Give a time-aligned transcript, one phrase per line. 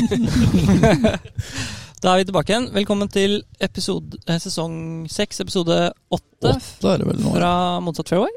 [2.00, 2.70] Da er vi tilbake igjen.
[2.72, 5.74] Velkommen til episode, eh, sesong seks, episode
[6.16, 7.02] åtte er
[7.34, 7.50] fra
[7.84, 8.32] Motsatt Fairway.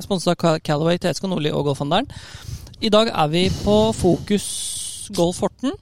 [0.00, 2.06] Sponsa av Callaway, TSK Nordli og Golfhandelen.
[2.80, 4.46] I dag er vi på Fokus
[5.16, 5.74] Golf Horten,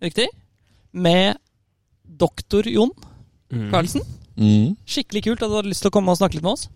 [0.00, 0.28] riktig?
[0.94, 1.34] Med
[2.06, 2.94] doktor Jon
[3.72, 4.06] Karlsen.
[4.36, 4.76] Mm.
[4.86, 6.68] Skikkelig kult at du hadde lyst til å komme og snakke litt med oss.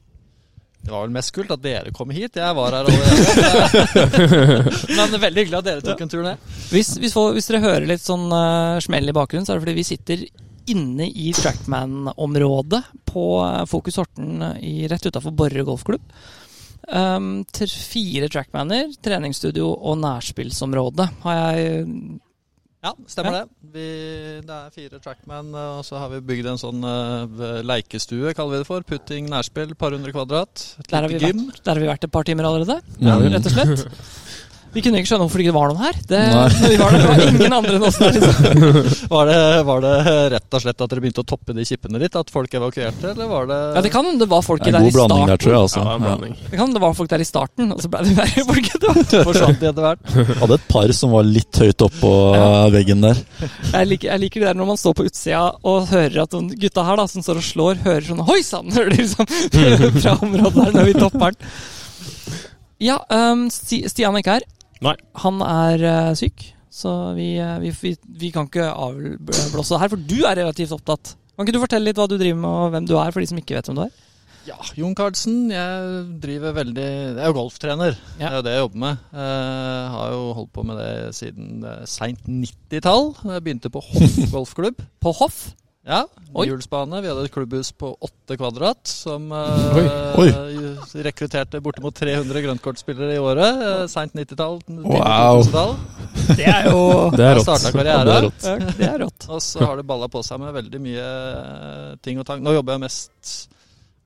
[0.81, 2.39] Det var vel mest kult at dere kom hit.
[2.41, 4.73] Jeg var her allerede.
[4.97, 6.47] Men veldig hyggelig at dere Tok en tur ned.
[6.73, 9.77] Hvis, hvis, hvis dere hører litt sånn uh, smell i bakgrunnen, så er det fordi
[9.77, 10.25] vi sitter
[10.71, 16.05] inne i Trackman-området på eh, Fokus Horten eh, i, rett utafor Borre golfklubb.
[16.91, 21.85] Um, til fire trackmaner, treningsstudio og nærspillsområde har jeg
[22.81, 23.43] Ja, stemmer det.
[23.75, 23.87] Vi,
[24.49, 28.61] det er fire trackman, og så har vi bygd en sånn uh, leikestue, kaller vi
[28.63, 28.87] det for.
[28.89, 30.63] Putting nærspill, par hundre kvadrat.
[30.81, 31.43] Et Der har, vi gym.
[31.51, 33.19] vært, der har vi vært et par timer allerede, Ja.
[33.21, 33.85] rett og slett.
[34.71, 35.97] Vi kunne ikke skjønne hvorfor det ikke var noen her.
[36.07, 36.19] Det,
[36.71, 38.13] vi var der, det var ingen andre enn oss der.
[38.15, 39.09] Liksom.
[39.11, 39.93] Var det, var det
[40.37, 42.15] rett og slett at dere begynte å toppe de kippene ditt?
[42.21, 44.87] At folk evakuerte, eller var det Ja, det kan hende det var folk er der
[44.87, 45.25] i starten.
[45.27, 45.57] der, jeg.
[45.59, 45.83] Altså.
[45.83, 46.15] Ja.
[46.21, 48.71] Det kan hende det var folk der i starten, og så ble det verre folk
[48.77, 50.15] etter forsvant de etter hvert?
[50.45, 52.47] Hadde et par som var litt høyt oppå Ja.
[52.77, 53.19] veggen der.
[53.75, 56.53] Jeg liker, jeg liker det der når man står på utsida og hører at noen
[56.63, 58.71] gutta her da, som står og slår, hører sånn Hoi sann!
[58.71, 61.53] Hører de liksom fra området der når vi topper den.
[62.81, 64.47] Ja, um, Stian er ikke her.
[64.85, 64.97] Nei.
[65.25, 69.91] Han er uh, syk, så vi, eh, vi, vi, vi kan ikke avblåse det her.
[69.93, 71.17] For du er relativt opptatt.
[71.35, 73.29] Kan ikke du fortelle litt hva du driver med, og hvem du er, for de
[73.29, 73.99] som ikke vet hvem du er?
[74.49, 75.51] Ja, Jon Karlsen.
[75.53, 77.99] Jeg driver veldig Jeg er jo golftrener.
[78.17, 78.31] Ja.
[78.31, 79.03] Det er jo det jeg jobber med.
[79.13, 83.11] Jeg har jo holdt på med det siden seint 90-tall.
[83.21, 84.81] da Jeg begynte på Hoff golfklubb.
[85.05, 85.43] På Hoff?
[85.87, 86.03] Ja,
[86.45, 86.99] hjulsbane.
[87.01, 89.85] Vi hadde et klubbhus på åtte kvadrat som uh, Oi.
[90.21, 90.73] Oi.
[91.07, 93.63] rekrutterte bortimot 300 grøntkortspillere i året.
[93.65, 94.59] Uh, Seint 90-tall.
[94.67, 95.41] tidlig Wow.
[95.41, 95.73] 2000-tall.
[96.37, 96.83] Det er jo
[97.17, 97.49] Det er rått.
[97.49, 98.45] Ja, det er rått.
[98.45, 99.27] Ja, Det er rått.
[99.33, 102.45] Og så har det balla på seg med veldig mye eh, ting og tang.
[102.45, 103.33] Nå jobber jeg mest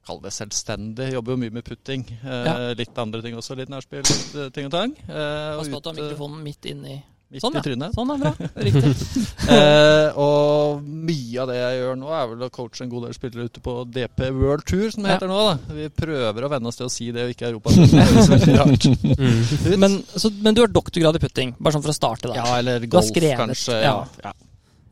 [0.05, 1.07] Kall det selvstendig.
[1.15, 2.03] Jobber jo mye med putting.
[2.23, 2.55] Eh, Ja.
[2.77, 3.57] Litt andre ting også.
[3.59, 4.95] Litt nærspill, litt eh, ting og tang.
[5.09, 6.99] Eh, Pass på at du har mikrofonen midt inni
[7.35, 7.65] midt Sånn, i ja.
[7.67, 7.95] trynet.
[7.99, 8.33] Sånn bra.
[8.69, 8.95] Riktig.
[9.55, 13.15] Eh, og mye av det jeg gjør nå, er vel å coache en god del
[13.17, 15.17] spillere ute på DP World Tour, som det Ja.
[15.19, 15.41] heter nå.
[15.51, 15.75] da.
[15.77, 17.75] Vi prøver å venne oss til å si det, og ikke Europa.
[17.75, 19.79] Det høres veldig rart Mm.
[19.81, 22.39] Men, så, men du har doktorgrad i putting, bare sånn for å starte da.
[22.41, 23.77] ja, eller golf, kanskje.
[23.85, 23.93] ja.
[24.23, 24.31] Ja.
[24.31, 24.33] Ja.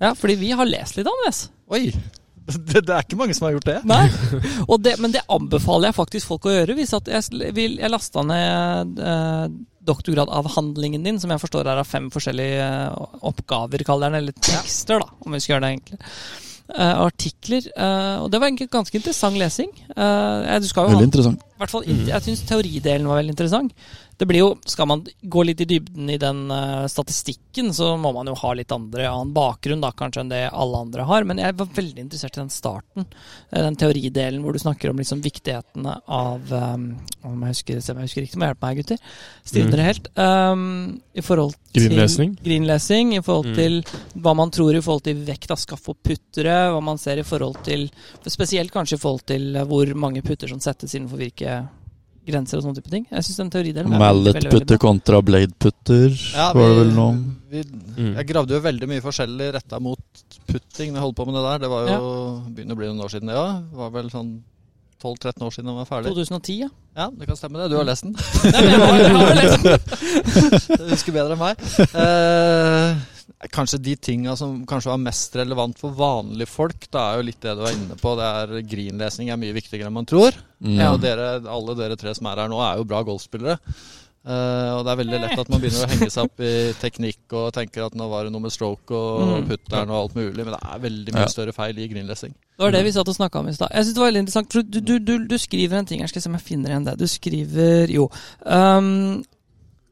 [0.03, 1.47] Ja, fordi vi har lest litt, Andres.
[1.73, 1.87] Oi!
[2.43, 3.77] Det, det er ikke mange som har gjort det.
[3.87, 4.09] Nei.
[4.67, 6.75] Og det, men det anbefaler jeg faktisk folk å gjøre.
[6.75, 9.45] Hvis at jeg, vil, jeg lasta ned eh,
[9.89, 15.03] doktorgradavhandlingen din, som jeg forstår er av fem forskjellige eh, oppgaver, kaller den, eller tekster,
[15.03, 16.09] da, om vi skal gjøre det enkelt.
[16.73, 17.67] Uh, artikler.
[17.77, 19.69] Uh, og det var egentlig ganske interessant lesing.
[19.93, 21.43] Uh, jo ha Veldig interessant.
[21.43, 23.75] I hvert fall, Jeg syns teoridelen var veldig interessant.
[24.23, 28.13] Det blir jo, Skal man gå litt i dybden i den uh, statistikken, så må
[28.15, 31.27] man jo ha litt andre, annen bakgrunn da, kanskje enn det alle andre har.
[31.27, 33.09] Men jeg var veldig interessert i den starten.
[33.51, 36.87] eh, Den teoridelen hvor du snakker om liksom viktighetene av um,
[37.27, 39.03] Om jeg husker, se om jeg husker riktig, må hjelpe meg, gutter.
[39.43, 39.75] Stille Mm.
[39.75, 40.09] dere helt.
[40.17, 42.39] Um, I forhold til Grinlesning.
[42.47, 43.55] Grinlesning, I forhold Mm.
[43.59, 43.83] til
[44.23, 46.71] hva man tror i forhold til vekt av skaff og puttere.
[46.71, 47.91] Hva man ser i forhold til
[48.23, 51.69] Spesielt kanskje i forhold til hvor mange putter som settes innenfor hvilke
[52.29, 53.07] grenser og sånne type ting.
[53.11, 57.17] Jeg synes den teoridelen er Mallet-putter kontra blade-putter, Ja, var det vel noe
[57.53, 58.15] vi, Mm.
[58.17, 60.01] Jeg gravde jo veldig mye forskjellig retta mot
[60.49, 61.59] putting når jeg holdt på med det der.
[61.67, 62.07] Det var jo
[62.57, 63.49] begynner å bli noen år siden, det ja.
[63.69, 64.31] Det var vel sånn
[65.03, 66.15] 12-13 år siden jeg var ferdig.
[66.15, 66.69] 2010, ja.
[66.97, 67.69] Ja, det kan stemme det.
[67.73, 68.15] Du har lest den.
[68.15, 70.79] Nei, men jeg har, jeg har lest den.
[70.83, 71.55] Du husker bedre enn meg.
[71.93, 73.03] Eh,
[73.53, 77.41] kanskje de tinga som kanskje var mest relevant for vanlige folk, da er jo litt
[77.45, 78.15] det du var inne på.
[78.19, 80.37] Det er Greenlesing er mye viktigere enn man tror.
[80.63, 80.79] Mm.
[80.93, 83.59] Og dere, alle dere tre som er her nå, er jo bra golfspillere.
[84.23, 87.33] Uh, og det er veldig lett at man begynner å henge seg opp i teknikk
[87.35, 89.49] og tenker at nå var det noe med stroke og Mm.
[89.49, 91.33] putteren og alt mulig, men det er veldig mye Ja.
[91.33, 92.31] større feil i greenlesing.
[92.31, 93.73] Det var det vi satt og snakka om i stad.
[93.75, 94.53] Jeg synes det var veldig interessant.
[94.53, 96.71] for Du, du, du, du skriver en ting her, skal jeg se om jeg finner
[96.71, 96.95] igjen det.
[97.03, 98.09] Du skriver jo
[98.47, 99.25] um,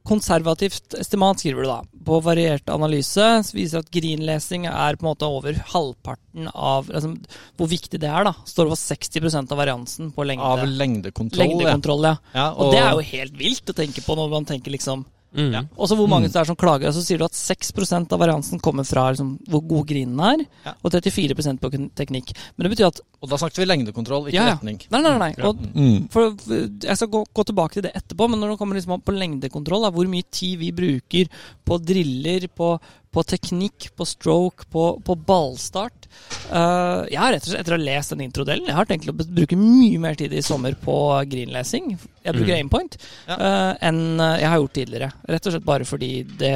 [0.06, 1.78] Konservativt estimat skriver du da.
[2.06, 7.12] På variert analyse viser at greenlesing er på en måte over halvparten av altså,
[7.60, 8.32] Hvor viktig det er, da.
[8.48, 10.46] Står over 60% av variansen på lengde.
[10.46, 11.44] Av lengdekontroll.
[11.44, 12.16] lengdekontroll, ja.
[12.32, 15.04] Ja, Og, det er jo helt vilt å tenke på når man tenker liksom
[15.36, 15.52] Mm.
[15.54, 15.60] Ja.
[15.78, 16.32] Også hvor mange Mm.
[16.32, 16.90] det er som klager.
[16.92, 20.72] Så sier du at 6% av variansen kommer fra liksom, hvor god grinen er, Ja.
[20.82, 22.32] og 34% på teknikk.
[22.56, 24.54] Men det betyr at Og da snakket vi lengdekontroll, ikke Ja, ja.
[24.56, 24.80] retning.
[24.90, 25.34] Nei, nei, nei.
[25.44, 26.08] Og Mm.
[26.10, 28.92] for, for, jeg skal gå, gå tilbake til det etterpå, men når det kommer liksom
[28.94, 31.28] opp på lengdekontroll, da, hvor mye tid vi bruker
[31.66, 36.06] på driller, på, på teknikk, på stroke, på, på ballstart
[36.50, 39.06] Uh, Jeg har rett og slett, etter å ha lest den introdelen, jeg har tenkt
[39.10, 40.94] å bruke mye mer tid i sommer på
[41.30, 41.92] greenlesing.
[42.24, 42.56] Jeg bruker Mm.
[42.64, 42.96] aimpoint
[43.28, 43.36] Ja.
[43.36, 45.12] uh, enn eh, jeg har gjort tidligere.
[45.30, 46.10] Rett og slett bare fordi
[46.40, 46.54] det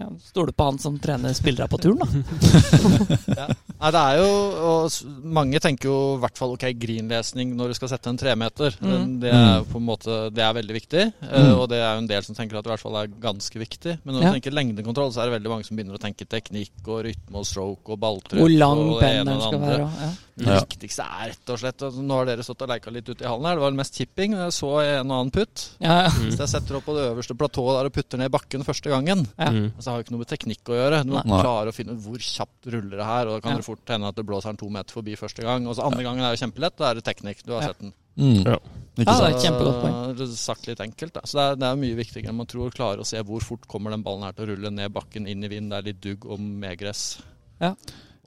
[0.00, 2.06] Ja, Stoler på han som trener spillere på turen, da.
[3.80, 4.30] Nei, det er jo
[4.70, 4.96] og
[5.36, 8.76] Mange tenker jo i hvert fall ok, greenlesning når du skal sette en tremeter.
[8.80, 9.14] Mm.
[9.22, 11.04] Det er på en måte Det er veldig viktig.
[11.22, 11.52] eh, Mm.
[11.60, 13.58] Og det er jo en del som tenker at det i hvert fall er ganske
[13.60, 13.98] viktig.
[14.04, 14.30] Men når Ja.
[14.32, 17.36] du tenker lengdekontroll, så er det veldig mange som begynner å tenke teknikk og rytme
[17.40, 18.40] og stroke og balltrykk.
[18.40, 19.60] Hvor lang det skal andre.
[19.60, 19.90] være.
[20.00, 20.10] Ja.
[20.40, 23.24] Det viktigste er rett og slett altså, Nå har dere stått og leika litt ute
[23.24, 23.54] i hallen her.
[23.56, 24.32] Det var mest tipping.
[24.32, 25.66] Jeg så en og annen putt.
[25.80, 26.08] Ja, ja.
[26.16, 29.26] Hvis jeg setter opp på det øverste platået der og putter ned bakken første gangen,
[29.38, 29.50] Ja.
[29.90, 30.98] Så har jo ikke noe med teknikk å gjøre.
[31.02, 31.40] Du må Nei.
[31.42, 33.26] klare å finne ut hvor kjapt ruller det her.
[33.26, 33.56] Og da kan Ja.
[33.58, 35.66] det fort hende at det blåser den to meter forbi første gang.
[35.66, 36.76] Og så andre gangen er det kjempelett.
[36.78, 37.42] Da er det teknikk.
[37.44, 37.66] Du har Ja.
[37.68, 37.92] sett den.
[38.16, 38.44] Mm.
[38.46, 38.58] Ja.
[39.00, 40.16] Ikke Ja, det er et kjempegodt poeng.
[40.18, 41.12] Så, Sagt litt enkelt.
[41.12, 41.20] Da.
[41.24, 42.70] Så det er, det er mye viktigere enn man tror.
[42.70, 45.42] Klare å se hvor fort kommer den ballen her til å rulle ned bakken, inn
[45.42, 45.70] i vind.
[45.70, 47.18] Det er litt dugg og medgress.
[47.60, 47.74] Ja.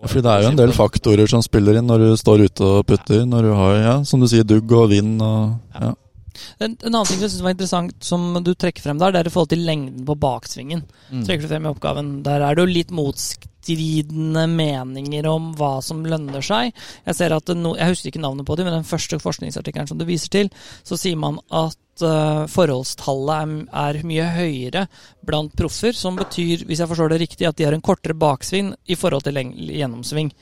[0.04, 2.86] Fordi det er jo en del faktorer som spiller inn når du står ute og
[2.86, 3.24] putter.
[3.26, 5.94] Når du har, ja, som du sier, dugg og vind og ja.
[6.60, 9.30] En, en annen ting jeg synes var interessant, som du trekker frem der, det er
[9.30, 10.84] i forhold til lengden på baksvingen.
[11.10, 11.24] Mm.
[11.28, 12.14] trekker du frem i oppgaven.
[12.26, 16.74] Der er det jo litt motstridende meninger om hva som lønner seg.
[17.08, 20.02] Jeg ser at no, jeg husker ikke navnet på dem, men den første forskningsartikkelen som
[20.02, 20.52] du viser til,
[20.84, 23.54] så sier man at uh, forholdstallet er,
[23.84, 24.88] er mye høyere
[25.26, 28.74] blant proffer, som betyr, hvis jeg forstår det riktig, at de har en kortere baksving
[28.90, 30.34] i forhold til gjennomsving.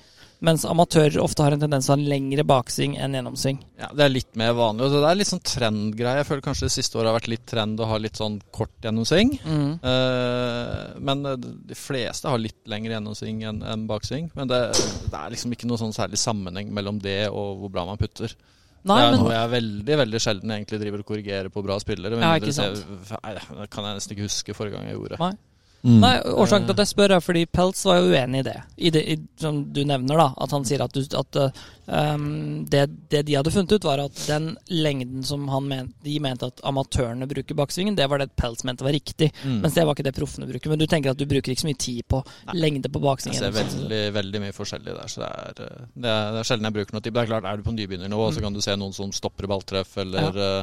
[0.41, 3.59] Mens amatører ofte har en tendens til å ha en lengre baksving enn gjennomsving.
[3.77, 4.88] Ja, Det er litt mer vanlig.
[4.88, 6.17] og Det er litt sånn trendgreie.
[6.17, 8.73] Jeg føler kanskje det siste året har vært litt trend å ha litt sånn kort
[8.81, 9.35] gjennomsving.
[9.45, 9.67] Mm.
[9.85, 14.31] Uh, men eh, de fleste har litt lengre gjennomsving enn en baksving.
[14.33, 14.63] Men det,
[15.11, 18.33] det er liksom ikke noe sånn særlig sammenheng mellom det og hvor bra man putter.
[18.81, 21.77] Nei, det er men noe jeg veldig veldig sjelden egentlig driver og korrigerer på bra
[21.77, 22.17] spillere.
[22.17, 22.81] Men Ja, ikke sant.
[23.13, 25.21] Nei, det kan jeg nesten ikke huske forrige gang jeg gjorde.
[25.21, 25.35] Nei.
[25.81, 25.98] Mm.
[25.98, 28.57] Nei, Årsaken til at jeg spør, er fordi Peltz var jo uenig i det.
[28.78, 30.28] I det i, som du nevner, da.
[30.45, 31.39] At han sier at, du, at
[31.88, 32.28] um,
[32.69, 36.51] det, det de hadde funnet ut, var at den lengden som han men, de mente
[36.51, 39.31] at amatørene bruker baksvingen, det var det Peltz mente var riktig.
[39.42, 39.57] Mm.
[39.63, 40.74] Mens det var ikke det proffene bruker.
[40.74, 42.22] Men du tenker at du bruker ikke så mye tid på
[42.54, 43.42] lengde på baksvingen?
[43.42, 45.10] Jeg ser veldig, veldig mye forskjellig der.
[45.10, 47.18] Så det er, eh, det er, det er sjelden jeg bruker noe tid.
[47.18, 49.98] Det er klart, er du på nybegynnernivå, så kan du se noen som stopper balltreff,
[50.06, 50.54] eller ja.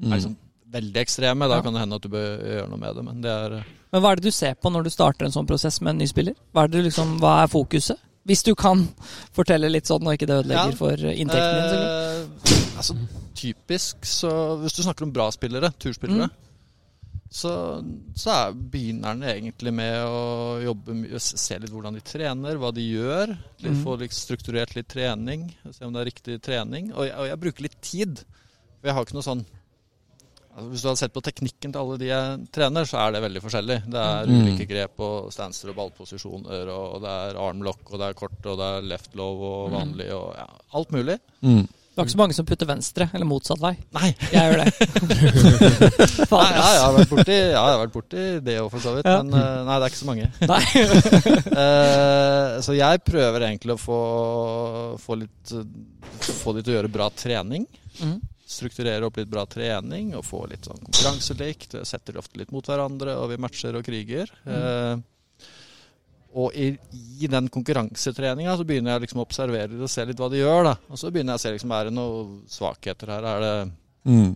[0.00, 0.08] Mm.
[0.10, 0.34] er liksom
[0.74, 1.48] veldig ekstreme.
[1.48, 1.62] Da Ja.
[1.62, 3.04] kan det hende at du bør gjøre noe med det.
[3.04, 5.32] Men det er eh, Men hva er det du ser på når du starter en
[5.32, 6.34] sånn prosess med en ny spiller?
[6.52, 7.98] Hva er, det liksom, hva er fokuset?
[8.26, 8.88] Hvis du kan
[9.36, 10.78] fortelle litt sånn, og ikke det ødelegger Ja.
[10.78, 11.84] for inntekten din.
[11.84, 12.96] Eh, altså,
[13.34, 14.30] typisk så
[14.62, 16.40] Hvis du snakker om bra spillere, turspillere, Mm.
[17.34, 17.52] så,
[18.16, 22.80] så er begynnerne egentlig med å jobbe mye Se litt hvordan de trener, hva de
[22.94, 23.28] gjør.
[23.60, 23.82] Litt, Mm.
[23.84, 26.92] Få litt strukturert litt trening, se om det er riktig trening.
[26.94, 28.18] Og jeg, og jeg bruker litt tid.
[28.80, 29.44] For jeg har ikke noe sånn
[30.54, 33.22] altså Hvis du hadde sett på teknikken til alle de jeg trener, så er det
[33.26, 33.78] veldig forskjellig.
[33.90, 34.40] Det er Mm.
[34.46, 38.58] ulike grep og stanser og ballposisjoner, og det er armlock, og det er kort, og
[38.58, 39.78] det er left low og Mm.
[39.80, 41.18] vanlig, og ja, alt mulig.
[41.42, 41.66] Mm.
[41.94, 43.76] Det er ikke så mange som putter venstre, eller motsatt vei.
[43.94, 44.72] Nei, Jeg gjør det.
[46.34, 48.94] Nei, ja, jeg har vært borti, ja, jeg har vært borti det òg, for så
[48.96, 49.06] vidt.
[49.06, 49.22] Ja.
[49.22, 50.26] Men eh, nei, det er ikke så mange.
[50.42, 50.64] Nei.
[51.54, 53.98] Eh, så jeg prøver egentlig å få,
[54.98, 55.52] få, litt,
[56.42, 57.66] få de til å gjøre bra trening.
[58.00, 58.20] Mhm.
[58.54, 61.74] Strukturere opp litt bra trening og få litt sånn konkurranselikt.
[61.88, 64.30] Setter de ofte litt mot hverandre, og vi matcher og kriger.
[64.46, 64.94] Eh,
[66.34, 66.72] og i,
[67.22, 70.64] i den konkurransetreninga så begynner jeg liksom å observere og se litt hva de gjør.
[70.66, 70.72] da.
[70.90, 73.28] Og så begynner jeg å se liksom, er det noen svakheter her.
[73.34, 73.54] Er det
[74.04, 74.34] Mm.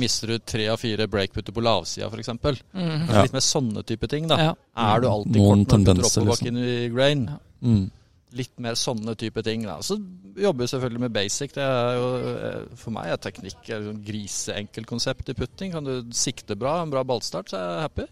[0.00, 2.30] Mister du tre av fire breakputter på lavsida, f.eks.?
[2.72, 3.02] Mm.
[3.10, 3.22] Ja.
[3.26, 4.24] Litt mer sånne type ting.
[4.30, 4.54] da Ja.
[4.76, 7.26] Er du alltid Noen kort når du putter tendenser, oppoverbakken i grain?
[7.28, 7.36] Ja.
[7.68, 7.90] Mm.
[8.34, 9.62] Litt mer sånne type ting.
[9.62, 9.94] da Så
[10.36, 11.52] jobber vi selvfølgelig med basic.
[11.54, 15.70] Det er jo, eh, For meg er teknikk et sånn griseenkelt konsept i putting.
[15.72, 18.06] Kan du sikte bra, en bra ballstart, så er jeg happy.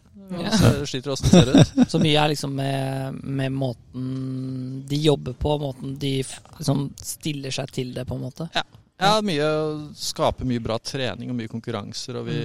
[0.44, 0.50] Ja.
[0.54, 1.88] Så Sliter åssen det ser ut.
[1.92, 7.50] Så mye er liksom med, med måten de jobber på, måten de f- liksom stiller
[7.50, 8.48] seg til det, på en måte.
[8.54, 8.62] Ja,
[8.98, 12.16] mye skaper mye bra trening og mye konkurranser.
[12.20, 12.36] Og vi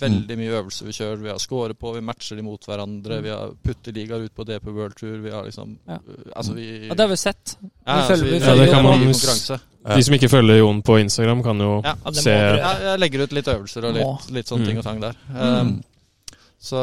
[0.00, 1.20] veldig mye øvelser vi kjører.
[1.22, 3.20] Vi har score på, vi matcher de mot hverandre.
[3.22, 5.18] Vi har putteligaer ut på DP World Tour.
[5.22, 5.94] Vi har liksom Ja.
[5.94, 7.56] uh, Altså, vi Ja, det har vi sett.
[7.60, 9.96] Ja, vi altså, følger- vi følger Ja, det kan man-.
[9.96, 13.22] De som ikke følger Jon på Instagram, kan jo Ja, Ja, se Ja, jeg legger
[13.22, 14.66] ut litt øvelser og litt, litt sånne Mm.
[14.66, 15.14] ting og tang der.
[15.28, 15.60] Mm.
[15.60, 15.82] Um,
[16.60, 16.80] så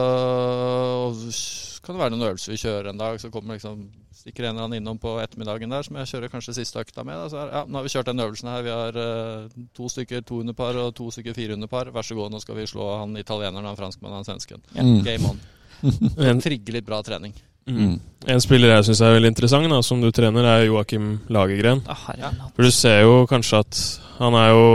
[1.32, 3.88] så kan det være noen øvelser vi kjører en dag, så kommer liksom
[4.30, 7.18] stikker en eller annen innom på ettermiddagen der, som jeg kjører kanskje siste økta med.
[7.18, 8.62] Da, så er, ja, nå har vi kjørt den øvelsen her.
[8.64, 11.90] Vi har eh, to stykker 200-par og to stykker 400-par.
[11.96, 14.62] Vær så god, nå skal vi slå han italieneren, han franskmannen, han svensken.
[14.78, 14.84] Ja.
[14.86, 15.02] Mm.
[15.04, 15.40] Game on.
[16.20, 17.34] Trigger Trigge litt bra trening.
[17.70, 17.94] mm.
[18.28, 21.82] en spiller jeg syns er veldig interessant, da, som du trener, er Joakim Lagergren.
[21.88, 22.10] Ah,
[22.56, 23.80] For du ser jo kanskje at
[24.20, 24.66] han er jo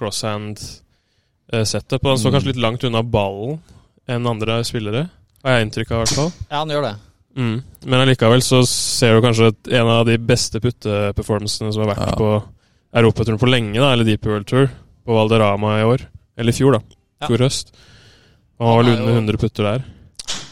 [0.00, 2.34] crosshand-setup, på han står Mm.
[2.34, 3.60] kanskje litt langt unna ballen
[4.08, 5.08] enn andre spillere.
[5.44, 6.32] Har jeg inntrykk av, i hvert fall.
[6.50, 6.94] Ja, han gjør det.
[7.36, 7.62] Mm.
[7.86, 12.08] Men allikevel så ser du kanskje at en av de beste putteperformancene som har vært
[12.10, 12.16] Ja.
[12.18, 12.30] på
[13.00, 14.68] Europaturen på lenge, da, eller Deep World Tour,
[15.06, 16.06] på Valderama i år.
[16.36, 16.80] Eller i fjor, da.
[17.22, 17.28] Ja.
[17.28, 17.72] Fjor høst.
[18.58, 19.84] Han var vel er under 100 putter der.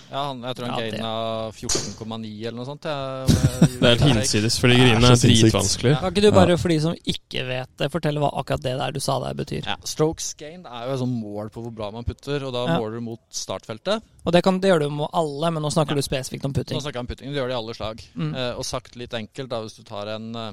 [0.08, 1.08] Ja, han, jeg tror han Ja, gaina
[1.52, 2.86] 14,9 eller noe sånt.
[2.88, 5.84] Jeg, Det er hinsides, for de Det er grinene er sinnssykt.
[5.84, 5.98] Ja.
[6.00, 8.94] Kan ikke du bare, for de som ikke vet det, fortelle hva akkurat det der
[8.96, 9.68] du sa der betyr?
[9.68, 12.64] Ja, strokes gain er jo et sånt mål på hvor bra man putter, og da
[12.66, 12.78] Ja.
[12.80, 14.00] måler du mot startfeltet.
[14.24, 16.00] Og det, kan, det gjør du med alle, men nå snakker Ja.
[16.00, 16.76] du spesifikt om putting.
[16.80, 18.02] Nå snakker jeg om putting, du gjør det i alle slag.
[18.16, 18.32] Mm.
[18.34, 20.50] Eh, og sagt litt enkelt, da, hvis du tar en eh,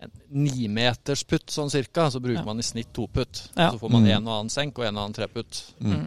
[0.00, 2.44] en nimeters putt sånn cirka, så bruker Ja.
[2.46, 3.48] man i snitt to putt.
[3.56, 3.72] Ja.
[3.72, 4.10] Så får man Mm.
[4.16, 5.62] en og annen senk og en og annen treputt.
[5.82, 6.06] Mm.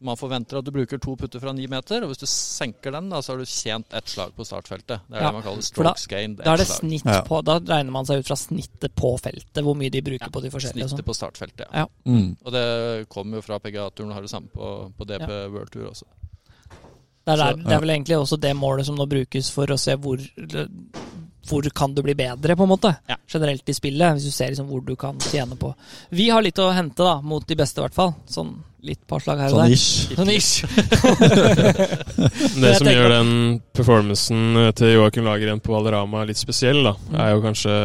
[0.00, 2.94] Så man forventer at du bruker to putter fra ni meter, og hvis du senker
[2.94, 5.02] den, da, så har du tjent ett slag på startfeltet.
[5.04, 6.38] Det er Ja, det man kaller strokes da- gained.
[6.40, 6.78] Da er det slag.
[6.80, 10.30] snitt på Da regner man seg ut fra snittet på feltet, hvor mye de bruker
[10.32, 10.88] på de forskjellige.
[10.88, 11.04] Snittet sånn.
[11.04, 11.84] på startfeltet, ja.
[11.84, 11.86] Ja.
[12.08, 12.36] Mm.
[12.46, 15.48] Og det kommer jo fra PGA-turen, har det samme på, på DP Ja.
[15.52, 16.04] World Tour også.
[17.26, 19.94] Det er, det er vel egentlig også det målet som nå brukes for å se
[20.00, 20.16] hvor
[21.48, 22.90] hvor kan du bli bedre, på en måte.
[23.08, 23.16] Ja.
[23.32, 25.72] Generelt i spillet, hvis du ser liksom hvor du kan tjene på.
[26.10, 28.12] Vi har litt å hente, da, mot de beste, i hvert fall.
[28.28, 29.76] Sånn litt par slag her og Sånn der.
[30.16, 30.64] Sånn ish.
[32.60, 33.32] Det som gjør den
[33.76, 37.18] performancen eh, til Joakim Lagergren på Valderama litt spesiell, da, Mm.
[37.20, 37.76] er jo kanskje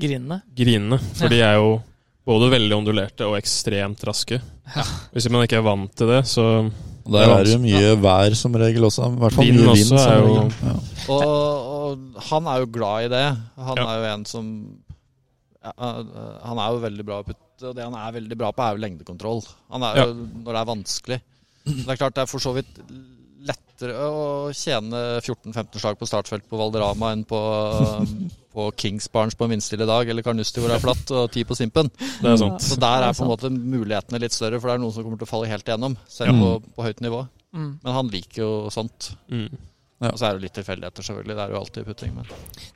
[0.00, 0.40] Grinene.
[0.56, 0.98] grinene.
[1.18, 1.82] For de er jo
[2.26, 4.40] både veldig ondulerte og ekstremt raske.
[4.76, 4.84] Ja.
[5.12, 6.70] Hvis man ikke er vant til det, så
[7.10, 9.08] Der er det jo mye vær som regel også.
[9.10, 9.88] I hvert fall Vind mye også vind.
[9.88, 10.74] Som er jo- Ja.
[11.08, 11.22] Og,
[11.90, 13.24] og han er jo glad i det.
[13.56, 13.86] Han Ja.
[13.92, 14.50] er jo en som
[15.60, 18.50] ja, uh, Han er jo veldig bra på putte, og det han er veldig bra
[18.56, 19.42] på, er jo lengdekontroll.
[19.70, 21.20] Han er jo når det er vanskelig.
[21.66, 22.78] Det er klart det er for så vidt
[23.40, 27.38] lettere å tjene 14-15 slag på startfelt på Valderama enn på,
[28.54, 31.44] på Kings Barnes på en vindstille dag, eller Carnusti hvor det er flatt, og 10
[31.48, 31.88] på Simpen.
[32.20, 32.60] det er sant.
[32.64, 35.20] Så der er på en måte mulighetene litt større, for det er noen som kommer
[35.20, 36.40] til å falle helt igjennom, selv Ja.
[36.40, 37.22] på, på høyt nivå.
[37.56, 37.70] Mm.
[37.82, 39.12] Men han liker jo sånt.
[39.32, 39.48] Mm.
[40.00, 40.10] Ja.
[40.14, 41.34] Og så er det litt tilfeldigheter, selvfølgelig.
[41.36, 42.14] Det er jo alltid putting.
[42.16, 42.24] Men.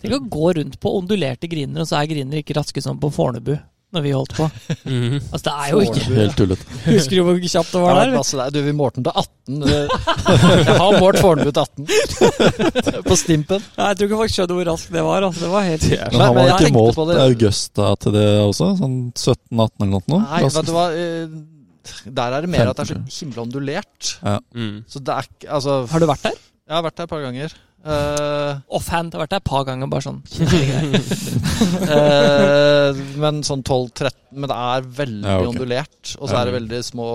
[0.02, 3.09] Tenk å gå rundt på ondulerte griner, og så er griner ikke raske som på
[3.14, 3.54] Fornebu.
[3.95, 4.49] Når vi holdt på.
[4.90, 5.21] Mhm.
[5.31, 6.64] Altså, det er jo ikke Helt tullete.
[6.85, 8.11] Husker du hvor kjapt det var der?
[8.19, 8.50] masse der.
[8.50, 9.62] Du, vi målte den til 18.
[10.66, 11.87] Jeg har målt Fornebu til 18.
[13.09, 13.62] På Stimpen.
[13.78, 15.26] Nei, jeg tror ikke folk skjønner hvor raskt det var.
[15.28, 15.45] Altså.
[15.47, 16.99] Det var helt Men har var ikke målt.
[17.25, 18.71] Augusta til det også?
[18.83, 20.21] Sånn 17-18 eller noe?
[20.25, 20.87] Nei, vet du hva.
[20.99, 24.12] eh, Der er det mer at det er så himla ondulert.
[24.59, 24.75] Mm.
[24.90, 26.43] Så det er ikke Altså, Har du vært der?
[26.64, 27.54] Jeg har vært der et par ganger.
[27.85, 29.12] Uh, Offhand.
[29.12, 30.23] Har vært der et par ganger, bare sånn.
[31.92, 35.50] uh, men sånn 12-13 Men det er veldig Ja, okay.
[35.52, 36.14] ondulert.
[36.16, 37.09] Og så er det veldig små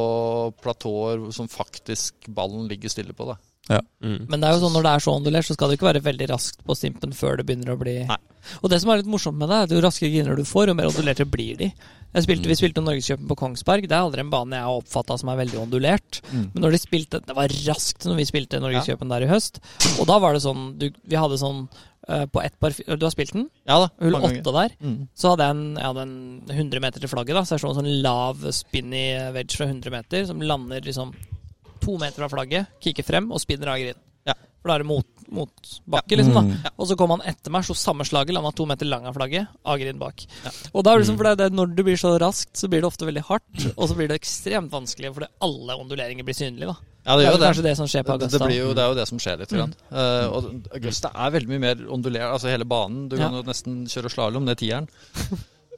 [0.62, 3.32] platåer som faktisk ballen ligger stille på.
[3.32, 3.40] Da.
[3.70, 4.26] Mm.
[4.32, 6.06] Men det er jo sånn når det er så ondulert, så skal det ikke være
[6.06, 8.18] veldig raskt på stimpen før det begynner å bli Nei.
[8.64, 10.72] Og det som er litt morsomt med det, er at jo raskere griner du får,
[10.72, 11.68] jo mer ondulerte blir de.
[12.10, 13.86] Jeg spilte, Vi spilte Norgescupen på Kongsberg.
[13.86, 16.22] Det er aldri en bane jeg har oppfatta som er veldig ondulert.
[16.32, 19.62] Men når de spilte Det var raskt når vi spilte Norgescupen der i høst.
[20.00, 23.14] Og da var det sånn du, Vi hadde sånn uh, på ett par Du har
[23.14, 23.50] spilt den?
[23.70, 23.92] Ja da.
[24.02, 24.74] Hull åtte der.
[24.82, 25.04] Mm.
[25.14, 26.16] Så hadde jeg en, jeg hadde en
[26.58, 27.38] 100 meter til flagget.
[27.38, 31.14] da Så jeg så en sånn lav spinny wedge fra 100 meter som lander liksom
[31.82, 33.98] to meter fra flagget, kikker frem og spinner av green.
[34.28, 34.34] Ja.
[34.62, 36.34] For da er det mot, motbakke, liksom.
[36.36, 36.72] da Mm.
[36.78, 39.48] Og så kom han etter meg, så samme slaget, landa to meter lang av flagget,
[39.66, 40.26] av green bak.
[40.44, 40.52] Ja.
[40.74, 42.82] Og da er det liksom, for det, det, Når det blir så raskt, så blir
[42.84, 46.68] det ofte veldig hardt, og så blir det ekstremt vanskelig fordi alle onduleringer blir synlige.
[46.68, 47.64] da Ja, Det det er jo vel det.
[47.64, 48.38] det som skjer på Augusta.
[48.38, 49.52] det, blir jo, det er jo det som skjer litt.
[49.56, 49.74] Mm.
[49.92, 53.08] Uh, og Augusta er veldig mye mer ondulert, altså hele banen.
[53.10, 53.40] Du kan Ja.
[53.40, 54.88] jo nesten kjøre slalåm ned tieren.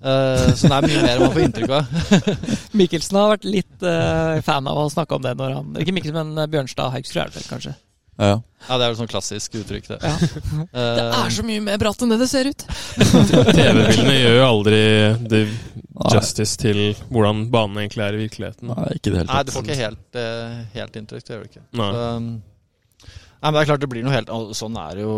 [0.02, 2.18] Eh, så det er mye mer man får inntrykk av.
[2.82, 6.18] Mikkelsen har vært litt uh, fan av å snakke om det når han Ikke Mikkelsen,
[6.18, 7.76] men eh, Bjørnstad Haugsrud er kanskje.
[8.22, 8.34] Ja.
[8.68, 10.00] Ja, det er vel sånn klassisk uttrykk, det.
[10.02, 10.16] Ja.
[10.18, 10.66] Uh,
[10.98, 12.66] Det er så mye mer bratt enn det det ser ut!
[13.58, 14.82] TV-bildene gjør jo aldri
[15.32, 16.12] det Nei.
[16.16, 18.74] justice til hvordan banen egentlig er i virkeligheten.
[18.74, 20.22] Nei, ikke det helt Nei, du får ikke helt,
[20.78, 21.28] helt inntrykk.
[21.28, 21.68] Det gjør du ikke.
[21.78, 21.92] Nei.
[21.94, 22.32] Så, um,
[23.42, 25.16] nei, men det er klart det blir noe helt Sånn er det jo.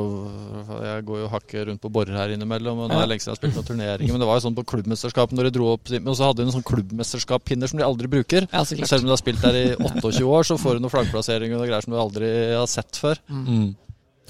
[0.84, 2.84] Jeg går jo hakket rundt på borer her innimellom.
[2.86, 4.16] Og nå er det lenge siden jeg har spilt noen turneringer.
[4.16, 6.48] Men det var jo sånn på klubbmesterskapet når de dro opp Og så hadde de
[6.48, 8.48] en sånn klubbmesterskap-pinner som de aldri bruker.
[8.50, 8.92] Ja, så klart.
[8.92, 11.64] selv om du har spilt der i 28 år, så får du noen flaggplasseringer og
[11.64, 13.20] noe greier som du aldri har sett før.
[13.28, 13.74] Mm.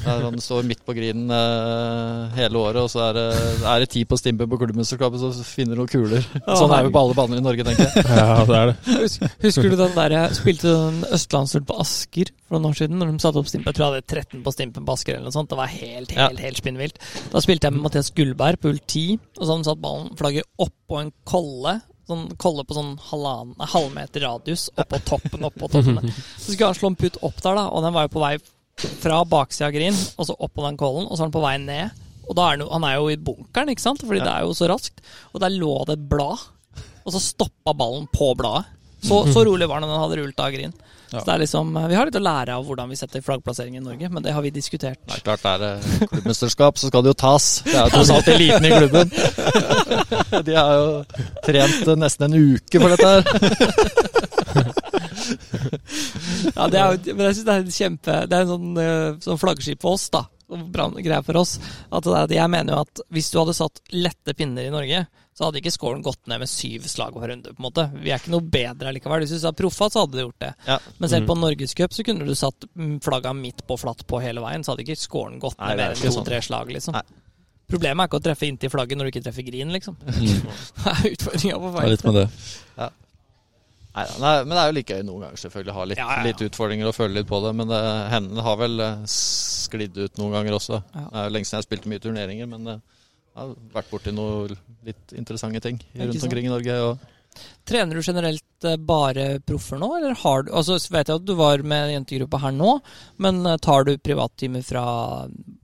[0.03, 3.25] Det er sånn, står midt på grinen eh, hele året, og så er det,
[3.71, 6.25] er det ti på stimpe på klubbmesterskapet, så finner du noen kuler.
[6.43, 8.03] Sånn er vi på alle baner i Norge, tenker jeg.
[8.09, 8.75] Ja, det er det.
[9.03, 12.97] Husker, husker du den der jeg spilte den østlandshull på Asker for noen år siden?
[12.99, 15.29] Når de satte opp stimpen Jeg tror jeg hadde 13 på stimpen på Asker eller
[15.29, 15.51] noe sånt.
[15.53, 16.27] Det var helt, Ja.
[16.27, 16.99] helt, helt spinnvilt.
[17.31, 20.11] Da spilte jeg med Mathias Gullberg på hull 10, og så hadde han satt ballen,
[20.19, 21.77] flagget oppå en kolle.
[22.09, 25.45] Sånn kolle på sånn halvannen, halvmeter radius oppå toppen.
[25.47, 26.11] Oppå toppen.
[26.43, 28.33] Så skulle han slå en putt opp der, da, og den var jo på vei
[28.77, 31.43] fra baksida av green, og så opp på den kollen, og så er han på
[31.43, 31.99] vei ned.
[32.23, 34.01] Og da er han, jo, han er jo i bunkeren, ikke sant?
[34.03, 34.25] Fordi Ja.
[34.25, 35.01] det er jo så raskt.
[35.33, 36.39] Og der lå det et blad,
[37.03, 38.65] og så stoppa ballen på bladet.
[39.03, 40.73] Så, så rolig var den den hadde rullet av green.
[41.13, 41.19] Ja.
[41.21, 43.83] Så det er liksom, Vi har litt å lære av hvordan vi setter flaggplassering i
[43.83, 44.97] Norge, men det har vi diskutert.
[45.05, 47.49] Det er klart, det er det klubbmesterskap, så skal det jo tas.
[47.67, 49.13] Det er jo tross alt eliten i klubben.
[50.47, 50.87] De har jo
[51.45, 53.21] trent nesten en uke for dette her.
[56.53, 59.09] Ja, det er men jeg synes det er en kjempe Det er en sånn, eh,
[59.23, 60.25] sånn flaggskip for oss, da.
[60.73, 61.57] Bra greie for oss.
[61.89, 65.05] At det er, jeg mener jo at hvis du hadde satt lette pinner i Norge,
[65.33, 67.53] så hadde ikke scoren gått ned med syv slag per runde.
[67.55, 67.87] på en måte.
[67.95, 69.25] Vi er ikke noe bedre likevel.
[69.25, 70.51] Hvis du sa proffa, så hadde det gjort det.
[70.67, 70.77] Ja.
[70.99, 74.43] Men selv på Norgescup så kunne du satt mm, flagga midt på flatt på hele
[74.45, 76.21] veien, så hadde ikke scoren gått ned med mer enn sånn.
[76.21, 76.99] to-tre slag, liksom.
[76.99, 77.05] Nei.
[77.73, 79.97] Problemet er ikke å treffe inntil flagget når du ikke treffer green, liksom.
[80.05, 80.51] Mm.
[80.83, 82.27] Det er utfordringa på Det er litt med det.
[83.93, 86.09] Nei, nei, men det er jo like gøy noen ganger selvfølgelig å ha litt, Ja,
[86.17, 87.53] ja, litt utfordringer og føle litt på det.
[87.59, 90.79] Men det, hendene har vel eh, sklidd ut noen ganger også.
[90.95, 91.03] Ja.
[91.03, 92.79] Det er jo lenge siden jeg spilte mye turneringer, men eh,
[93.33, 94.55] jeg har vært borti noen
[94.87, 96.77] litt interessante ting rundt omkring i Norge.
[96.87, 101.27] Og Trener du generelt eh, bare proffer nå, eller har du Altså vet jeg at
[101.27, 102.79] du var med jentegruppa her nå,
[103.21, 104.85] men tar du privattimer fra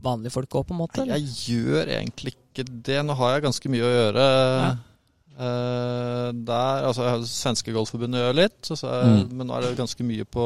[0.05, 1.01] vanlige folk òg, på en måte?
[1.01, 1.17] Eller?
[1.17, 3.01] jeg gjør egentlig ikke det.
[3.09, 4.29] Nå har jeg ganske mye å gjøre.
[4.67, 4.69] Ja.
[5.39, 9.29] Eh, der, altså jeg har Svenske Golfforbundet gjør litt, så, så, Mm.
[9.39, 10.45] men nå er det ganske mye på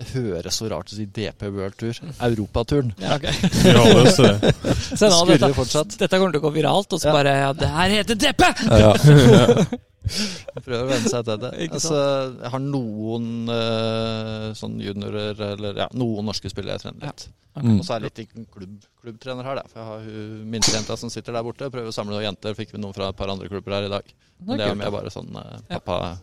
[0.00, 1.98] Det høres så rart å si DP World Tour.
[2.24, 2.94] Europaturen.
[2.98, 3.26] Ja, ok.
[3.62, 4.54] Vi holder oss til det.
[4.96, 5.98] Se nå, Skurrer fortsatt.
[6.00, 7.12] dette kommer til å gå viralt, og så Ja.
[7.12, 8.42] bare Ja, det her heter DP!
[8.66, 9.64] Ja, ja.
[10.02, 11.52] Prøver å venne seg til det.
[11.76, 11.98] Altså,
[12.42, 17.28] jeg har noen uh, sånn juniorer, eller ja, noen norske spillere jeg trener litt.
[17.52, 17.76] Mm.
[17.78, 19.64] Og så er jeg litt klubb, klubbtrener her, da.
[19.70, 21.68] For jeg har hun minstejenta som sitter der borte.
[21.72, 22.56] Prøver å samle noen jenter.
[22.58, 24.12] Fikk vi noen fra et par andre klubber her i dag.
[24.42, 25.78] Men det er jo mer bare sånn uh, Ja.
[25.78, 26.16] pappa,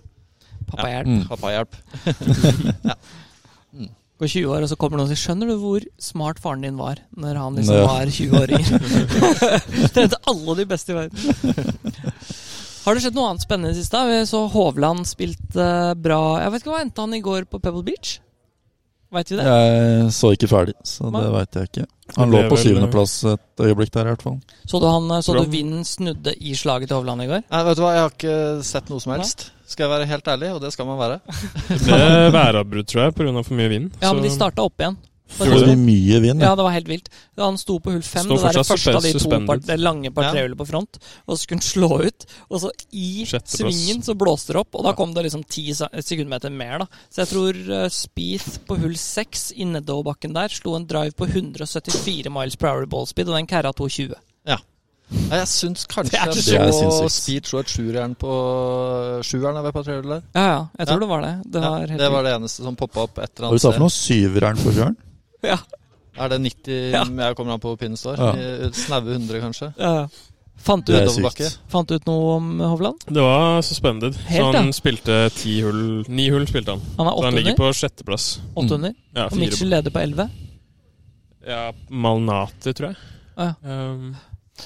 [0.70, 1.08] Pappahjelp.
[1.08, 1.24] Mm.
[1.30, 1.72] pappahjelp.
[4.20, 6.76] Går 20 år, og så kommer noen og sier 'Skjønner du hvor smart faren din
[6.76, 7.86] var når han liksom Ja.
[7.88, 8.82] var 20-åringer?'
[9.96, 11.16] Trente alle de beste i verden.
[12.86, 14.02] Har det skjedd noe annet spennende i det siste?
[14.10, 15.68] Vi så Hovland spilte
[16.00, 18.18] bra Jeg vet ikke hva endte han i går på Pebble Beach?
[19.10, 19.46] Veit vi det?
[19.50, 21.86] Jeg så ikke ferdig, så det veit jeg ikke.
[22.18, 24.36] Han lå på syvendeplass et øyeblikk der, i hvert fall.
[24.70, 27.42] Så du, han, så du vinden snudde i slaget til Hovland i går?
[27.50, 28.36] Nei, vet du hva, jeg har ikke
[28.70, 29.48] sett noe som helst.
[29.70, 31.18] Skal jeg være helt ærlig, og det skal man være.
[31.70, 33.34] Det ble væravbrudd, tror jeg, pga.
[33.50, 33.90] for mye vind.
[34.02, 34.98] Ja, men de Så- starta opp igjen.
[35.38, 36.56] Det var mye vind, Ja, ja.
[36.58, 37.10] det var helt vilt.
[37.38, 40.36] Han sto på hull fem, det der første av de to part, det lange par
[40.36, 40.48] Ja.
[40.56, 40.98] på front.
[41.28, 44.84] Og så skulle han slå ut, og så i svingen så blåste det opp, og
[44.84, 46.86] da kom det liksom ti sekundmeter mer, da.
[47.10, 51.28] Så jeg tror uh, Speeth på hull seks i nedoverbakken der slo en drive på
[51.30, 54.16] 174 miles per hour ball speed, og den kæra 220.
[55.10, 57.12] Nei, jeg syns kanskje Det er jeg så- sinnssykt.
[57.12, 58.30] Speed slo et sjueren på
[59.26, 60.22] sjueren ved patruljen der.
[60.36, 61.00] Ja, ja, jeg tror Ja.
[61.00, 61.52] det var det.
[61.52, 63.54] Det Ja, var helt det var det eneste som poppa opp et eller Hva du
[63.58, 63.90] annet sa for noe?
[63.90, 64.98] Syveren på fjøren?
[65.46, 65.58] Ja,
[66.20, 67.04] Er det 90 Ja.
[67.06, 68.18] jeg kommer an på hvor pinnen står?
[68.20, 68.70] Ja.
[68.76, 69.74] Snaue 100, kanskje?
[69.78, 70.08] ja.
[70.60, 70.92] Fant du,
[71.72, 73.06] fant du ut noe om Hovland?
[73.08, 74.18] Det var suspended.
[74.28, 74.74] Helt, så han ja.
[74.76, 76.82] spilte ti hull Ni hull spilte han.
[76.98, 77.62] Han er Så han ligger 800.
[77.62, 78.26] på sjetteplass.
[78.60, 78.92] 800.
[79.16, 80.26] Ja, Og Mitchell leder på 11.
[81.48, 82.98] Ja, Malnati, tror jeg.
[83.40, 83.54] Ja.
[83.64, 84.18] Um,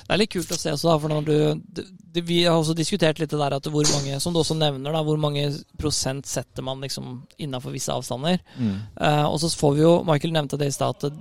[0.08, 1.36] Det er litt kult å se også, da, for når du
[1.78, 4.58] det, det, Vi har også diskutert litt det der at hvor mange, som du også
[4.58, 5.48] nevner, da, hvor mange
[5.80, 8.40] prosent setter man liksom innafor visse avstander.
[8.60, 11.14] Eh, og så får vi jo Michael nevnte det i stad, at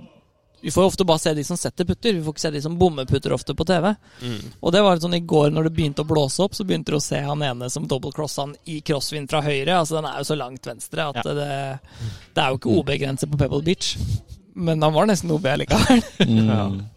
[0.63, 2.13] vi får jo ofte bare se de som setter putter.
[2.15, 3.89] Vi får ikke se de som bommer putter ofte på TV.
[4.21, 4.37] mm.
[4.63, 7.01] Og det var sånn i går når det begynte å blåse opp, så begynte du
[7.01, 9.75] å se han ene som double-crossa han i crosswind fra høyre.
[9.81, 11.33] Altså Den er jo så langt venstre at Ja.
[11.35, 11.49] det,
[12.31, 13.97] det er jo ikke OB-grense på Pebble Beach.
[14.55, 16.03] Men han var nesten OB likevel.
[16.23, 16.79] Mm.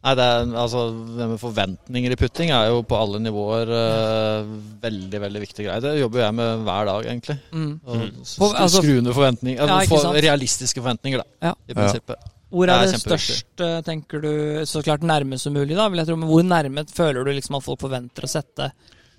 [0.00, 0.82] Nei, det, er, altså,
[1.18, 5.82] det med forventninger i putting er jo på alle nivåer uh, veldig veldig viktig greie.
[5.84, 7.36] Det jobber jeg med hver dag, egentlig.
[7.52, 7.74] Mm.
[7.84, 8.06] Og Mm.
[8.22, 9.60] altså- skru ned forventninger.
[9.68, 11.50] Ja, for, realistiske forventninger, da.
[11.50, 11.54] Ja.
[11.68, 12.16] I prinsippet.
[12.50, 14.30] Hvor er det, det største, størst, eh, tenker du,
[14.66, 16.16] så klart nærmest som mulig, da, vil jeg tro.
[16.16, 18.72] Men hvor nærme føler du liksom at folk forventer å sette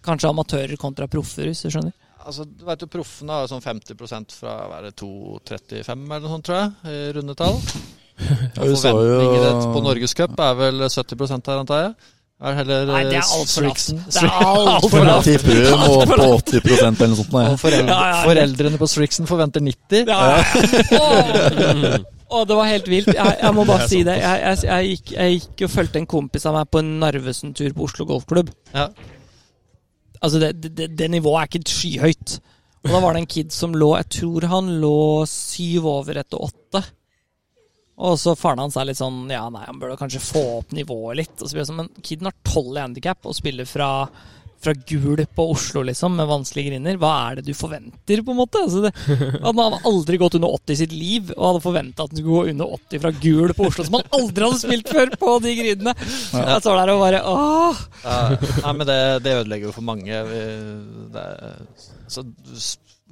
[0.03, 1.93] kanskje amatører kontra proffer, hvis du skjønner?
[2.25, 6.45] Altså, du vet jo Proffene har sånn 50% fra å være 2,35 eller noe sånt,
[6.49, 7.35] tror jeg, i runde
[8.55, 11.93] forventninger jo på Norgescup er vel 70 her, antar jeg.
[12.41, 13.83] Er heller Nei, det er altfor lavt.
[14.09, 15.27] Det er altfor lavt.
[15.27, 17.35] tipper vi må på 80% eller noe sånt.
[17.37, 18.23] Og foreldre, Ja, ja, ja.
[18.25, 20.09] foreldrene på Strixen forventer 90.
[20.09, 20.41] Ja.
[20.97, 21.99] Åh.
[22.33, 23.11] oh, det var helt vilt.
[23.13, 24.15] Jeg, jeg må bare Det si det.
[24.23, 27.75] Jeg, jeg, jeg, gikk, jeg gikk og fulgte en kompis av meg på en Narvesen-tur
[27.77, 28.49] på Oslo Golfklubb.
[28.73, 28.87] Ja.
[30.21, 32.39] Altså, det, det, det, det nivået er ikke skyhøyt.
[32.81, 34.97] Og da var det en kid som lå Jeg tror han lå
[35.29, 36.81] syv over etter åtte.
[38.01, 41.19] Og så faren hans er litt sånn Ja, nei, han burde kanskje få opp nivået
[41.21, 41.33] litt.
[41.39, 43.91] Og så blir det sånn, Men kiden har tolv i handikap og spiller fra
[44.61, 46.97] fra gul på Oslo, liksom, med vanskelige grinder.
[47.01, 48.59] Hva er det du forventer, på en måte?
[48.61, 48.91] Altså det,
[49.41, 52.35] han hadde aldri gått under 80 i sitt liv, og hadde forventa at han skulle
[52.35, 55.55] gå under 80 fra gul på Oslo, som han aldri hadde spilt før på de
[55.63, 55.95] grindene.
[55.97, 57.81] Jeg står der og bare åh!
[58.05, 58.19] Ja,
[58.67, 60.21] nei, men det, det ødelegger jo for mange.
[60.29, 61.25] Vi- Det,
[62.05, 62.21] så,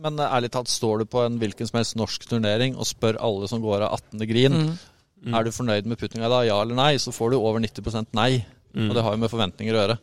[0.02, 3.50] men ærlig talt, står du på en hvilken som helst norsk turnering og spør alle
[3.52, 4.28] som går av 18.
[4.30, 4.78] grin Mm.
[5.26, 5.34] Mm.
[5.36, 8.46] er du fornøyd med puttinga da, ja eller nei, så får du over 90 nei.
[8.72, 8.86] Mm.
[8.90, 9.98] Og det har jo med forventninger å gjøre.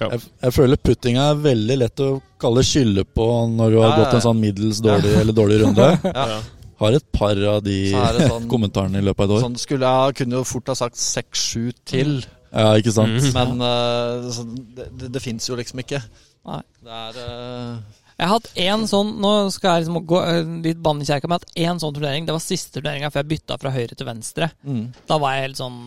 [0.00, 2.08] Jeg, jeg føler puttinga er veldig lett å
[2.40, 5.60] kalle skylde på når du har Ja, ja, gått en sånn middels dårlig eller dårlig
[5.66, 5.88] runde.
[6.08, 6.40] Ja.
[6.82, 9.42] Har et par av de sånn, kommentarene i løpet av et år.
[9.44, 12.16] sånn skulle jeg kunne jo fort ha sagt 6-7 til,
[12.50, 13.28] Ja, ikke sant?
[13.36, 14.32] Men uh,
[14.74, 16.00] det, det, det fins jo liksom ikke.
[16.48, 16.58] Nei.
[16.82, 20.82] Det er eh, Jeg har hatt én sånn Nå skal jeg liksom gå eh, litt
[20.82, 22.26] bann i kjerka, men jeg har hatt én sånn turnering.
[22.28, 24.52] Det var siste turneringa før jeg bytta fra høyre til venstre.
[24.62, 24.84] mm.
[25.10, 25.80] Da var jeg helt sånn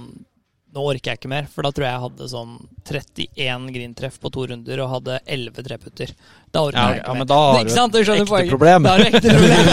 [0.76, 4.28] Nå orker jeg ikke mer, for da tror jeg jeg hadde sånn 31 grintreff på
[4.36, 6.10] to runder og hadde 11 treputter.
[6.52, 7.20] Da orker Ja, jeg ikke ja, mer.
[7.22, 8.52] men da har du et ekte poenget.
[8.52, 8.84] problem.
[8.84, 9.64] Da har du ekte problem.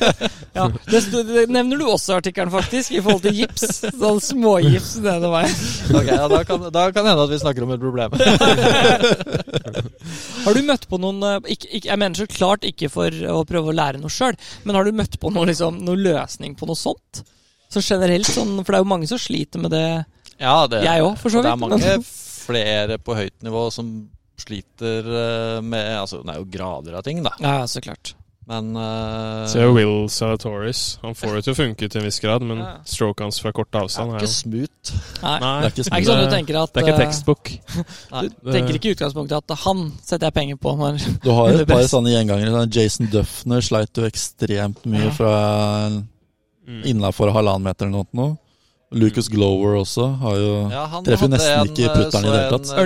[0.56, 3.66] ja, det, det nevner du også i artikkelen, faktisk, i forhold til gips.
[4.00, 5.60] Sånn smågips nede veien.
[5.92, 8.16] Ok, ja, da, kan, da kan det hende at vi snakker om et problem.
[10.46, 13.40] Har du møtt på noen eh, ikke, ikke, Jeg mener så klart ikke for å
[13.48, 16.68] prøve å lære noe sjøl, men har du møtt på noen, liksom, noen løsning på
[16.68, 17.24] noe sånt?
[17.68, 19.86] Så generelt sånn, For det er jo mange som sliter med det.
[20.40, 21.48] Ja, det, Jeg òg, for så vidt.
[21.48, 21.96] det er mange
[22.46, 23.88] flere på høyt nivå som
[24.38, 27.32] sliter eh, med Altså, det er jo grader av ting, da.
[27.40, 28.14] Ja, så klart.
[28.46, 31.00] Men uh, Se Will Salatoris.
[31.02, 32.76] Han får det til å funke til en viss grad, men Ja.
[32.86, 34.92] stroke hans fra kort avstand er er ikke jo smooth.
[35.24, 35.32] Nei.
[35.42, 37.02] Nei, Det er ikke Det er ikke sånn du tenker at det er ikke eh,
[37.08, 37.50] tekstbok.
[38.44, 40.76] Du tenker ikke i utgangspunktet at han setter jeg penger på.
[40.78, 42.52] Når, Du har jo et par sånne gjengangere.
[42.54, 45.10] sånn Jason Duffner sleit jo ekstremt mye Ja.
[45.18, 45.32] fra
[46.66, 46.82] Mm.
[46.82, 48.36] innafor halvannen meter eller noe.
[48.94, 52.30] Lucas Glover også har jo Ja, han Treffer hadde nesten en, ikke eh, putteren i
[52.30, 52.68] det hele tatt.
[52.70, 52.84] en, Ja,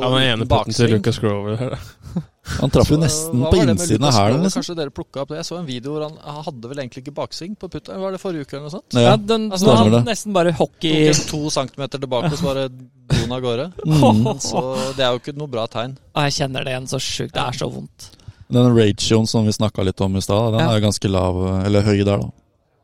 [0.00, 0.94] den Han ene putten til.
[0.94, 1.76] Lucas Glover her.
[2.58, 4.40] Han traff jo nesten på innsiden av hælen.
[4.42, 4.58] Liksom.
[4.64, 5.36] Kanskje dere plukket opp det?
[5.38, 8.00] Jeg så en video hvor han, han hadde vel egentlig ikke baksving på putteren.
[8.02, 8.96] Var det forrige uke eller noe sånt?
[8.98, 10.00] ja, den, Altså, er han det.
[10.08, 12.64] nesten bare hockey Tok to centimeter tilbake, og så bare
[13.12, 13.68] don av gårde.
[13.86, 14.26] Mm.
[14.42, 14.60] Så
[14.98, 15.94] det er jo ikke noe bra tegn.
[16.18, 17.32] Jeg kjenner det igjen så sjukt.
[17.36, 18.08] Det er så vondt.
[18.52, 20.72] Den ratioen som vi snakka litt om i stad, den Ja.
[20.72, 22.30] er jo ganske lav, eller høy der, da.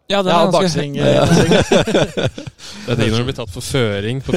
[0.08, 0.92] Ja, det Ja, er ganske- baksving.
[0.96, 1.04] Ja.
[1.04, 1.20] eh.
[2.88, 4.32] Det er digg når du blir tatt for føring på.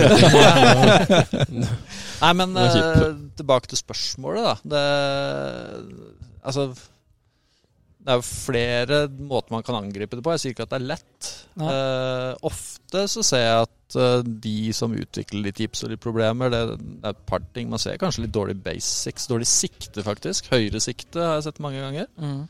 [2.21, 3.03] Nei, men eh,
[3.39, 4.53] tilbake til spørsmålet, da.
[4.73, 4.81] Det,
[6.43, 6.65] altså
[8.01, 10.34] Det er jo flere måter man kan angripe det på.
[10.36, 11.21] Jeg sier ikke at det er lett.
[11.62, 11.67] Ja.
[11.71, 16.47] Uh, ofte så ser jeg at uh, de som utvikler litt tips og litt problemer,
[16.53, 17.65] det, det er et par ting.
[17.71, 19.27] Man ser kanskje litt dårlig basics.
[19.29, 20.41] Dårlig sikte, faktisk.
[20.53, 22.07] Høyre sikte har jeg sett mange ganger.
[22.17, 22.41] Mm.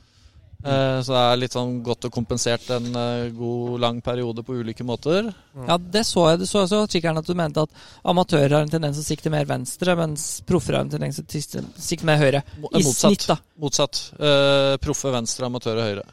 [0.63, 4.59] Eh, så det er litt sånn godt og kompensert en eh, god, lang periode på
[4.61, 5.31] ulike måter.
[5.67, 6.39] Ja, det så jeg.
[6.43, 7.69] Det så jeg også kikkeren at du mente at
[8.05, 11.61] amatører har en tendens til å sikte mer venstre, mens proffer har en tendens til
[11.63, 12.43] å sikte mer høyre.
[12.57, 12.99] I motsatt.
[13.11, 13.37] snitt, da.
[13.61, 14.03] Motsatt.
[14.21, 16.05] Uh, proffe venstre, amatører høyre.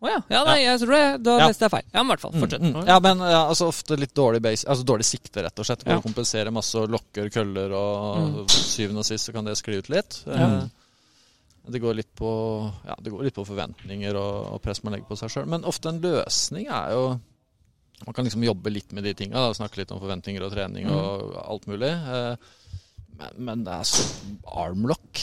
[0.00, 0.16] Å ja.
[0.32, 0.38] ja.
[0.48, 1.06] Nei, jeg tror det.
[1.26, 1.46] Da Ja.
[1.50, 1.84] leste jeg feil.
[1.92, 2.32] Ja, men i hvert fall.
[2.40, 2.62] Fortsett.
[2.64, 2.86] Mm, mm.
[2.88, 5.82] Ja, men ja, altså ofte litt dårlig base Altså dårlig sikte, rett og slett.
[5.84, 5.98] Hvor Ja.
[6.00, 8.48] du kompenserer masse og lokker køller, og Mm.
[8.48, 10.22] syvende og sist så kan det skli ut litt.
[10.26, 10.32] Ja.
[10.32, 10.62] Eh,
[11.70, 12.30] Det går litt på
[12.86, 15.46] Ja, det går litt på forventninger og, og press man legger på seg sjøl.
[15.50, 17.04] Men ofte en løsning er jo
[18.06, 19.50] Man kan liksom jobbe litt med de tinga.
[19.54, 20.94] Snakke litt om forventninger og trening Mm.
[20.96, 21.90] og alt mulig.
[21.92, 22.36] Eh,
[23.20, 24.06] Men, men det er så
[24.48, 25.20] Armlock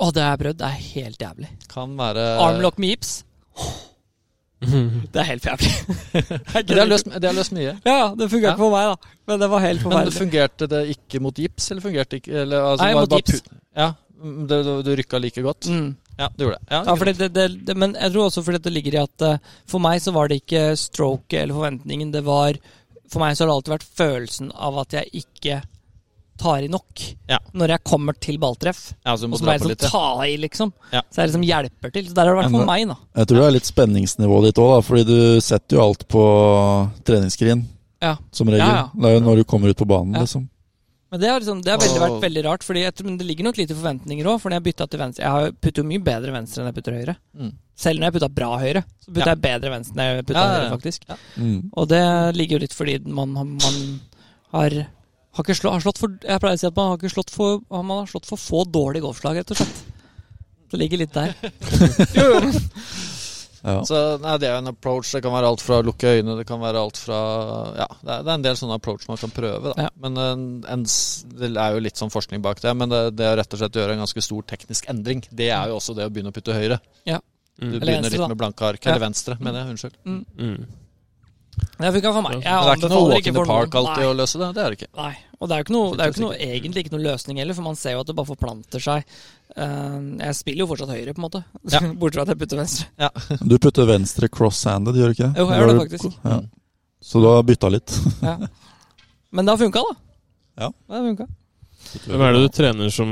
[0.00, 0.58] Å, det har jeg prøvd.
[0.58, 1.48] Det er helt jævlig.
[1.68, 3.12] kan være Armlock med gips.
[4.60, 5.70] Det er helt jævlig.
[6.68, 7.78] Det har løst, løst mye.
[7.86, 8.56] Ja, ja, det fungerte Ja.
[8.60, 9.14] for meg, da.
[9.30, 10.12] Men det var helt forferdelig.
[10.12, 13.42] Men fungerte det ikke mot gips, eller fungerte ikke eller, altså, Nei, var mot gips.
[13.76, 13.86] Ja,
[14.20, 15.66] det, du, du rykka like godt?
[15.72, 15.96] Mm.
[16.20, 16.66] Ja, du gjorde det.
[16.70, 19.22] Ja, Ja, fordi det, det, det, men jeg tror også fordi det ligger i at
[19.26, 19.38] eh,
[19.70, 22.12] for meg så var det ikke stroke eller forventningen.
[22.12, 22.58] Det var
[23.10, 25.62] For meg så har det alltid vært følelsen av at jeg ikke
[26.40, 27.36] tar i nok Ja.
[27.52, 28.94] når jeg kommer til balltreff.
[29.04, 30.70] ja, så du Og så må jeg liksom ta i, liksom.
[30.92, 31.02] Ja.
[31.10, 32.06] Så jeg liksom hjelper til.
[32.08, 32.96] Så der har det vært for meg, da.
[33.20, 36.22] Jeg tror det er litt spenningsnivået ditt òg, fordi du setter jo alt på
[37.04, 37.66] treningsskrin.
[38.00, 38.14] Ja.
[38.32, 38.64] Som regel.
[38.64, 38.86] Ja, ja.
[38.94, 40.20] Det er jo når du kommer ut på banen, Ja.
[40.24, 40.48] liksom.
[41.10, 42.62] Men det har, liksom, det har veldig, vært veldig rart.
[42.66, 44.36] Fordi jeg men det ligger nok litt i forventninger òg.
[44.40, 46.76] For når jeg bytta til venstre Jeg har- putter jo mye bedre venstre enn jeg
[46.78, 47.16] putter høyre.
[47.34, 47.50] Mm.
[47.80, 49.34] Selv når jeg putta bra høyre, så putter Ja.
[49.34, 50.68] jeg bedre venstre enn jeg putta Ja, ja, ja.
[50.68, 51.00] høyre, faktisk.
[51.36, 51.70] Mm.
[51.74, 52.02] Og det
[52.36, 54.00] ligger jo litt fordi man, man
[54.52, 57.14] har, har ikke slå, har slått for Jeg pleier å si at man har ikke
[57.14, 59.82] slått for Man har slått for få dårlige golfslag, rett og slett.
[60.70, 61.34] Det ligger litt der.
[62.14, 62.52] jo, jo,
[63.60, 63.80] Ja.
[63.84, 65.10] Så nei, det er jo en approach.
[65.12, 67.18] Det kan være alt fra å lukke øynene, det kan være alt fra
[67.76, 69.88] Ja, det er, det er en del sånne approach man kan prøve, da.
[69.88, 69.90] Ja.
[70.00, 70.86] Men en, en,
[71.40, 72.72] det er jo litt sånn forskning bak det.
[72.76, 75.72] Men det, det å rett og slett gjøre en ganske stor teknisk endring, det er
[75.72, 76.80] jo også det å begynne å putte høyre.
[77.60, 77.74] Du Mm.
[77.74, 78.28] Eller begynner venstre, litt da.
[78.28, 78.84] med blanke ark.
[78.84, 78.90] Ja.
[78.90, 79.74] Eller venstre, mener jeg.
[79.74, 79.96] Unnskyld.
[80.06, 80.68] Mm.
[81.76, 82.36] det funka for meg.
[82.38, 84.48] Jeg det er ikke noe walk in the park alltid alltid å løse det.
[84.56, 84.88] Det er det ikke.
[84.96, 85.12] Nei.
[85.40, 87.40] Og det er jo ikke noe, det er jo ikke noe, egentlig ikke noe løsning
[87.40, 89.18] heller, for man ser jo at det bare forplanter seg.
[89.56, 91.42] Eh, jeg spiller jo fortsatt høyre, på en måte.
[91.72, 91.80] Ja.
[92.00, 93.10] Bortsett fra at jeg putter venstre.
[93.50, 95.30] Du putter venstre cross-handed, gjør du ikke?
[95.36, 96.20] Jo, jeg gjør det faktisk.
[96.24, 96.38] Ja.
[97.00, 97.96] Så du har bytta litt?
[98.30, 98.36] Ja.
[99.30, 99.96] Men det har funka, da.
[100.64, 100.68] Ja.
[100.74, 101.26] Det har funka.
[102.04, 103.10] Hvem er det du trener som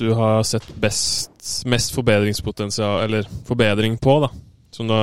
[0.00, 1.30] du har sett best,
[1.70, 4.30] mest forbedringspotensial, eller forbedring på, da?
[4.74, 4.96] Som du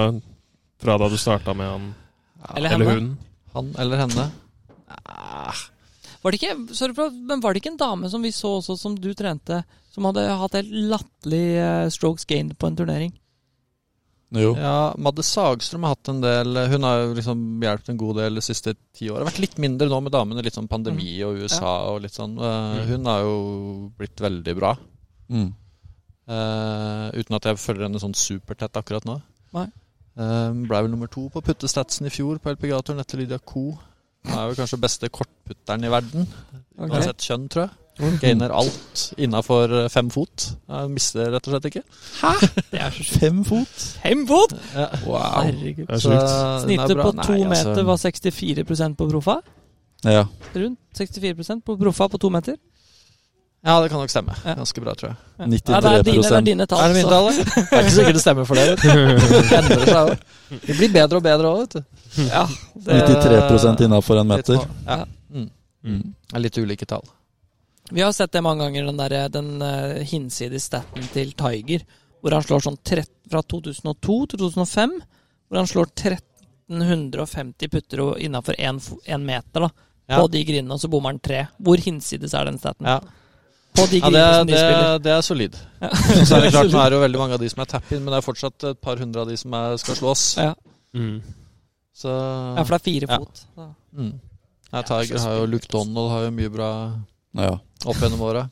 [0.81, 1.86] fra da du starta med han,
[2.57, 3.12] Eller eller hun?
[3.53, 4.25] Han eller henne?
[5.05, 5.53] Ah,
[6.21, 8.75] Var det ikke sorry for, men var det ikke en dame som vi så også,
[8.77, 13.15] som du trente, som hadde hatt helt latterlig eh, strokes gained på en turnering?
[14.31, 14.53] Jo.
[14.55, 18.43] Ja, Madde Sagstrøm har hatt en del Hun har liksom hjulpet en god del de
[18.45, 19.25] siste ti åra.
[19.27, 22.38] Vært litt mindre nå med damene, litt sånn pandemi og USA og litt sånn.
[22.39, 22.86] Eh, Mm.
[22.93, 23.36] Hun har jo
[23.99, 24.71] blitt veldig bra.
[25.27, 25.49] Mm.
[26.31, 29.17] Uh, uten at jeg følger henne sånn supertett akkurat nå.
[29.57, 29.65] Nei.
[30.15, 33.73] Uh, Blei vel nummer to på puttestatsen i fjor på LPGA-turen etter Lydia Ko.
[34.27, 36.27] Hun er jo kanskje beste kortputteren i verden.
[36.77, 36.89] Okay.
[36.89, 37.77] Uansett kjønn, tror jeg.
[38.21, 40.45] Gainer alt innafor fem fot.
[40.69, 41.81] Jeg mister rett og slett ikke.
[42.71, 43.84] Det er så Fem fot?
[44.01, 44.55] Fem fot!
[44.73, 44.88] Ja.
[44.95, 45.86] Herregud.
[45.86, 46.31] Det er sjukt.
[46.63, 49.38] Snittet på to Nei, altså, meter var 64% på proffa.
[50.07, 50.23] Ja.
[50.55, 52.57] Rundt 64% på proffa på to meter.
[53.62, 54.34] Ja, det kan nok stemme.
[54.41, 55.17] Ganske bra, tror jeg.
[55.38, 56.80] 93 Ja, det er dine, det er dine tall.
[56.82, 57.28] Er det mine tall?
[57.69, 58.63] Det er ikke sikkert det stemmer for det.
[58.82, 60.24] Det endrer seg òg.
[60.65, 61.82] Det blir bedre og bedre òg, vet du.
[62.26, 62.41] Ja,
[62.74, 64.63] det, 93 innafor en meter.
[64.88, 64.97] Ja.
[65.30, 65.45] Mm.
[65.86, 66.02] Mm.
[66.34, 67.06] Er litt ulike tall.
[67.91, 71.86] vi har sett det mange ganger, den, der, den uh, hinsides staten til Tiger,
[72.21, 74.97] hvor han slår sånn 13, fra 2002 til 2005,
[75.47, 78.82] hvor han slår 1350 putter innafor én
[79.21, 79.71] meter, da.
[80.10, 80.17] Ja.
[80.17, 81.45] På de grinene, og så bommer han tre.
[81.62, 82.89] Hvor hinsides er den staten?
[82.89, 83.00] Ja,
[83.75, 84.97] På de ja det, som de det, spiller.
[85.05, 85.53] det er solid.
[85.81, 85.89] Ja.
[86.27, 88.01] Så er det klart, nå er det jo veldig mange av de som er tap-in,
[88.03, 90.25] men det er fortsatt et par hundre av de som er, skal slås.
[90.41, 90.51] Ja.
[90.97, 91.21] Mm.
[92.01, 93.17] Så ja, for det er fire Ja.
[93.21, 93.43] fot.
[93.55, 93.67] Så.
[93.95, 94.12] mm.
[94.73, 96.69] ja, Tiger har jo Luke Donald har jo mye bra
[97.39, 97.53] Ja.
[97.86, 98.43] opp gjennom åra.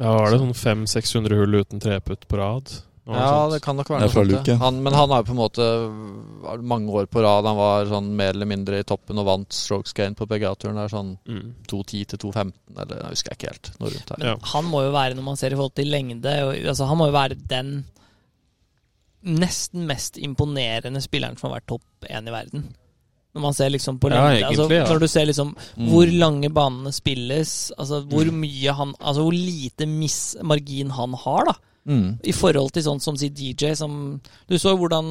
[0.00, 2.72] Ja, var det sånn 500-600 hull uten treputt på rad?
[3.06, 3.52] Ja, sånt.
[3.52, 4.48] det kan nok være noe sånt.
[4.62, 7.44] Han, men han har jo på en måte mange år på rad.
[7.44, 10.78] Han var sånn mer eller mindre i toppen og vant strokes gain på PGA-turen.
[10.88, 11.54] Sånn Mm.
[11.68, 13.70] 2.10 til 2.15, eller jeg husker jeg ikke helt.
[13.80, 14.24] Noe rundt her.
[14.30, 14.36] Ja.
[14.54, 17.06] Han må jo være, når man ser i forhold til lengde og, altså, Han må
[17.10, 17.84] jo være den
[19.24, 22.66] nesten mest imponerende spilleren som har vært topp én i verden.
[23.34, 24.88] Når man ser liksom på Ja, lengde altså, egentlig, ja.
[24.92, 25.88] Når du ser liksom Mm.
[25.90, 28.40] hvor lange banene spilles, altså hvor Mm.
[28.40, 31.52] mye han Altså hvor lite miss margin han har, da.
[31.84, 32.16] Mm.
[32.24, 35.08] I forhold til sånn som si DJ, som Du så hvordan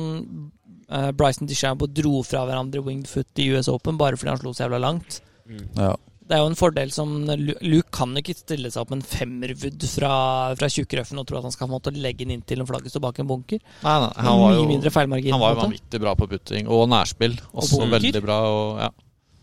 [0.89, 4.55] uh, Bryson DeChambeau dro fra hverandre winged foot i US Open bare fordi han slo
[4.55, 5.21] så jævla langt.
[5.49, 5.67] Mm.
[5.77, 5.93] ja.
[6.23, 9.83] Det er jo en fordel som Luke kan ikke stille seg opp med en femmerwood
[9.91, 10.13] fra,
[10.55, 13.19] fra tjukkrøffen og tro at han skal måtte legge den inntil en flagget står bak
[13.19, 13.59] en bunker.
[13.83, 14.93] Nei, nei, han var Mye jo mindre.
[14.95, 17.36] Han var jo en vanvittig bra på putting og nærspill.
[17.51, 18.39] Også og veldig bra.
[18.47, 18.89] Og, ja.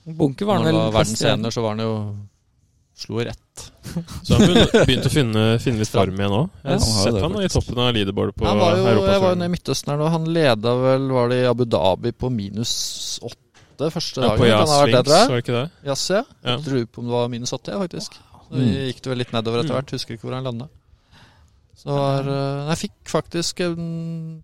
[0.08, 1.44] Bunker var Når han det var best verdens verden.
[1.44, 1.94] ener, så var han jo
[3.00, 3.72] Slo i rett.
[4.24, 6.48] Så han begynte, begynte å finne, finne litt form igjen òg.
[6.62, 9.34] Jeg har sett det, han i toppen av leaderboardet på Han var jo, jeg var
[9.34, 10.08] jo nede i Midtøsten her nå.
[10.14, 12.72] Han leda vel Var det i Abu Dhabi på minus
[13.26, 14.38] åtte første Ja, dagen?
[14.42, 15.64] på Jazz var det ikke det?
[15.88, 16.22] Jazz, ja.
[16.44, 16.56] Ja.
[16.56, 18.18] Jeg Lurer på om det var minus 80, faktisk.
[18.50, 19.78] Så gikk det vel litt nedover etter Mm.
[19.80, 19.90] hvert.
[19.94, 20.68] Husker ikke hvor han landa.
[21.80, 23.56] Så var, eh, Jeg fikk faktisk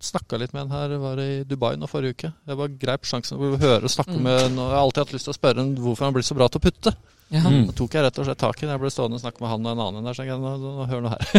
[0.01, 2.31] snakka litt med en her, var i Dubai nå forrige uke.
[2.47, 4.23] Jeg bare greip sjansen å høre og snakke Mm.
[4.25, 6.23] med en, og Jeg har alltid hatt lyst til å spørre en hvorfor han blir
[6.25, 6.95] så bra til å putte.
[7.29, 7.41] Ja.
[7.43, 7.65] Mm.
[7.67, 8.69] Da tok jeg rett og slett tak i den.
[8.71, 10.13] Jeg ble stående og snakke med han og en annen der.
[10.15, 11.23] Så jeg, nå, nå, hør nå her.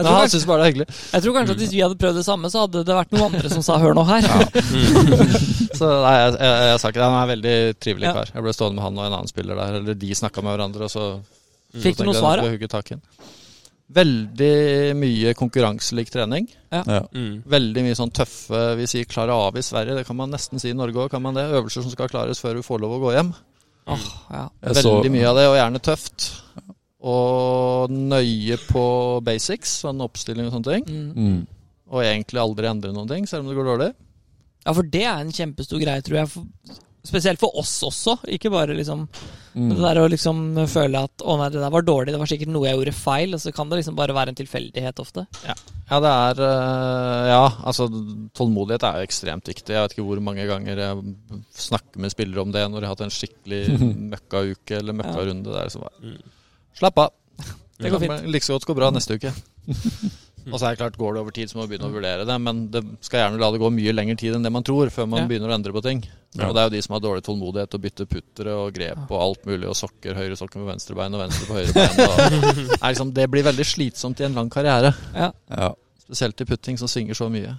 [0.00, 0.86] Tror han syns bare det er hyggelig.
[1.10, 3.26] jeg tror kanskje at hvis vi hadde prøvd det samme, så hadde det vært noen
[3.34, 4.26] andre som sa 'hør nå her'.
[5.80, 7.08] Så nei, jeg, jeg, jeg, sa ikke det.
[7.08, 8.12] Han er en veldig trivelig Ja.
[8.14, 8.26] kar.
[8.34, 9.74] Jeg ble stående med han og en annen spiller der.
[9.80, 11.20] Eller de snakka med hverandre, og så
[11.74, 12.46] Fikk så du noe svar, da?
[13.90, 16.46] Veldig mye konkurranselik trening.
[16.70, 16.82] Ja.
[17.10, 17.40] Mm.
[17.50, 19.96] Veldig mye sånn tøffe Vi sier klare av i Sverige.
[19.98, 21.10] Det kan man nesten si i Norge òg.
[21.10, 21.48] Kan man det?
[21.50, 23.32] Øvelser som skal klares før du får lov å gå hjem.
[23.90, 24.44] Oh, ja.
[24.70, 26.28] Så- Veldig mye av det, og gjerne tøft.
[27.02, 28.84] Og nøye på
[29.24, 30.84] basics, sånn oppstilling og sånne ting.
[30.86, 31.10] Mm.
[31.16, 31.40] Mm.
[31.90, 33.94] Og egentlig aldri endre noen ting, selv om det går dårlig.
[34.66, 36.44] ja, for det er en kjempestor greie, tror jeg.
[37.04, 38.18] Spesielt for oss også.
[38.28, 39.06] Ikke bare liksom
[39.50, 39.70] Mm.
[39.74, 42.52] Det der å liksom føle at 'å nei, det der var dårlig', det var sikkert
[42.54, 43.34] noe jeg gjorde feil.
[43.34, 45.26] Og så kan det liksom bare være en tilfeldighet ofte.
[45.44, 47.88] Ja, det er øh, Ja, altså
[48.32, 49.74] tålmodighet er jo ekstremt viktig.
[49.74, 51.16] Jeg vet ikke hvor mange ganger jeg
[51.52, 53.62] snakker med spillere om det når de har hatt en skikkelig
[54.14, 55.50] møkkauke eller møkkarunde.
[55.50, 56.22] Det er liksom bare Mm.
[56.78, 57.10] Slapp av.
[57.80, 58.30] Det går fint.
[58.30, 59.32] Like så godt gå bra neste uke.
[60.52, 62.24] Og så er det klart, går det over tid, så må vi begynne å vurdere
[62.24, 62.38] det.
[62.40, 65.08] Men det skal gjerne la det gå mye lengre tid enn det man tror, før
[65.08, 65.26] man Ja.
[65.26, 66.04] begynner å endre på ting.
[66.38, 66.46] Ja.
[66.46, 69.16] Og det er jo de som har dårlig tålmodighet og bytter puttere og grep og
[69.18, 71.96] alt mulig, og sokker, høyre sokker med venstre bein og venstre på høyre bein.
[72.04, 72.10] Og,
[72.76, 74.90] er liksom, det blir veldig slitsomt i en lang karriere.
[75.16, 75.32] Ja.
[75.50, 75.72] Ja.
[76.04, 77.52] Spesielt i putting som svinger så mye.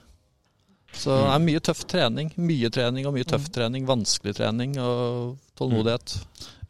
[0.96, 2.28] Så det er mye tøff trening.
[2.40, 3.86] Mye trening og mye tøff trening.
[3.88, 6.08] Vanskelig trening og tålmodighet.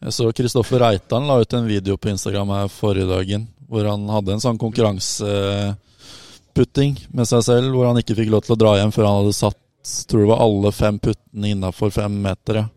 [0.01, 4.09] Jeg så Kristoffer Reitan la ut en video på Instagram her forrige dagen, hvor han
[4.09, 8.71] hadde en sånn konkurranseputting med seg selv, hvor han ikke fikk lov til å dra
[8.79, 9.61] hjem før han hadde satt
[10.07, 12.53] tror det var alle fem puttene innafor fem meter.
[12.55, 12.67] Ja.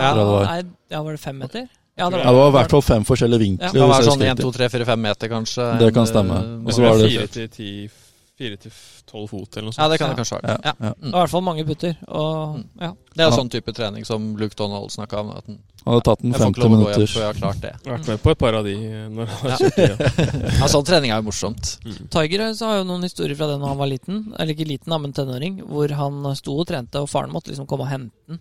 [0.00, 0.44] Ja, det var.
[0.44, 1.68] nei, ja, var det fem meter?
[1.96, 3.44] Ja, Ja, det var i hvert fall fem forskjellige Ja.
[3.44, 3.72] vinkler.
[3.72, 5.78] Det hvis være jeg sånn 1, 2, 3, 4, 5 meter, kanskje.
[5.78, 6.34] Det kan stemme.
[6.34, 7.88] eh, Og så var det- 4 til ti
[8.36, 8.72] Fire til
[9.06, 9.78] tolv fot, eller noe sånt.
[9.78, 10.54] Ja, det kan det kanskje være.
[10.56, 10.72] Ja, Ja.
[10.88, 10.94] ja.
[10.98, 11.92] Det var i hvert fall mange putter.
[12.08, 12.64] Og, Mm.
[12.80, 12.88] ja.
[13.14, 13.36] Det er jo Ja.
[13.36, 15.30] sånn type trening som Luke Donald snakka om.
[15.30, 17.14] At den, Han hadde tatt den jeg får ikke 50 lov å gå hjem minutter.
[17.14, 17.72] jeg har klart det.
[17.84, 19.56] Jeg har vært med på et par av de eh, når han har Ja.
[19.56, 19.82] kjørt de.
[19.86, 20.50] Ja.
[20.60, 21.78] Ja, sånn trening er jo morsomt.
[22.10, 24.90] Tiger så har jo noen historier fra det når han var liten, eller ikke liten,
[24.90, 28.10] da, men tenåring, hvor han sto og trente, og faren måtte liksom komme og hente
[28.26, 28.40] den.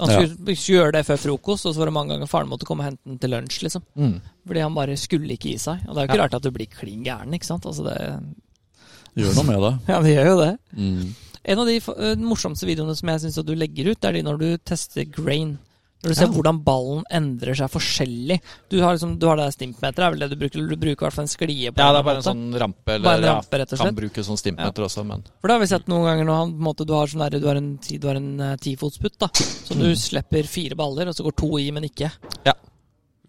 [0.00, 2.64] Han skulle, skulle gjøre det før frokost, og så var det mange ganger faren måtte
[2.64, 3.82] komme og hente den til lunsj, liksom.
[3.94, 4.20] Mm.
[4.48, 5.84] Fordi han bare skulle ikke gi seg.
[5.86, 6.22] Og det er jo ikke Ja.
[6.24, 7.66] rart at du blir klin gæren, ikke sant.
[7.66, 7.98] Altså det,
[9.18, 9.72] Gjør noe med det.
[9.92, 10.52] ja, det gjør jo det.
[10.76, 11.02] Mm.
[11.42, 14.22] En av de eh, morsomste videoene som jeg syns du legger ut, det er de
[14.28, 15.58] når du tester grain.
[16.02, 16.32] Når du ser Ja.
[16.34, 18.40] hvordan ballen endrer seg forskjellig.
[18.72, 20.58] Du har, liksom, du har det stimpmeteret, er vel det du bruker?
[20.58, 22.32] eller Du bruker i hvert fall en sklie på Ja, det er bare en måte.
[22.32, 22.88] sånn rampe.
[22.96, 25.62] Eller Bare en rampe, rett og kan bruke sånn stimpmeter også, men For det har
[25.62, 27.60] vi sett noen ganger nå, han, på en måte, du har sånn der, du har
[27.60, 29.28] en, du har en uh, tifotsputt, da.
[29.38, 32.10] Så du slipper fire baller, og så går to i, men ikke.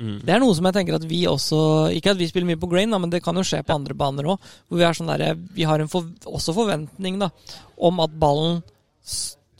[0.01, 0.15] Mm.
[0.25, 1.57] Det er noe som jeg tenker at vi også
[1.93, 3.93] Ikke at vi spiller mye på grain, da, men det kan jo skje på andre
[3.93, 4.49] baner òg.
[4.67, 7.29] Hvor vi er sånn der, vi har en for, også forventning da,
[7.77, 8.61] om at ballen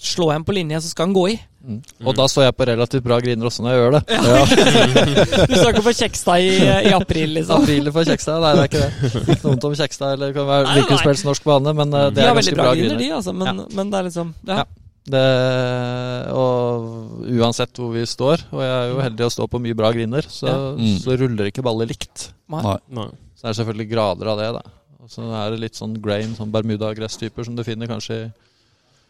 [0.04, 1.36] slår en på linje, så skal den gå i.
[1.64, 1.78] mm.
[2.04, 4.02] Og da står jeg på relativt bra griner også når jeg gjør det.
[5.54, 6.52] Du snakker på Kjekstad i,
[6.90, 7.64] i april, liksom.
[7.64, 9.12] April for Kjekstad, nei det er ikke det.
[9.22, 11.76] Ikke noe vondt om Kjekstad, eller det kan være Nei, hvilken som helst norsk bane,
[11.80, 13.04] men eh, De det er ganske bra bra griner, griner.
[13.06, 13.36] de, altså.
[13.38, 14.66] Men, men det er liksom ja.
[15.04, 15.24] Det,
[16.32, 19.92] og uansett hvor vi står, og jeg er jo heldig å stå på mye bra
[19.92, 20.56] griner, så, Ja.
[20.80, 20.96] Mm.
[21.04, 22.30] så ruller ikke baller likt.
[22.48, 22.78] Nei.
[22.88, 23.10] Nei.
[23.36, 24.64] Så det er selvfølgelig grader av det, da.
[25.04, 28.32] Og så er det litt sånn grain, sånn Bermuda-gresstyper som du finner kanskje i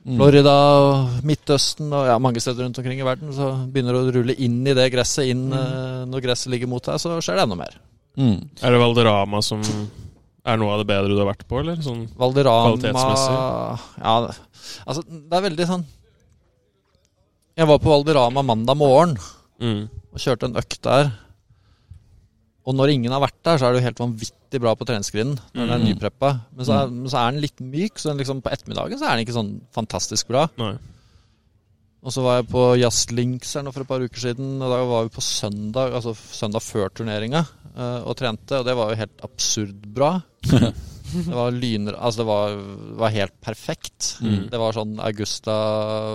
[0.03, 0.17] Mm.
[0.19, 0.53] Florida
[0.83, 3.29] og Midtøsten og ja, mange steder rundt omkring i verden.
[3.31, 6.09] Så begynner det å rulle inn i det gresset, inn mm.
[6.11, 7.77] når gresset ligger mot deg, så skjer det enda mer.
[8.19, 8.41] Mm.
[8.61, 9.63] Er det Valderama som
[10.45, 11.77] er noe av det bedre du har vært på, eller?
[11.85, 13.35] Sånn Valderama Kvalitetsmessig?
[14.03, 14.15] Ja,
[14.85, 15.85] altså det er veldig sånn
[17.59, 19.13] Jeg var på Valderama mandag morgen
[19.61, 19.83] mm.
[20.11, 21.11] og kjørte en økt der.
[22.63, 25.35] Og når ingen har vært der, så er jo helt vanvittig bra på treningsskrinnen.
[25.53, 25.87] Når den er Mm.
[25.91, 26.29] nypreppa.
[26.55, 29.05] Men så er, men så er den litt myk, så den liksom på ettermiddagen så
[29.09, 30.47] er den ikke sånn fantastisk bra.
[30.57, 30.73] Nei.
[32.03, 34.79] Og så var jeg på Jazzlinks her nå for et par uker siden, og da
[34.87, 38.99] var vi på søndag, altså søndag før turneringa, eh, og trente, og det var jo
[38.99, 40.17] helt absurd bra.
[41.13, 42.55] Det var lyner Altså, det var,
[42.97, 44.15] var helt perfekt.
[44.25, 44.47] Mm.
[44.49, 45.57] Det var sånn Augusta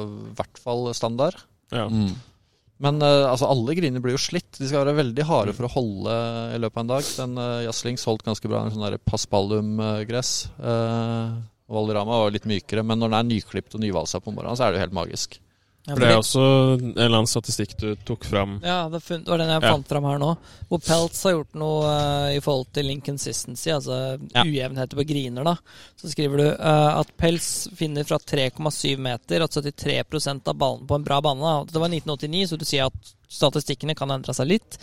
[0.03, 1.39] i hvert fall standard.
[1.71, 1.85] Ja.
[1.87, 2.17] Mm.
[2.83, 4.51] Men eh, altså, alle griner blir jo slitt.
[4.59, 6.17] De skal være veldig harde for å holde
[6.55, 7.13] i løpet av en dag.
[7.21, 8.65] Den uh, Jazzlings holdt ganske bra.
[8.65, 10.33] En sånn der paspalum-gress.
[10.59, 11.39] Uh,
[11.71, 14.73] Valderama var litt mykere, men når den er nyklipt og nyvalsa på morgenen, så er
[14.73, 15.39] det jo helt magisk.
[15.87, 16.41] Ja, For det er også
[16.75, 18.59] en eller annen statistikk du tok fram.
[18.61, 19.71] Ja, det, var den jeg Ja.
[19.73, 20.37] fant fram her nå.
[20.69, 24.43] Hvor Peltz har gjort noe uh, i forhold til inconsistency, altså Ja.
[24.45, 25.45] ujevnheter på griner.
[25.45, 25.57] da.
[25.97, 30.95] Så skriver du uh, at Peltz finner fra 3,7 meter at 73% av ballen på
[30.95, 31.65] en bra bane da.
[31.65, 34.77] Det var 1989, så du sier at statistikkene kan endre seg litt.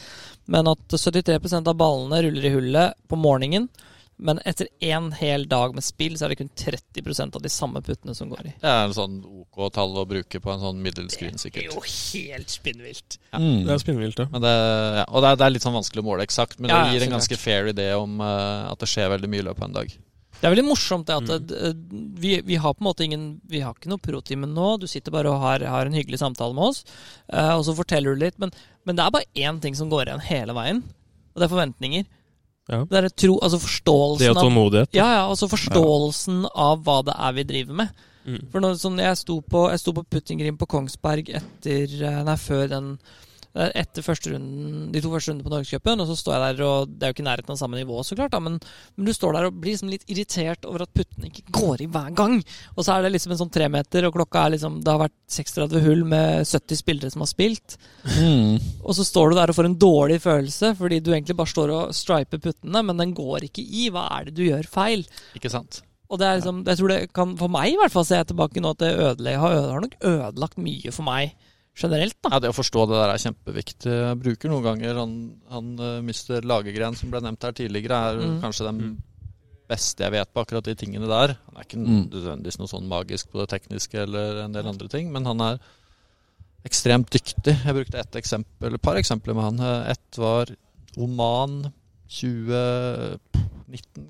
[0.48, 3.70] Men at 73% av ballene ruller i hullet på morgenen.
[4.18, 7.82] Men etter én hel dag med spill, så er det kun 30% av de samme
[7.84, 8.54] puttene som går i.
[8.62, 11.68] Det er en sånn OK tall å bruke på en sånn middels screen, Det er
[11.68, 13.20] jo helt spinnvilt.
[13.36, 13.66] Mm.
[13.68, 14.30] Det er spinnvilt, ja.
[14.32, 14.56] Men det,
[15.02, 16.88] ja, og det er, det er litt sånn vanskelig å måle eksakt, men Ja, ja,
[16.88, 19.66] det gir en ganske fair idé om uh, at det skjer veldig mye i løpet
[19.66, 20.00] av en dag.
[20.36, 22.10] Det er veldig morsomt det at mm.
[22.22, 24.74] vi, vi har på en måte ingen Vi har ikke noe pro-time nå.
[24.82, 26.86] Du sitter bare og har, har en hyggelig samtale med oss,
[27.34, 28.40] uh, og så forteller du litt.
[28.40, 28.56] Men,
[28.88, 30.86] men det er bare én ting som går igjen hele veien,
[31.34, 32.14] og det er forventninger.
[32.72, 32.82] Ja.
[32.90, 34.96] Det er tro, altså Det forståelsen og av tålmodighet.
[34.98, 38.06] ja, ja, altså forståelsen av hva det er vi driver med.
[38.26, 38.40] Mm.
[38.50, 42.24] For når, sånn, jeg sto på, jeg sto på putting green på Kongsberg etter eh,
[42.26, 42.88] Nei, før den
[43.56, 46.90] etter første runden, de to første rundene på Norgescupen, og så står jeg der, og
[46.92, 48.58] det er jo ikke nærheten av samme nivå, så klart, da, men,
[48.98, 51.88] men du står der og blir liksom litt irritert over at puttene ikke går i
[51.94, 52.36] hver gang.
[52.76, 55.16] Og så er det liksom en sånn tremeter, og klokka er liksom Det har vært
[55.32, 57.78] 36 hull med 70 spillere som har spilt.
[58.20, 58.60] Mm.
[58.84, 61.72] Og så står du der og får en dårlig følelse fordi du egentlig bare står
[61.80, 63.88] og striper puttene, men den går ikke i.
[63.96, 65.08] Hva er det du gjør feil?
[65.40, 65.80] Ikke sant?
[66.12, 68.30] Og det er liksom, jeg tror det kan, for meg i hvert fall, ser jeg
[68.30, 71.34] tilbake nå at det ødelegger, har, øde- har nok ødelagt mye for meg
[71.76, 72.16] generelt.
[72.24, 72.30] da.
[72.34, 73.92] Ja, Det å forstå det der er kjempeviktig.
[73.92, 75.16] Jeg bruker noen ganger han,
[75.52, 76.42] han uh, Mr.
[76.48, 78.40] Lagergren som ble nevnt her tidligere, er Mm.
[78.42, 79.02] kanskje den
[79.68, 81.36] beste jeg vet på akkurat de tingene der.
[81.48, 82.10] Han er ikke Mm.
[82.12, 85.60] nødvendigvis noe sånn magisk på det tekniske eller en del andre ting, men han er
[86.66, 87.58] ekstremt dyktig.
[87.66, 89.60] Jeg brukte et eksempel, et par eksempler med han.
[89.60, 90.46] Eh, Ett var
[90.98, 91.74] Oman
[92.08, 93.20] 2019,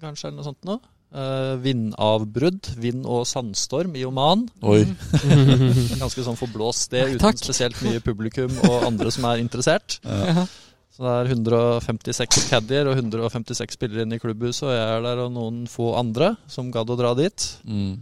[0.01, 0.77] kanskje, eller noe sånt nå.
[1.15, 4.45] Eh, vindavbrudd, vind- og sandstorm i Oman.
[4.67, 4.83] Oi.
[6.01, 7.41] Ganske sånn forblåst sted uten Takk.
[7.41, 9.99] spesielt mye publikum og andre som er interessert.
[10.03, 10.45] Ja.
[10.95, 15.25] Så det er 156 caddier og 156 spillere inne i klubbhuset, og jeg er der
[15.25, 17.47] og noen få andre som gadd å dra dit.
[17.67, 17.97] Mm.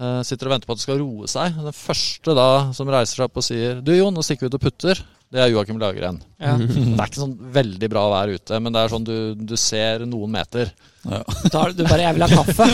[0.00, 1.56] Uh, sitter og venter på at det skal roe seg.
[1.60, 4.58] Den første da som reiser seg opp og sier Du Jon, nå stikker vi ut
[4.60, 5.00] og putter.
[5.30, 6.16] Det er Joakim Lagren.
[6.42, 6.56] Ja.
[6.58, 10.02] Det er ikke sånn veldig bra vær ute, men det er sånn du, du ser
[10.08, 10.72] noen meter.
[11.06, 11.20] Ja.
[11.54, 12.66] Da, du bare 'jeg vil ha kaffe'.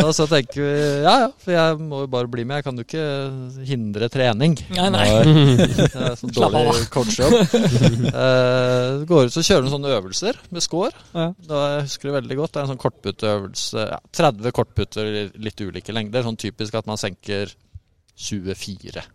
[0.04, 0.72] Og så tenker vi
[1.04, 2.60] ja ja, for jeg må jo bare bli med.
[2.60, 3.06] Jeg kan jo ikke
[3.66, 4.56] hindre trening.
[4.74, 5.06] Nei, nei.
[5.78, 7.34] Det sånn dårlig coachjobb.
[8.10, 10.92] uh, går ut så kjører du sånne øvelser med score.
[11.14, 11.30] Ja.
[11.46, 12.52] Da jeg husker det veldig godt.
[12.54, 13.86] Det er en sånn kortputteøvelse.
[13.94, 16.26] Ja, 30 kortputter i litt ulike lengder.
[16.26, 17.54] Sånn typisk at man senker
[18.18, 19.06] 24.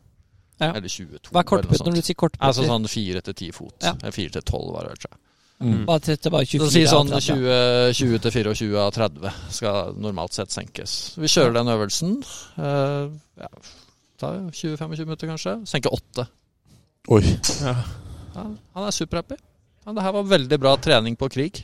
[0.62, 0.72] Ja.
[0.72, 1.32] Eller 22.
[1.32, 2.44] Hva er kortputt når du sier kortputt?
[2.48, 3.76] Altså sånn 4 til 10 fot.
[3.84, 3.96] Ja.
[4.00, 5.22] 4 til 12 var det, tror jeg.
[5.66, 5.86] Mm.
[5.88, 9.94] Bare til, til bare 24 Så si sånn 20, 20 til 24 av 30 skal
[10.04, 10.96] normalt sett senkes.
[11.16, 12.18] Vi kjører den øvelsen.
[12.60, 13.52] Uh, ja,
[14.20, 15.58] tar 20-25 minutter kanskje.
[15.70, 16.28] Senker 8.
[17.16, 17.24] Oi.
[17.62, 17.76] Ja,
[18.36, 19.38] han er superhappy.
[19.86, 21.64] Ja, det her var veldig bra trening på krig.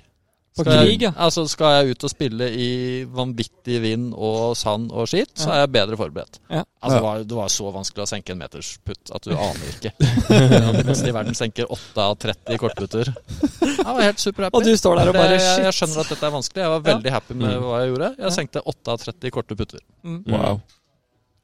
[0.52, 1.14] På Skal krig, jeg.
[1.16, 2.66] Altså Skal jeg ut og spille i
[3.08, 6.41] vanvittig vind og sand og skitt, så er jeg bedre forberedt.
[6.52, 6.66] Ja.
[6.84, 6.97] Altså Ja.
[6.97, 9.93] det, var, det var så vanskelig å senke en meters putt at du aner ikke.
[10.89, 13.14] Mens i verden senker 8 av 30 kortputter.
[13.62, 14.60] Jeg var helt superhappy.
[14.60, 16.66] Og du står der og bare jeg, jeg, jeg skjønner at dette er vanskelig.
[16.66, 17.64] Jeg var veldig happy med Mm.
[17.70, 18.12] hva jeg gjorde.
[18.26, 19.80] Jeg senkte 8 av 30 korte putter.
[20.04, 20.22] Mm.
[20.36, 20.62] Wow.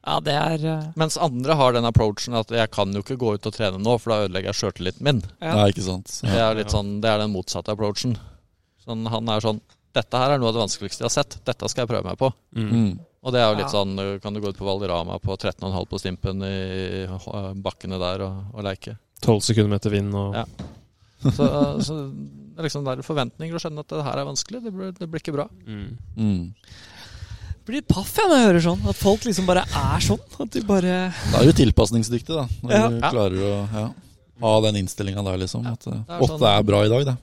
[0.08, 0.84] Ja, det er Uh...
[1.00, 3.96] Mens andre har den approachen at jeg kan jo ikke gå ut og trene nå,
[4.00, 5.22] for da ødelegger jeg sjøltilliten min.
[5.40, 5.54] ja.
[5.58, 6.20] Nei, ikke sant.
[6.24, 8.14] Det er litt sånn, det er den motsatte approachen.
[8.88, 9.60] Sånn, han er sånn
[9.98, 11.36] Dette her er noe av det vanskeligste jeg har sett.
[11.48, 12.28] Dette skal jeg prøve meg på.
[12.54, 12.68] Mm.
[12.70, 12.90] Mm.
[13.24, 15.98] Og det er jo litt sånn Kan du gå ut på Valderama på 13,5 på
[15.98, 18.94] Stimpen i øh, bakkene der og, og leke?
[19.24, 20.44] 12 sekunder etter vind og Ja.
[21.18, 24.60] Så, øh, så det er liksom der forventninger å skjønne at det her er vanskelig.
[24.62, 25.48] Det blir, det blir ikke bra.
[25.66, 25.88] mm.
[26.16, 26.44] Mm.
[27.68, 28.84] blir paff jeg når jeg hører sånn.
[28.88, 30.22] At folk liksom bare er sånn.
[30.40, 30.98] At de bare
[31.32, 32.46] Da er du tilpasningsdyktig, da.
[32.62, 32.86] Når Ja.
[32.88, 33.88] du klarer å ja,
[34.44, 35.64] ha den innstillinga der, liksom.
[35.66, 37.16] Ja, At åtte det er sånn- er bra i dag, det.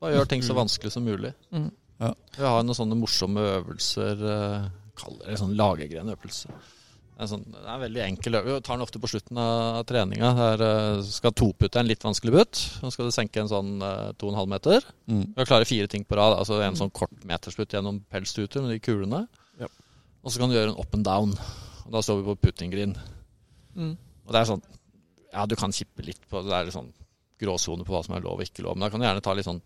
[0.00, 1.32] Bare gjør ting så vanskelig som mulig.
[1.54, 1.70] Mm.
[1.98, 2.12] Ja.
[2.36, 4.20] Vi har noen sånne morsomme øvelser.
[4.22, 4.68] øh,
[4.98, 6.48] Kaller det sånn lagergrenøvelse.
[7.18, 8.54] Det er, sånn, det er en veldig enkel øvelse.
[8.60, 10.28] Vi tar den ofte på slutten av treninga.
[10.38, 10.60] Der
[11.02, 12.60] skal skal toputte en litt vanskelig butt.
[12.78, 14.86] Så skal du senke en sånn øh, 2,5 meter.
[15.10, 15.24] Mm.
[15.34, 16.36] Du klarer fire ting på rad.
[16.38, 19.24] Altså En sånn kort meterslutt gjennom pelsstuter med de kulene.
[19.58, 19.66] Ja.
[20.22, 21.34] Og så kan du gjøre en up and down.
[21.86, 22.94] Og Da står vi på putting green.
[23.74, 23.96] mm.
[24.28, 24.62] Og det er sånn
[25.32, 26.92] Ja, du kan kippe litt på Det er litt sånn
[27.40, 28.76] gråsone på hva som er lov og ikke lov.
[28.76, 29.60] Men da kan du gjerne ta litt sånn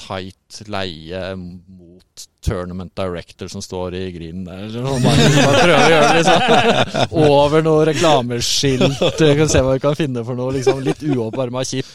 [0.00, 4.62] tight leie mot tournament director som står i grinen der.
[4.66, 9.00] Eller noe mange som bare prøver å gjøre det liksom over noe reklameskilt.
[9.20, 10.54] vi kan se hva vi kan finne for noe.
[10.56, 11.90] liksom Litt uoppvarma kjipp.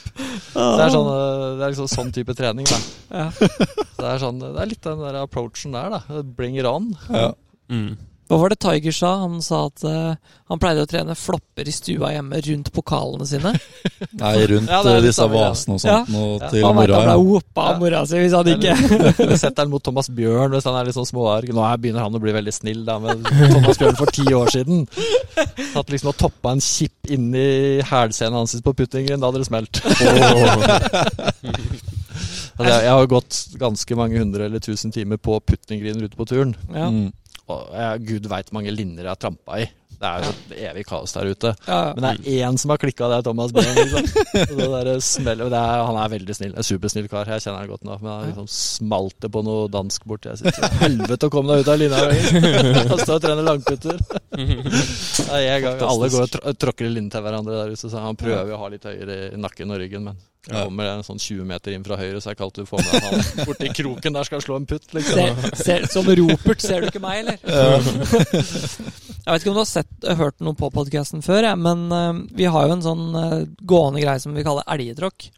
[0.56, 2.68] Det er, sånn, øh, det er liksom sånn type trening.
[2.70, 2.80] da
[3.12, 3.28] Ja.
[3.36, 6.22] det er, sånn, det er litt den der approachen der, da.
[6.38, 6.94] Bring it on.
[7.10, 7.32] Ja.
[7.74, 7.96] Mm.
[8.26, 9.10] Hva var det Tiger sa?
[9.22, 10.16] Han sa at uh,
[10.50, 13.52] han pleide å trene flopper i stua hjemme rundt pokalene sine.
[14.22, 16.00] Nei, rundt Ja, det disse vasene og sånt Ja.
[16.18, 16.96] Og til Han vet mora.
[16.98, 17.20] han ble Ja.
[17.22, 17.80] whoppa av Ja.
[17.84, 21.06] mora si hvis han ikke Sett den mot Thomas Bjørn hvis han er litt sånn
[21.10, 21.54] småarg.
[21.54, 24.50] Nå er- begynner han å bli veldig snill, da, med Thomas Bjørn for ti år
[24.58, 24.88] siden
[25.76, 29.20] Satt liksom og toppa en chip inn i hælscenen hans på puttingen.
[29.22, 29.82] Da hadde det smelt.
[32.56, 36.24] Altså, jeg, jeg har gått ganske mange hundre eller tusen timer på puttinggriner ute på
[36.30, 36.54] turen.
[36.72, 36.88] ja.
[36.90, 37.10] Mm.
[37.52, 39.68] Og jeg, gud veit mange linjer jeg har trampa i.
[39.96, 41.52] Det er jo et evig kaos der ute.
[41.70, 43.78] Ja, Men det er én som har klikka, det er Thomas Bjørn.
[43.78, 44.10] Liksom.
[44.52, 46.56] Og det der smeller, det er, han er veldig snill.
[46.58, 47.30] En supersnill kar.
[47.32, 47.96] Jeg kjenner han godt nå.
[48.02, 50.34] Men han liksom smalt det på noe dansk borti.
[50.34, 52.02] Jeg Helvete å komme deg ut av linja!
[52.92, 54.02] Han står og trener langputter.
[55.32, 58.18] En gang Alle går og tr tråkker i linjen til hverandre der ute, så han
[58.20, 60.62] prøver å ha litt høyere i nakken og ryggen, men Ja.
[60.68, 63.02] kommer en sånn 20 meter inn fra høyre, så er det kaldt du får med
[63.02, 65.40] han borti kroken der skal slå en putt, liksom.
[65.56, 67.40] Se, se, som Ropert, ser du ikke meg, eller?
[69.26, 72.22] jeg vet ikke om du har sett, hørt noe på podkasten før, jeg, men uh,
[72.38, 75.32] vi har jo en sånn uh, gående greie som vi kaller elgetråkk.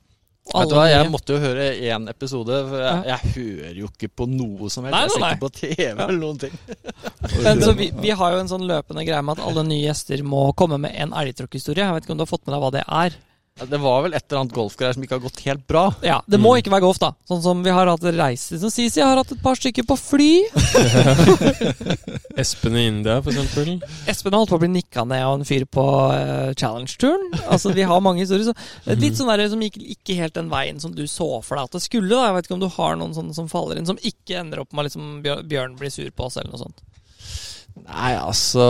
[0.48, 4.10] Vet du hva, Jeg måtte jo høre én episode, for jeg, jeg hører jo ikke
[4.22, 4.95] på noe som helst.
[4.95, 6.56] Nei, jeg ser nei, ikke på TV eller noen ting.
[7.45, 10.24] Men så vi, vi har jo en sånn løpende greie med at alle nye gjester
[10.26, 11.84] må komme med en elgtråkkhistorie.
[11.84, 13.18] Jeg vet ikke om du har fått med deg hva det er?
[13.60, 15.86] Ja, Det var vel et eller annet golfgreier som ikke har gått helt bra.
[16.05, 16.60] Ja, Det må Mm.
[16.62, 17.12] ikke være golf, da.
[17.28, 20.43] Sånn som vi har hatt reiser som Sisi har hatt et par stykker på fly.
[22.38, 23.82] Espen i India, for eksempel.
[24.08, 27.32] Espen har holdt på å bli nikka ned av en fyr på uh, challenge-turen.
[27.49, 28.45] Altså, Vi har mange historier.
[28.51, 28.55] Så
[28.91, 31.64] er litt sånn der som gikk ikke helt den veien som du så for deg
[31.70, 32.10] at det skulle.
[32.14, 34.62] da Jeg vet ikke om du har noen sånne som faller inn, som ikke ender
[34.64, 36.84] opp med liksom Bjørn blir sur på oss, eller noe sånt.
[37.88, 38.64] Nei, altså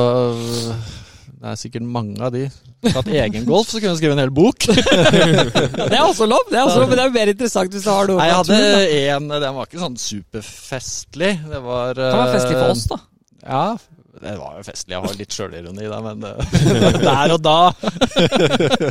[1.37, 2.47] Det er sikkert mange av de.
[2.87, 4.65] Tatt egen golf, så kunne jeg skrevet en hel bok.
[5.91, 7.85] Det er også lov, det er også lov, men det er jo mer interessant hvis
[7.85, 8.57] du har noe Nei, jeg hadde
[9.13, 11.31] en Den var ikke sånn superfestlig.
[11.51, 12.99] Det var Det kan være festlig for eh, oss, da.
[13.47, 13.63] Ja,
[14.21, 14.93] det var jo festlig.
[14.95, 17.57] Jeg har litt sjølironi da, men eh, der og da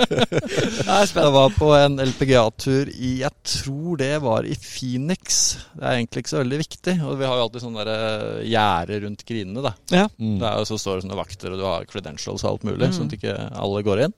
[0.86, 5.40] Jeg var på en LPGA-tur i Jeg tror det var i Phoenix.
[5.74, 6.94] Det er egentlig ikke så veldig viktig.
[7.06, 9.74] Og vi har jo alltid sånne der, eh, gjerde rundt grinene, da.
[10.18, 10.38] Mm.
[10.40, 12.86] Det er jo så står det sånne vakter, og du har credentials og alt mulig,
[12.86, 12.92] Mm.
[12.96, 14.14] sånn at ikke alle går inn.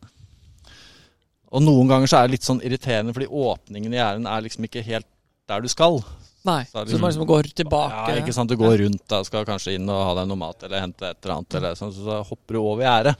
[1.48, 4.64] Og noen ganger så er det litt sånn irriterende, fordi åpningen i gjerdet er liksom
[4.68, 5.06] ikke helt
[5.48, 6.02] der du skal.
[6.46, 8.12] Nei, Så er så du må liksom gå tilbake.
[8.14, 8.48] Ja, ikke sant.
[8.48, 11.18] Du går rundt da, skal kanskje inn og ha deg noe mat eller hente et
[11.24, 13.14] eller annet, eller sånn, så da hopper du over gjerdet.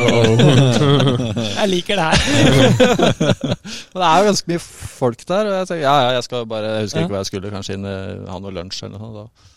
[1.60, 2.18] Jeg liker det her.
[3.90, 6.44] Men det er jo ganske mye folk der, og jeg tenker ja, ja, jeg skal
[6.50, 7.04] bare Jeg husker Ja.
[7.06, 7.86] ikke hva jeg skulle, kanskje inn
[8.30, 9.48] ha noe lunsj eller noe sånt.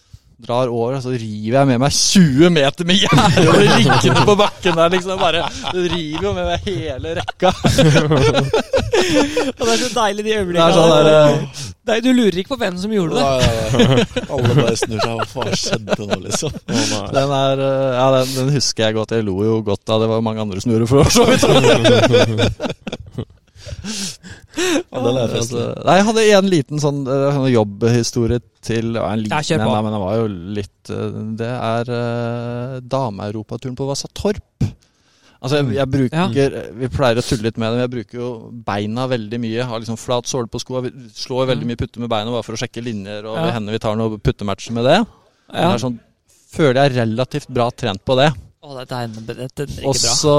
[0.44, 4.76] Drar over, og så river jeg med meg 20 meter med gjerde liggende på bakken
[4.76, 5.16] der, liksom.
[5.22, 7.52] Bare river jo med meg hele rekka.
[9.04, 10.74] Og det er så deilig de Det øyeblikkene.
[10.76, 11.34] sånn der eh,
[11.89, 13.24] Nei, du lurer ikke på hvem som gjorde det.
[13.24, 13.50] Nei, nei,
[13.89, 14.04] nei.
[14.32, 15.14] Alle bare snur seg.
[15.18, 16.52] Hva faen skjedde nå, liksom?
[16.94, 17.08] Oh.
[17.16, 19.12] Den er eh, Ja, den, den husker jeg godt.
[19.18, 19.94] Jeg lo jo godt da.
[20.04, 21.44] Det var mange andre som gjorde det for så vidt.
[24.93, 29.07] Ja, den er Altså, nei, jeg hadde en liten sånn, eh, sånn jobbhistorie til ja,
[29.09, 30.28] En liten Ja, da, men den var jo
[30.59, 34.68] litt uh, Det er uh, dameeuropaturen på Vasatorp.
[35.43, 38.30] Altså, jeg, jeg bruker Vi pleier å tulle litt med det, men jeg bruker jo
[38.68, 39.68] beina veldig mye.
[39.68, 40.86] Har liksom flat såle på skoa.
[41.18, 43.51] Slår veldig mye putte med beina bare for å sjekke linjer, og Ja.
[43.57, 45.01] hender vi tar noen puttematcher med det.
[45.51, 45.68] Ja.
[45.68, 45.99] Det er sånn,
[46.53, 48.32] føler jeg er relativt bra trent på det.
[48.64, 50.11] Å, dette er, dette er ikke Og bra.
[50.16, 50.34] så,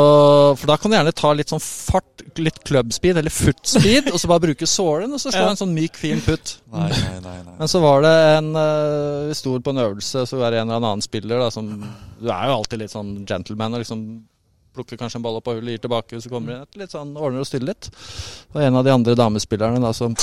[0.56, 4.08] for da kan du gjerne ta litt sånn fart, litt club speed, eller foot speed,
[4.08, 5.50] og så bare bruke sålen, og så slå Ja.
[5.52, 6.54] en sånn myk, fin putt.
[6.72, 7.34] Nei, nei, nei.
[7.44, 7.56] nei.
[7.58, 10.70] Men så var det en øh, Vi sto på en øvelse, så var det en
[10.72, 11.68] eller annen spiller da, som
[12.18, 14.06] Du er jo alltid litt sånn gentleman og liksom
[14.74, 16.90] plukker kanskje en ball opp av hullet, gir tilbake, og så kommer inn, etter litt
[16.96, 17.90] sånn ordner og stiller litt.
[18.56, 20.16] Og en av de andre damespillerne da som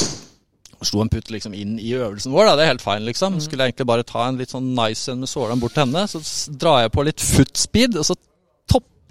[0.87, 2.55] slo en putt liksom inn i øvelsen vår, da.
[2.57, 3.39] Det er helt fine, liksom.
[3.43, 6.05] Skulle jeg egentlig bare ta en litt sånn nice en med sålen bort til henne.
[6.09, 6.21] Så
[6.51, 8.17] drar jeg på litt foot speed, og så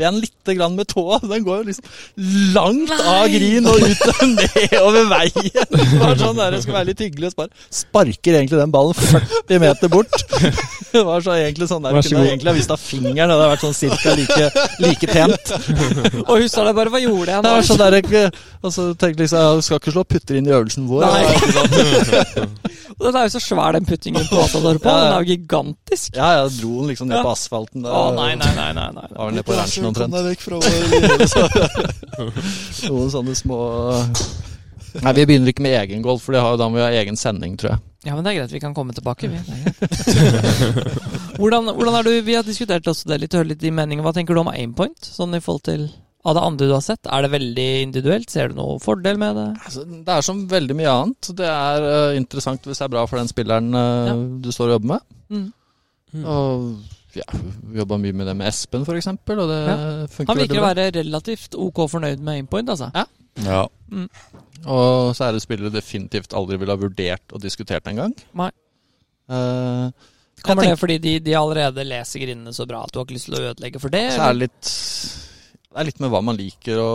[0.00, 1.18] topper igjen litt grann med tåa.
[1.22, 1.84] Den går jo liksom
[2.54, 5.76] langt av grin og ut og nedover veien.
[6.00, 7.50] Var sånn der, det skulle være litt hyggelig, å spare.
[7.70, 10.16] sparker egentlig den ballen 40 meter bort.
[10.90, 13.50] Det var så egentlig sånn der, kunne jeg egentlig ha vist av fingeren, det hadde
[13.52, 15.54] vært sånn cirka like, like pent.
[16.26, 18.00] Og hun sa det bare Hva gjorde jeg Det var sånn der,
[18.60, 21.06] og så tenkte jeg liksom, jeg skal ikke slå putter inn i øvelsen vår.
[21.06, 22.70] Nei.
[22.98, 24.88] Og Den er jo så svær, den puttingen på Atador på.
[24.90, 25.00] Ja, ja.
[25.04, 26.08] Den er jo gigantisk.
[26.16, 27.24] Ja, ja, dro den liksom ned Ja.
[27.24, 27.80] på asfalten.
[27.86, 27.90] Da.
[27.94, 28.70] Å, nei, nei, nei.
[28.76, 29.06] nei, nei.
[29.16, 30.12] Var nede på ranchen Kom omtrent.
[30.12, 30.56] deg vekk fra.
[32.90, 33.58] Noen sånne små
[35.04, 37.14] Nei, vi begynner ikke med egen golf, for det har, da må vi ha egen
[37.16, 37.80] sending, tror jeg.
[38.08, 38.52] Ja, men det er greit.
[38.56, 39.28] Vi kan komme tilbake.
[41.38, 44.02] Hvordan, hvordan er du, Vi har diskutert også det litt, hørt litt i meningen.
[44.04, 44.98] Hva tenker du om aimpoint?
[45.06, 45.82] Sånn i forhold til
[46.20, 47.08] av det andre du har sett?
[47.08, 48.30] Er det veldig individuelt?
[48.32, 49.48] Ser du noen fordel med det?
[49.64, 51.30] Altså, det er som veldig mye annet.
[51.38, 54.16] Det er uh, interessant hvis det er bra for den spilleren uh, Ja.
[54.44, 55.06] du står og jobber med.
[55.30, 56.26] Mm.
[56.26, 57.26] Og ja,
[57.70, 59.78] vi jobba mye med det med Espen, f.eks., og det Ja.
[60.12, 62.90] funker Han virker å være relativt ok fornøyd med aimpoint, altså.
[62.94, 63.06] Ja.
[63.40, 63.64] Ja.
[64.68, 68.12] Og så er det spillere definitivt aldri ville ha vurdert og diskutert engang.
[69.30, 69.88] Uh,
[70.44, 73.28] Kommer det fordi de, de allerede leser grindene så bra at du har ikke lyst
[73.30, 74.06] til å ødelegge for det?
[74.14, 74.70] Så er det litt
[75.70, 76.86] det er litt med hva man liker å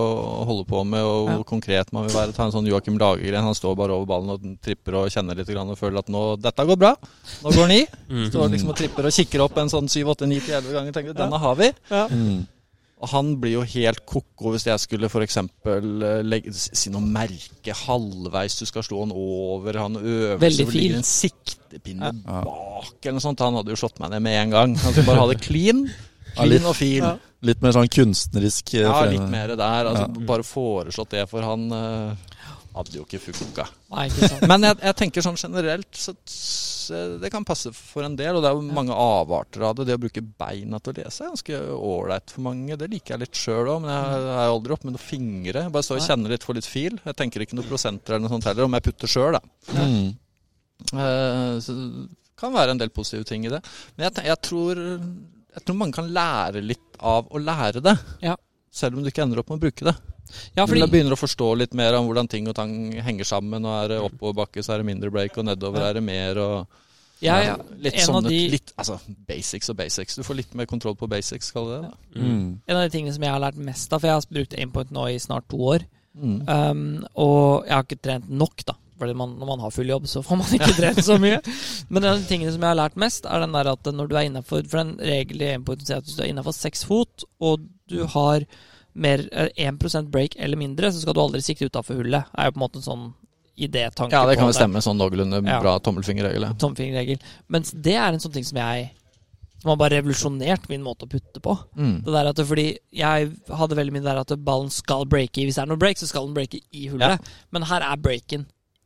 [0.50, 1.44] holde på med, og hvor Ja.
[1.48, 2.34] konkret man vil være.
[2.36, 3.42] Ta en sånn Joakim Lagergren.
[3.48, 6.66] Han står bare over ballen og tripper og kjenner litt og føler at nå, dette
[6.68, 6.96] går bra.
[7.44, 7.88] Nå går den i.
[8.10, 8.26] Mm.
[8.32, 10.92] Står liksom og tripper og kikker opp en sånn 7-8-9-11 ganger.
[10.92, 11.72] Tenker denne har vi.
[11.90, 12.48] Mm.
[13.02, 15.38] Og han blir jo helt ko-ko hvis jeg skulle f.eks.
[16.28, 19.80] legge si noe merke halvveis du skal slå han over.
[19.80, 22.42] Han øvelse så hvor det ligger en siktepinne Ja.
[22.44, 23.40] bak eller noe sånt.
[23.40, 24.76] Han hadde jo slått meg ned med en gang.
[24.76, 25.90] Han skulle bare ha det clean.
[26.36, 27.02] Ja, litt- og fil.
[27.04, 27.16] Ja.
[27.46, 29.90] Litt mer sånn kunstnerisk eh, Ja, frem- litt mer der.
[29.92, 30.26] Altså, Ja.
[30.32, 32.16] Bare foreslått det, for han uh,
[32.76, 33.68] hadde jo ikke funka.
[34.50, 36.16] Men jeg, jeg tenker sånn generelt så
[37.22, 39.88] det kan passe for en del, og det er jo mange avarter av det.
[39.90, 42.78] Det å bruke beina til å lese er ganske ålreit for mange.
[42.78, 45.66] Det liker jeg litt sjøl òg, men jeg er aldri oppe med noen fingre.
[45.74, 47.00] Bare står og kjenner litt for litt fil.
[47.06, 49.42] Jeg tenker ikke noe prosenter eller noe sånt heller, om jeg putter sjøl, da.
[49.80, 50.12] Mm.
[50.94, 52.08] Eh, så det
[52.38, 53.62] kan være en del positive ting i det.
[53.96, 54.84] Men jeg, jeg, tror,
[55.56, 57.95] jeg tror mange kan lære litt av å lære det.
[58.22, 58.36] Ja.
[58.76, 59.95] Selv om du ikke ender opp med å bruke det.
[60.56, 62.74] Ja, Men fordi jeg begynner å forstå litt mer om hvordan ting og tang
[63.06, 63.64] henger sammen.
[63.66, 66.38] Og er det oppoverbakke, så er det mindre break, og nedover er det mer.
[66.41, 66.68] og
[67.24, 68.97] ja, ja, Litt en av sånne de- litt, altså,
[69.30, 70.16] basics og basics.
[70.20, 71.91] Du får litt mer kontroll på basics, skal det det.
[71.91, 72.22] da.
[72.22, 72.60] Mm.
[72.68, 74.91] En av de tingene som jeg har lært mest av, for jeg har brukt aimpoint
[74.91, 75.86] nå i snart to år,
[76.16, 76.47] Mm.
[76.47, 78.74] um, og jeg har ikke trent nok, da.
[79.00, 81.41] Fordi man, når man har full jobb, så får man ikke trent så mye.
[81.89, 84.08] Men en av de tingene som jeg har lært mest, er den der at når
[84.08, 86.86] du er innafor For den regelen i aimpointen sier at hvis du er innafor seks
[86.88, 88.46] fot, og du har
[88.96, 92.30] mer eh, 1% break eller mindre, så skal du aldri sikte utafor hullet.
[92.32, 93.08] er jo på en måte en sånn
[93.56, 94.12] idétanke.
[94.16, 94.82] Ja, det kan jo stemme.
[94.84, 96.48] Sånn noenlunde bra tommelfingerregel.
[96.48, 96.54] ja.
[96.60, 97.20] Tommelfingerregel.
[97.52, 98.93] Mens det er en sånn ting som jeg
[99.66, 101.54] Som har bare revolusjonert min måte å putte på.
[101.80, 102.04] Mm.
[102.06, 105.41] Det der at det, fordi Jeg hadde veldig mye der at ballen skal breake.
[105.48, 107.24] Hvis det er noe break, så skal den breake i hullet.
[107.56, 108.46] Men her er breaken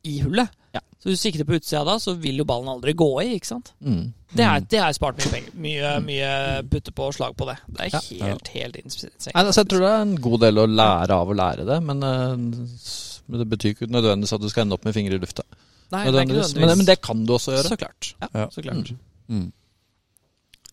[0.09, 0.49] i hullet.
[0.75, 0.81] Ja.
[0.99, 3.29] Så hvis du sikter på utsida da, så vil jo ballen aldri gå i.
[3.37, 3.71] ikke sant?
[3.81, 4.09] Mm.
[4.35, 6.31] Det er, det har jeg spart mye penger Mye, mye
[6.69, 7.55] putte på og slag på det.
[7.67, 8.01] Det er Ja.
[8.27, 9.33] helt, helt insane.
[9.33, 12.03] Altså, jeg tror det er en god del å lære av å lære det, men,
[12.03, 15.43] uh, det betyr ikke nødvendigvis at du skal ende opp med fingre i lufta.
[15.91, 16.27] Nei, det
[16.59, 17.71] Men, men det kan du også gjøre.
[17.73, 18.13] Så klart.
[18.21, 18.45] Ja.
[18.53, 18.91] Så klart.
[19.27, 19.47] Mm.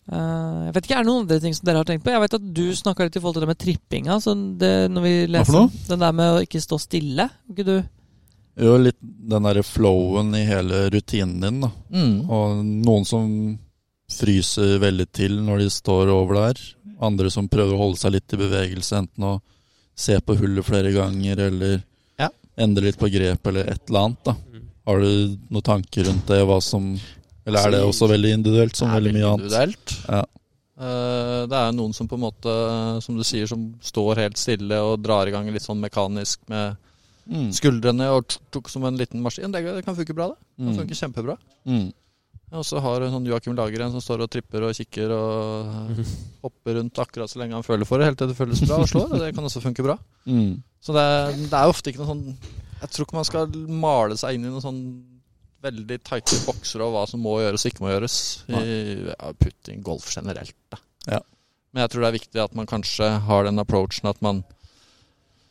[0.07, 2.13] Eh, jeg vet ikke, Er det noen andre ting som dere har tenkt på?
[2.13, 4.13] Jeg vet at du snakka litt i forhold til det med trippinga.
[4.15, 5.67] Altså det, når vi leser?
[5.89, 7.25] Den der med å ikke stå stille.
[7.51, 7.75] Ikke du?
[8.57, 11.69] Jo, litt den derre flowen i hele rutinen din, da.
[11.93, 12.15] Mm.
[12.29, 13.27] Og noen som
[14.09, 16.61] fryser veldig til når de står over der.
[17.03, 19.35] Andre som prøver å holde seg litt i bevegelse, enten å
[19.97, 21.83] se på hullet flere ganger eller
[22.17, 22.29] Ja.
[22.57, 24.23] endre litt på grep eller et eller annet.
[24.23, 24.33] da.
[24.33, 24.63] Mm.
[24.87, 26.41] Har du noen tanker rundt det?
[26.45, 26.99] Hva som
[27.45, 29.93] Eller er det også veldig individuelt, som veldig mye annet?
[30.09, 30.23] Ja.
[30.79, 34.77] Eh, det er noen som på en måte, som du sier, som står helt stille
[34.81, 36.75] og drar i gang litt sånn mekanisk med
[37.27, 37.49] Mm.
[37.51, 39.51] skuldrene og tuk som en liten maskin.
[39.51, 40.37] Det, det kan funke bra, det.
[40.57, 40.77] Det kan Mm.
[40.81, 41.37] funke kjempebra.
[41.67, 41.87] Mm.
[42.55, 45.97] Og så har sånn Joakim Lageren som står og tripper og kikker og
[46.45, 48.87] hopper rundt akkurat så lenge han føler for det, helt til det føles bra og
[48.87, 49.11] slår.
[49.11, 49.97] Og det kan også funke bra.
[50.25, 50.63] Mm.
[50.79, 52.23] Så det er, det er ofte ikke noe sånn
[52.79, 54.81] Jeg tror ikke man skal male seg inn i noen sånn
[55.65, 58.17] veldig tighte bokser og hva som må gjøres og ikke må gjøres
[58.47, 58.59] i
[59.09, 60.53] ja, putting, golf generelt.
[60.71, 60.77] Da.
[61.09, 61.19] Ja.
[61.73, 64.43] Men jeg tror det er viktig at man kanskje har den approachen at man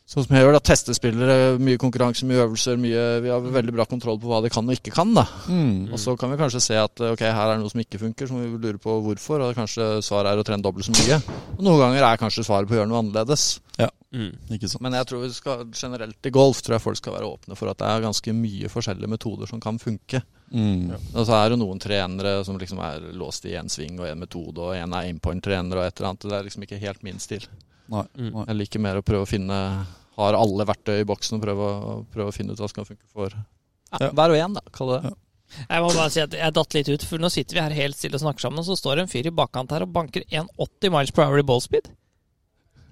[0.07, 0.63] Sånn som jeg gjør, da.
[0.63, 2.77] Testespillere, mye konkurranse, mye øvelser.
[2.79, 5.11] Mye, vi har veldig bra kontroll på hva de kan og ikke kan.
[5.17, 5.25] da.
[5.51, 5.91] Mm.
[5.91, 8.29] Og så kan vi kanskje se at ok, her er det noe som ikke funker,
[8.29, 9.43] så må vi lure på hvorfor.
[9.43, 11.19] Og kanskje svaret er å trene dobbelt så mye.
[11.57, 13.57] Og noen ganger er kanskje svaret på å gjøre noe annerledes.
[14.15, 14.31] Mm.
[14.55, 14.81] Ikke sant.
[14.85, 17.71] Men jeg tror vi skal, generelt i golf tror jeg folk skal være åpne for
[17.71, 20.21] at det er ganske mye forskjellige metoder som kan funke.
[20.55, 20.93] Mm.
[20.95, 24.21] Og så er det noen trenere som liksom er låst i én sving og én
[24.23, 26.29] metode, og en er aimpoint-trener og et eller annet.
[26.29, 27.43] Det er liksom ikke helt min stil.
[27.93, 28.03] Nei.
[28.17, 28.31] Mm.
[28.33, 28.47] Nei.
[28.49, 29.59] Jeg liker mer å prøve å finne
[30.17, 32.89] Har alle verktøy i boksen og prøve å, prøve å finne ut hva som kan
[32.89, 34.63] funke for ja, hver og en, da.
[34.75, 35.13] Kall det det.
[35.61, 37.95] Jeg må bare si at jeg datt litt ut, for nå sitter vi her helt
[37.95, 40.25] stille og snakker sammen, og så står det en fyr i bakkant her og banker
[40.27, 41.87] 1,80 miles per hour i ballspeed.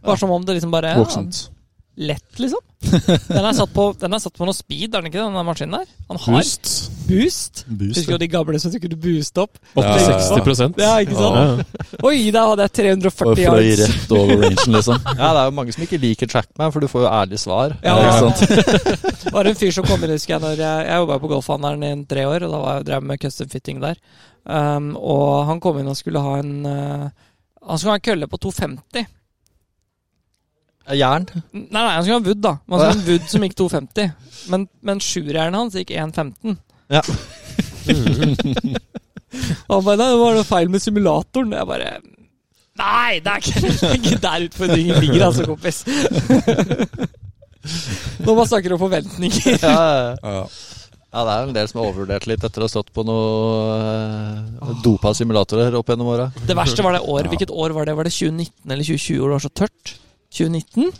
[0.05, 1.49] Bare som om det liksom bare ja, Voksent.
[1.95, 2.59] Lett, liksom.
[2.85, 5.47] Den er, satt på, den er satt på noe speed, er den ikke det, den
[5.47, 5.93] maskinen der?
[6.09, 6.71] Han har Boost.
[7.07, 7.61] boost.
[7.69, 7.99] Boost.
[8.01, 9.57] Husker du de gamle som kunne booste opp?
[9.77, 11.39] 60 Ja, ikke sant?
[11.39, 11.87] Ja, ja.
[12.05, 13.81] Oi, da hadde jeg Og 340 fløy yards.
[13.95, 14.99] rett over rangen, liksom.
[15.21, 17.77] Ja, det er jo mange som ikke liker trackman, for du får jo ærlig svar.
[17.79, 18.21] Ja, ikke ja.
[18.21, 19.23] sant?
[19.23, 21.87] Det var en fyr som kom inn, husker jeg, når jeg, jeg jobba på Golfhandelen
[21.89, 24.01] i tre år, og da var jeg drev med custom fitting der.
[24.45, 27.07] Um, og han kom inn og skulle ha en uh,
[27.65, 29.07] Han skulle ha en kølle på 250.
[30.93, 31.25] Jern.
[31.51, 32.57] Nei, nei, han skulle ha Wood, da.
[32.69, 34.11] Man skulle ha en Wood som gikk 250.
[34.53, 36.59] Men, men sjuerjernet hans gikk 1,15.
[36.93, 37.01] Ja.
[39.67, 41.51] Han bare Nei, det var noe feil med simulatoren.
[41.57, 41.89] Jeg bare
[42.75, 45.77] Nei, det er ikke, det er ikke der utfordringen ligger, altså, kompis.
[48.25, 49.53] Når man snakker om forventninger.
[49.63, 50.33] Ja, ja, ja.
[50.35, 50.47] Ja.
[51.15, 53.75] Ja, det er en del som har overvurdert litt etter å ha stått på noe
[54.59, 56.25] uh, dopa simulatorer opp gjennom åra.
[56.43, 57.29] Det verste var det året.
[57.31, 57.93] Hvilket år var det?
[57.95, 59.93] Var det 2019 eller 2020 hvor det var så tørt?
[60.35, 60.91] 2019?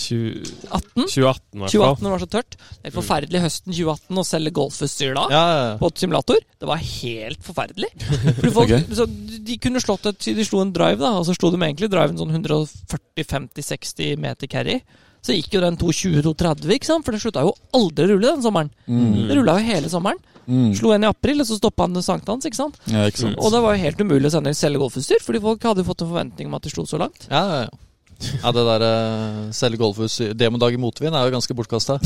[0.00, 1.08] 2018?
[1.08, 1.96] 2018 2018 fall.
[2.04, 2.56] det var så tørt.
[2.56, 5.26] Det er forferdelig høsten 2018 å selge golfutstyr da.
[5.32, 5.74] Ja, ja, ja.
[5.80, 6.40] På et simulator.
[6.60, 7.90] Det var helt forferdelig.
[8.56, 8.86] Folk, okay.
[8.96, 9.06] så
[9.50, 12.18] de kunne slått et De slo en drive, da, og så slo de egentlig driven
[12.20, 14.80] sånn 140-50-60 meter carry.
[15.20, 17.04] Så gikk jo den 220-230, ikke sant?
[17.04, 18.72] For det slutta jo aldri å rulle den sommeren.
[18.88, 19.28] Mm.
[19.28, 20.22] Det rulla jo hele sommeren.
[20.50, 20.70] Mm.
[20.78, 22.80] Slo en i april, og så stoppa han sankthans, ikke sant?
[22.88, 23.36] Ja, ikke sant.
[23.36, 26.06] Og det var jo helt umulig å sende selge golfutstyr, fordi folk hadde jo fått
[26.06, 27.28] en forventning om at de slo så langt.
[27.28, 27.78] ja, ja, ja.
[28.44, 31.96] Ja, det der uh, selge golfhus Demondag i motvind er jo ganske bortkasta.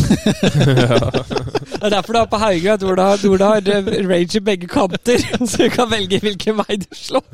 [1.74, 3.88] Det er derfor du er på Haugøy vet hvor du har, hvor du har eh,
[4.08, 5.20] range i begge kanter.
[5.50, 7.26] Så du kan velge hvilken vei du slår.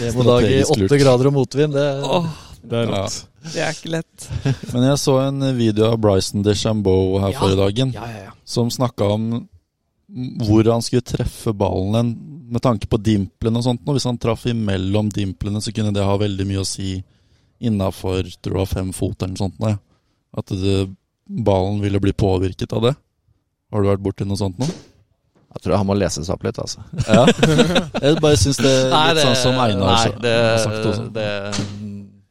[0.00, 2.26] Demondag i åtte grader og motvind, det oh.
[2.66, 3.04] Det er Ja.
[3.54, 4.28] det er ikke lett.
[4.74, 7.38] Men jeg så en video av Bryson DeChambeau her Ja.
[7.38, 8.32] forrige dagen, Ja, ja, ja.
[8.44, 9.48] som snakka om
[10.42, 12.12] hvor han skulle treffe ballen
[12.46, 13.82] med tanke på dimplene og sånt.
[13.86, 16.96] Og hvis han traff imellom dimplene, så kunne det ha veldig mye å si
[17.56, 19.58] innafor tror jeg, det fem fot eller noe sånt.
[19.62, 19.74] Nei.
[20.36, 20.76] At det,
[21.26, 22.94] ballen ville bli påvirket av det.
[23.72, 24.68] Har du vært borti noe sånt nå?
[25.56, 26.82] Jeg tror han må lese seg opp litt, altså.
[27.08, 27.24] Ja.
[28.04, 31.06] Jeg bare syns det er litt sånn som Einar nei, det, har sagt også.
[31.16, 31.28] det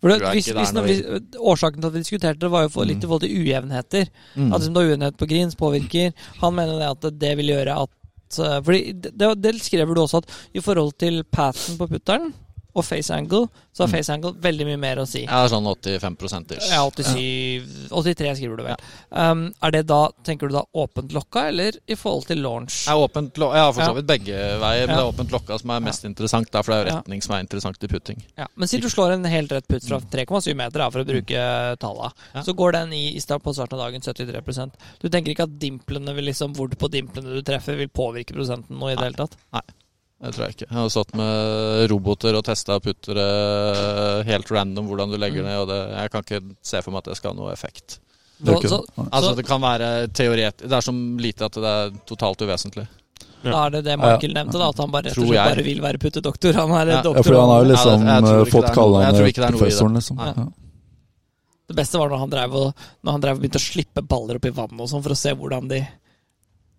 [0.03, 1.01] For det, hvis, hvis, hvis,
[1.41, 4.11] årsaken til at vi diskuterte det, var jo for, litt i forhold til ujevnheter.
[4.36, 4.51] mm.
[4.51, 6.13] At liksom, det er ujevnhet på greens påvirker.
[6.43, 7.93] Han mener det at det vil gjøre at
[8.40, 12.34] eh, Fordi det, det skrev du også at i forhold til pathen på putteren,
[12.76, 13.46] og face angle,
[13.76, 15.22] så har face angle veldig mye mer å si.
[15.26, 16.68] Er sånn 85 ish.
[16.72, 18.84] Ja, 87 83 skriver du vel.
[19.16, 22.82] Um, er det da, tenker du da åpent lokka, eller i forhold til launch?
[22.92, 25.72] Er åpent, lo- ja for så vidt begge veier, men det er åpent lokka som
[25.76, 26.52] er mest interessant.
[26.52, 27.00] Da, for det er jo Ja.
[27.02, 28.22] retning som er interessant i putting.
[28.38, 31.08] Ja, men si du slår en helt rett putt fra 3,7 meter, da, for å
[31.08, 31.46] bruke
[31.80, 32.12] talla.
[32.34, 32.44] Ja.
[32.44, 34.72] Så går den i, i start på starten av dagen 73%
[35.02, 38.78] Du tenker ikke at dimplene vil liksom, hvor på dimplene du treffer, vil påvirke prosenten
[38.80, 39.38] noe i det hele tatt?
[40.24, 40.68] Det tror jeg ikke.
[40.72, 45.49] Jeg har satt med roboter og testa puttere helt random hvordan du legger Mm.
[45.49, 47.99] ned, og det, jeg kan ikke se for meg at det skal ha noe effekt.
[48.39, 48.80] Det Så, ikke så,
[49.11, 50.57] Altså Det kan være teoret...
[50.57, 52.88] Det er så lite at det er totalt uvesentlig.
[53.43, 55.55] da er det det Michael nevnte, da, at han bare, rett og Tror slett jeg.
[55.55, 56.53] bare vil være puttedoktor.
[56.53, 57.01] Han er Ja.
[57.03, 59.59] Ja, for han har jo Ja, liksom det- jeg eh, fått noe- jeg tror kallenavnet
[59.59, 60.18] professoren, liksom.
[60.18, 60.47] Ja.
[61.68, 64.36] Det beste var når han drev og Når han drev og begynte å slippe baller
[64.36, 65.88] opp i vannet og sånn for å se hvordan de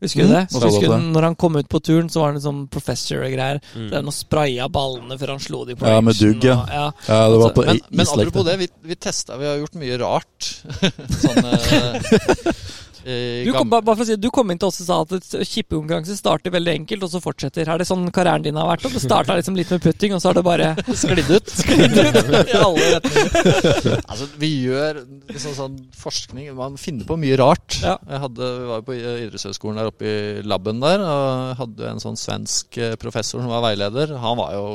[0.02, 0.40] Husker du Mm, det?
[0.52, 3.32] Mm, Husker du, når han kom ut på turen, så var han sånn professor og
[3.32, 3.60] greier.
[3.74, 3.86] Mm.
[3.94, 6.56] Den og spraya ballene før han slo de på Ja, med dugg, ja.
[6.60, 6.92] og- ja.
[7.08, 9.96] Ja, det var på Men, men apropos det, vi, vi testa Vi har gjort mye
[9.98, 10.50] rart.
[11.24, 12.52] sånn eh,
[13.06, 15.28] Du kom, bare bare for å si, du kom inn til oss og sa at
[15.46, 17.68] kippekonkurranse starter veldig enkelt, og så fortsetter.
[17.70, 18.88] Er det sånn karrieren din har vært?
[18.88, 21.52] Og det starta liksom litt med putting, og så har det bare sklidd ut?
[21.60, 22.18] Sklidd ut
[22.52, 24.02] I alle retninger.
[24.02, 27.78] Altså, vi gjør liksom sånn forskning Man finner på mye rart.
[27.84, 27.96] Ja.
[28.10, 32.02] Jeg hadde, vi var jo på idrettshøyskolen der oppe i laben der, og hadde en
[32.02, 34.16] sånn svensk eh, professor som var veileder.
[34.22, 34.66] Han var jo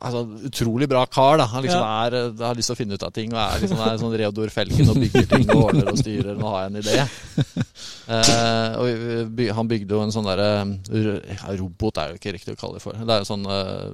[0.00, 1.46] Altså, utrolig bra kar, da.
[1.52, 3.32] Han liksom er, eh, har lyst til å finne ut av ting.
[3.32, 6.34] Og er liksom er sånn Reodor Felgen og bygger ting og ordner og styrer.
[6.38, 6.96] Nå har jeg en idé.
[8.08, 10.50] Eh, og vi- by, han bygde jo en sånn derre
[11.30, 12.92] ja, Robot er jo ikke riktig å kalle det for.
[12.98, 13.88] Det er jo sånn eh,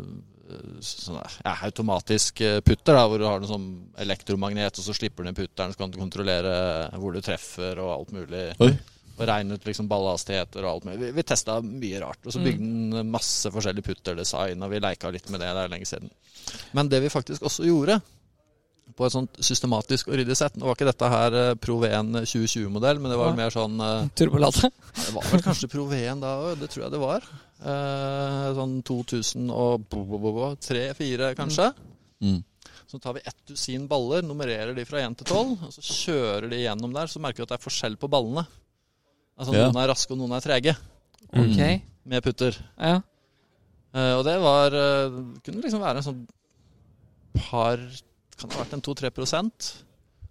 [0.80, 3.66] sånn der, ja, automatisk eh, putter, da, hvor du har en sånn
[4.00, 7.92] elektromagnet, og så slipper du ned putteren, så kan du kontrollere hvor du treffer og
[7.98, 8.46] alt mulig.
[8.64, 8.70] Oi.
[9.18, 10.98] Og regne ut liksom ballhastigheter og alt mulig.
[11.02, 12.20] Vi, vi testa mye rart.
[12.24, 15.50] Og så bygde den masse forskjellig putterdesign, og vi leika litt med det.
[15.56, 16.08] Det er lenge siden.
[16.76, 17.96] Men det vi faktisk også gjorde,
[18.98, 22.08] på et sånt systematisk og ryddig sett Nå var ikke dette her eh, Pro V1
[22.24, 23.38] 2020-modell, men det var ja.
[23.38, 23.76] mer sånn
[24.18, 24.72] Turbolatet.
[24.96, 27.20] Det var vel kanskje Pro V1 da òg, det tror jeg det var.
[27.58, 31.66] Eh, sånn 2003-2004 kanskje.
[32.24, 32.40] Mm.
[32.88, 36.48] Så tar vi ett dusin baller, nummererer de fra 1 til 12, og så kjører
[36.48, 37.06] de gjennom der.
[37.10, 38.44] Så merker vi at det er forskjell på ballene.
[39.38, 39.68] Altså Ja.
[39.68, 40.74] Noen er raske, og noen er trege
[41.32, 41.82] Ok.
[42.08, 42.56] med putter.
[42.78, 42.96] Ja.
[43.94, 45.14] Uh, og det var uh,
[45.44, 46.26] Kunne liksom være en sånn
[47.38, 47.78] par
[48.38, 49.68] Kan det ha vært en 2-3 prosent.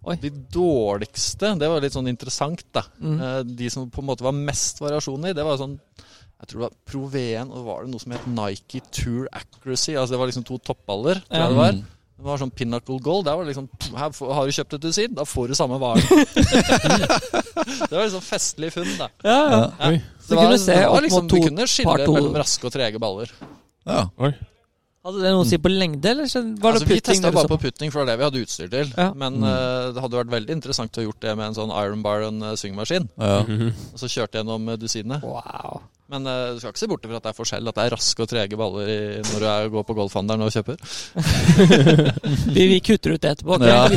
[0.07, 0.15] Oi.
[0.21, 2.85] De dårligste, det var litt sånn interessant, da.
[3.01, 3.17] Mm.
[3.19, 5.73] Uh, De som på en måte var mest variasjon i, det var sånn
[6.37, 9.95] Jeg tror det var Pro V1, og var det noe som het Nike Tour Accuracy.
[9.97, 11.47] Altså Det var liksom to toppballer, tror Ja.
[11.47, 11.79] jeg det var.
[12.17, 12.23] Mm.
[12.23, 13.25] Det var sånn Pinnacle Gold.
[13.27, 16.01] Der var det liksom Her har du kjøpt et dusin, da får du samme varen.
[17.89, 19.07] det var liksom festlig funn, da.
[19.23, 19.57] Ja, ja.
[19.61, 19.89] Ja.
[19.91, 20.01] Oi.
[20.25, 22.37] Så du kunne se det var opp liksom, mot to Du kunne skille to- mellom
[22.41, 23.31] raske og trege baller.
[23.87, 24.07] Ja.
[24.17, 24.31] Oi.
[25.07, 27.21] Hadde det noe å si på lengde, eller var det altså, vi putting?
[27.21, 28.89] testa bare på putting, for det var det vi hadde utstyr til.
[28.97, 29.05] Ja.
[29.15, 29.43] Men Mm.
[29.47, 32.25] uh, det hadde vært veldig interessant å ha gjort det med en sånn Iron Bar
[32.25, 33.07] og en uh, swingmaskin.
[33.15, 33.37] Ja.
[33.47, 33.69] Mhm.
[33.93, 35.21] Og så kjørte gjennom eh, dusinene.
[35.23, 35.79] Wow.
[36.07, 37.67] Men uh, du skal ikke se bort fra at det er forskjell.
[37.67, 38.97] At det er raske og trege baller i,
[39.27, 40.75] når du er, går på golfhandelen og kjøper.
[42.57, 43.51] Vi, vi kutter ut det etterpå.
[43.57, 43.63] ok?
[43.67, 43.81] Ja.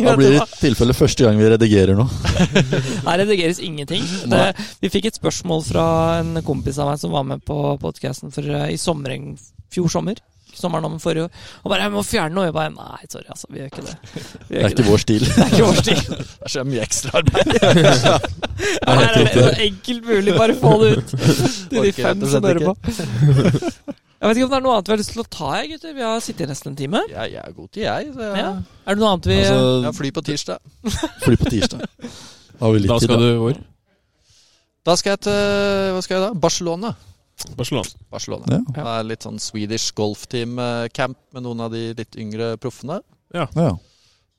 [0.00, 2.04] Da blir det i tilfelle første gang vi redigerer nå.
[3.06, 4.02] Her redigeres ingenting.
[4.30, 4.42] Det,
[4.82, 5.84] vi fikk et spørsmål fra
[6.20, 8.28] en kompis av meg som var med på podkasten
[8.70, 9.10] i sommer,
[9.74, 10.16] fjor sommer.
[10.54, 11.30] Sommeren om forrige år.
[11.64, 13.46] Og bare 'Jeg må fjerne noe.' Jeg bare Nei, sorry, altså.
[13.50, 13.96] Vi gjør ikke det.
[14.14, 15.20] Gjør Det er ikke vår stil.
[15.20, 16.00] Det er ikke vår stil.
[16.10, 17.46] Det er så mye ekstraarbeid.
[18.60, 20.34] Ja, det er så enkelt mulig.
[20.36, 21.12] Bare få det ut
[21.70, 22.74] til de fem som hører på.
[24.20, 25.70] Jeg vet ikke om det er noe annet vi har lyst til å ta, jeg,
[25.72, 25.94] gutter.
[25.96, 27.00] Vi har sittet i nesten en time.
[27.08, 28.10] Jeg, jeg er god til, jeg.
[28.12, 28.50] Så jeg, Ja.
[28.84, 30.58] Er det noe annet vi Altså, Ja, fly på tirsdag.
[31.24, 31.80] fly på tirsdag.
[31.80, 33.30] Da har vi litt Da tid, skal da.
[33.30, 33.54] du hvor?
[34.86, 35.32] Da skal jeg til
[35.96, 36.34] Hva skal jeg da?
[36.40, 36.92] Barcelona.
[37.58, 38.02] Barcelona.
[38.12, 38.56] Barcelona.
[38.56, 38.60] Ja.
[38.76, 43.00] Det er litt sånn Swedish golfteam-camp med noen av de litt yngre proffene.
[43.34, 43.46] Ja.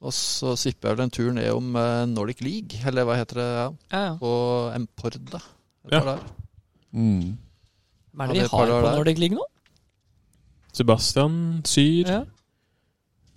[0.01, 3.41] Og så sipper jeg vel en tur ned om eh, Nordic League, eller hva heter
[3.41, 4.13] det, ja, ja, ja.
[4.21, 4.33] på
[4.73, 5.41] Emporda.
[5.93, 6.17] Ja.
[6.91, 7.37] Mm.
[8.11, 8.93] Hva er det vi er har på.
[8.97, 9.45] Nordic League nå?
[10.73, 11.35] Sebastian
[11.67, 12.09] Syr.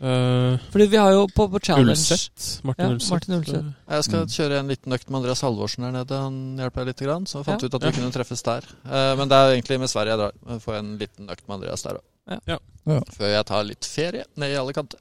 [0.01, 0.07] Ja.
[0.55, 2.65] eh, Fordi vi har jo på, på Challenge Ulseth.
[2.67, 3.13] Martin Ja, Ulseth.
[3.13, 3.69] Martin Ulseth.
[3.95, 6.19] Jeg skal kjøre en liten økt med Andreas Halvorsen der nede.
[6.27, 7.03] Han hjelper jeg litt.
[7.07, 7.67] Grann, så jeg fant Ja.
[7.69, 8.67] ut at vi kunne treffes der.
[8.85, 10.33] Uh, men det er egentlig med Sverige jeg drar.
[10.55, 12.05] Jeg får en liten økt med Andreas der òg.
[12.31, 12.39] Ja.
[12.49, 12.59] Ja.
[12.87, 13.01] Ja.
[13.17, 14.97] Før jeg tar litt ferie ned i Alicante.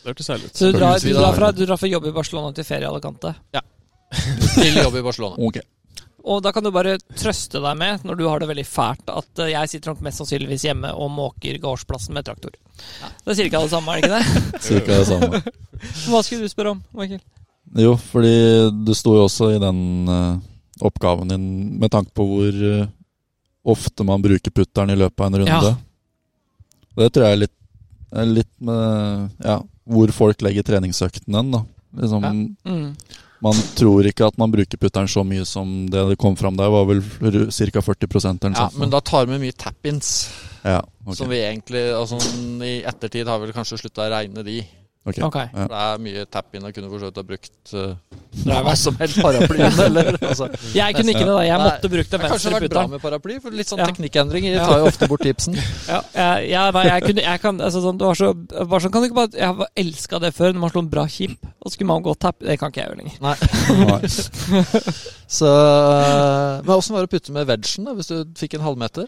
[0.00, 0.56] Det hørtes herlig ut.
[0.56, 2.88] Så du drar, du, drar fra, du drar fra jobb i Barcelona til ferie i
[2.88, 3.34] Alicante.
[4.54, 5.36] Til jobb i Barcelona.
[5.38, 5.58] Ok.
[6.24, 9.40] Og da kan du bare trøste deg med, når du har det veldig fælt, at
[9.40, 12.52] eh, jeg sitter nok mest sannsynligvis hjemme og måker gårdsplassen med traktor.
[13.24, 14.62] Det sier ikke alle sammen, er det ikke det?
[14.68, 15.42] Cirka det samme.
[16.10, 17.22] Hva skulle du spørre om, Michael?
[17.80, 18.34] Jo, fordi
[18.84, 20.40] det sto jo også i den uh,
[20.84, 21.44] oppgaven din
[21.80, 22.88] med tanke på hvor, uh,
[23.70, 25.72] ofte man bruker putteren i løpet av en runde.
[25.72, 25.76] Ja.
[27.00, 27.56] Det tror jeg er litt,
[28.10, 31.52] er litt med ja, hvor folk legger treningsøkten hen.
[31.54, 31.64] da.
[32.00, 32.32] Liksom, Ja.
[32.70, 32.94] Mm.
[33.40, 36.68] Man tror ikke at man bruker putteren så mye som det det kom fram der.
[36.68, 37.80] var vel ca.
[37.80, 40.28] 40% eller Ja, men da tar vi mye tap-ins.
[40.62, 41.16] ja, okay.
[41.16, 42.18] Som vi egentlig altså,
[42.60, 44.58] I ettertid har vi vel kanskje slutta å regne de.
[45.00, 45.16] Ok.
[45.24, 45.46] okay.
[45.54, 45.64] Ja.
[45.64, 47.94] Det er mye tap-in Jeg kunne forsøkt å ha brukt uh,
[48.44, 50.50] hva som helst paraplyen, eller altså.
[50.76, 51.44] Jeg kunne ikke det, da.
[51.46, 53.70] Jeg Nei, måtte brukt den Det har kanskje venstre vært bra med paraply, for litt
[53.72, 53.86] sånn Ja.
[53.88, 54.66] teknikkendringer Ja.
[54.68, 55.56] tar jo ofte bort tipsen.
[55.90, 58.28] Ja, jeg, jeg, nei, jeg kunne jeg kan, altså, sånn, Det var så,
[58.74, 60.92] var sånn, kan du ikke bare Jeg har elska det før, når man slo en
[60.92, 62.36] bra chip, og så skulle man gå tap.
[62.44, 63.16] Det kan ikke jeg gjøre lenger.
[63.24, 64.04] Nei.
[65.40, 68.64] Så, uh, men åssen var det å putte med vegen, da, hvis du fikk en
[68.66, 69.06] halvmeter?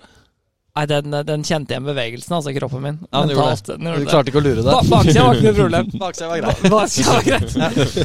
[0.72, 2.94] Nei, den, den kjente igjen bevegelsen, altså kroppen min.
[3.10, 3.74] Ja, den gjorde det.
[3.74, 4.08] den Du gjorde det.
[4.08, 4.86] klarte ikke å lure deg?
[4.88, 5.90] Baksida var ikke noe problem.
[6.02, 6.62] Baksida var greit.
[6.72, 7.56] Baksida var greit.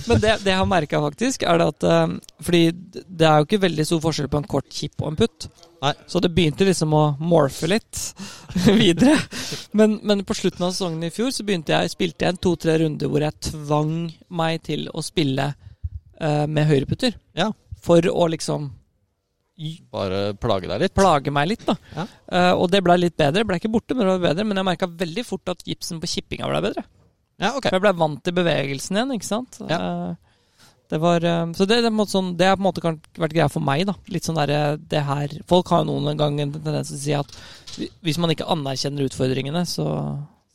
[0.09, 2.61] Men det, det jeg har merka, faktisk, er det at eh, Fordi
[3.07, 5.47] det er jo ikke veldig stor forskjell på en kort chip og en putt.
[5.85, 5.93] Nei.
[6.11, 8.01] Så det begynte liksom å morfe litt
[8.81, 9.15] videre.
[9.71, 12.75] Men, men på slutten av sesongen i fjor så begynte jeg, spilte jeg en to-tre
[12.83, 13.93] runder hvor jeg tvang
[14.41, 17.15] meg til å spille uh, med høyreputter.
[17.37, 17.53] Ja.
[17.79, 18.73] For å liksom
[19.93, 20.93] Bare plage deg litt.
[20.97, 21.73] plage meg litt, da.
[21.95, 22.05] Ja.
[22.29, 23.45] Uh, og det ble litt bedre.
[23.47, 24.45] Ble ikke borte, men det ble bedre.
[24.45, 26.83] Men jeg merka veldig fort at gipsen på kippinga ble bedre.
[27.41, 27.67] Ja, ok.
[27.67, 29.59] For jeg ble vant til bevegelsen igjen, ikke sant.
[29.69, 29.81] Ja.
[29.81, 30.15] Uh,
[30.87, 33.59] Det var, uh, så det, det, sånn, det har på en måte vært greia for
[33.65, 33.83] meg.
[33.89, 37.01] da Litt sånn der, det her Folk har jo noen gang en tendens til å
[37.01, 37.33] si at
[38.07, 39.87] hvis man ikke anerkjenner utfordringene, så,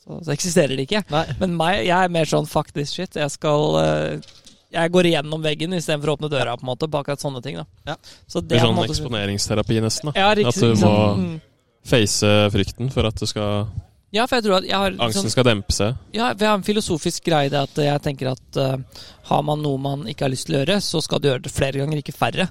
[0.03, 1.03] så, så eksisterer de ikke.
[1.13, 1.27] Nei.
[1.43, 3.15] Men meg, jeg er mer sånn fuck this shit.
[3.15, 4.33] Jeg skal eh,
[4.73, 7.57] Jeg går igjennom veggen istedenfor å åpne døra, på en måte på akkurat sånne ting.
[7.57, 7.97] da Ja.
[8.27, 10.13] Så Det det er sånn måte- eksponeringsterapi, nesten.
[10.13, 11.19] da Ja, riktig, At du må sant?
[11.19, 11.41] Mm.
[11.85, 13.69] face frykten for at du skal,
[14.13, 15.97] Ja, for jeg tror at jeg har angsten sånn, skal dempe seg.
[16.13, 18.77] Ja, for jeg har en filosofisk greie i det at jeg tenker at uh,
[19.25, 21.53] har man noe man ikke har lyst til å gjøre, så skal du gjøre det
[21.53, 22.49] flere ganger, ikke færre.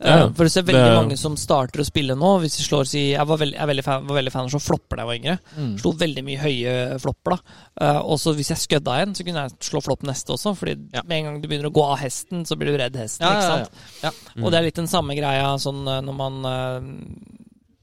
[0.00, 2.40] Eh, Ja, for du ser veldig det- mange som starter å spille nå.
[2.42, 4.60] Hvis de slår si Jeg var veldig, jeg veldig fan, var veldig fan av å
[4.60, 5.38] flopper da jeg var yngre.
[5.56, 5.78] Mm.
[5.80, 7.38] Slo veldig mye høye flopper, da.
[7.80, 10.56] Uh, og så hvis jeg skødda en, så kunne jeg slå flopp neste også.
[10.58, 11.02] Fordi Ja.
[11.06, 13.22] med en gang du begynner å gå av hesten, så blir du redd hesten.
[13.22, 13.70] Ja, ikke sant?
[14.02, 14.10] ja.
[14.44, 16.80] Og det er litt den samme greia sånn eh, når man uh,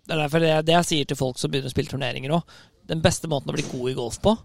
[0.07, 2.43] Det er derfor det, det jeg sier til folk som begynner å spille turneringer òg.
[2.87, 4.37] Den beste måten å bli god i golf på,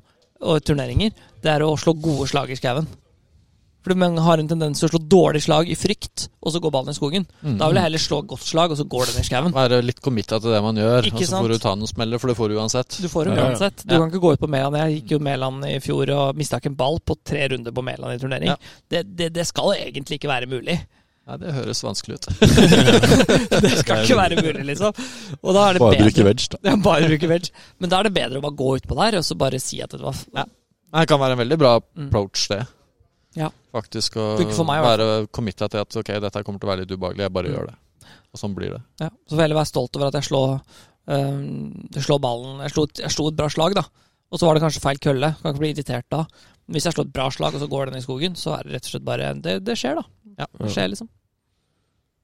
[0.42, 1.10] og turneringer,
[1.42, 2.86] det er å slå gode slag i skauen.
[3.86, 6.72] For mange har en tendens til å slå dårlig slag i frykt, og så går
[6.74, 7.26] ballen i skogen.
[7.38, 7.52] Mm.
[7.60, 9.52] Da vil jeg heller slå godt slag, og så går den i skauen.
[9.54, 11.46] Være litt committa til det man gjør, Ikke og så sant?
[11.46, 12.98] får du ta noen smeller, for det får du uansett.
[13.04, 13.46] Du får det Ja, ja.
[13.52, 13.86] uansett.
[13.86, 14.00] Du Ja.
[14.02, 14.76] kan ikke gå ut på Mæland.
[14.82, 17.84] Jeg gikk jo Mæland i fjor og mista ikke en ball på tre runder på
[17.86, 18.48] Mæland i turnering.
[18.50, 18.56] Ja.
[18.90, 20.80] Det, det, det skal egentlig ikke være mulig.
[21.26, 22.26] Nei, det høres vanskelig ut.
[23.66, 24.92] Det skal ikke være mulig, liksom.
[25.42, 26.58] Og da er det Bare bedre bruke veg, da.
[26.68, 27.48] Ja, bare bruke veg.
[27.82, 29.90] Men da er det bedre å bare gå utpå der og så bare si at
[29.94, 30.44] det var Ja.
[30.96, 32.06] Det kan være en veldig bra Mm.
[32.08, 32.60] approach, det.
[33.36, 33.50] Ja.
[33.76, 37.26] Faktisk å meg, være committa til at ok, dette kommer til å være litt ubehagelig,
[37.26, 37.56] jeg bare Mm.
[37.56, 37.76] gjør det.
[38.32, 38.82] Og sånn blir det.
[39.00, 39.08] Ja.
[39.26, 40.60] Så får jeg heller være stolt over at jeg slår,
[41.08, 41.40] øh,
[41.94, 43.84] jeg slår ballen jeg slo, jeg slo et bra slag, da.
[44.32, 45.36] Og så var det kanskje feil kølle.
[45.40, 46.24] Kan ikke bli irritert da.
[46.66, 48.64] Men hvis jeg slår et bra slag, og så går den i skogen, så er
[48.64, 50.02] det rett og slett bare Det, det skjer, da.
[50.40, 50.46] Ja.
[50.58, 51.08] Det skjer, liksom.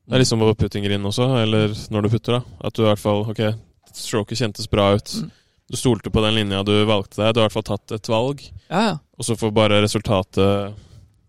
[0.09, 2.43] Det er liksom på puttingrinn også, eller når du putter, da.
[2.67, 3.39] At du i hvert fall Ok,
[3.95, 5.13] stroket kjentes bra ut.
[5.23, 5.31] Mm.
[5.71, 7.35] Du stolte på den linja du valgte deg.
[7.35, 8.43] Du har i hvert fall tatt et valg.
[8.69, 8.97] Ja, ja.
[9.17, 10.75] Og så får bare resultatet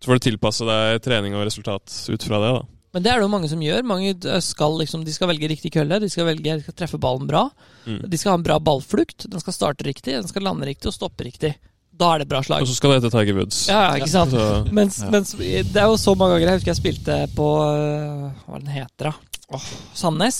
[0.04, 2.62] Så får du tilpasse deg trening og resultat ut fra det, da.
[2.94, 3.82] Men det er det jo mange som gjør.
[3.88, 7.00] Mange eh, skal liksom, de skal velge riktig kølle, de skal, velge, de skal treffe
[7.02, 7.46] ballen bra.
[7.88, 8.02] Mm.
[8.12, 10.94] De skal ha en bra ballflukt, den skal starte riktig, den skal lande riktig og
[10.94, 11.54] stoppe riktig.
[11.94, 12.62] Da er det bra slag.
[12.62, 13.58] Og så skal det hete Tiger Woods.
[13.70, 14.30] Ja, ikke sant?
[14.34, 15.10] Så, Mens, Ja.
[15.14, 18.72] mens det er jo så mange ganger Jeg husker jeg spilte på øh, Hva den
[18.74, 19.12] heter, da?
[19.54, 20.38] Åh, Sandnes.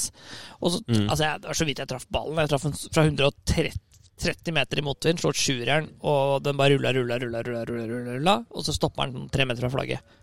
[0.61, 1.09] Og så, Mm.
[1.11, 2.39] altså jeg, Det var så vidt jeg traff ballen.
[2.43, 3.71] Jeg traff den fra 130
[4.23, 8.37] 30 meter i motvind, slår sjueren, og den bare rulla, rulla, rulla, rulla, rulla, rulla
[8.51, 10.15] og så stopper den tre meter fra flagget.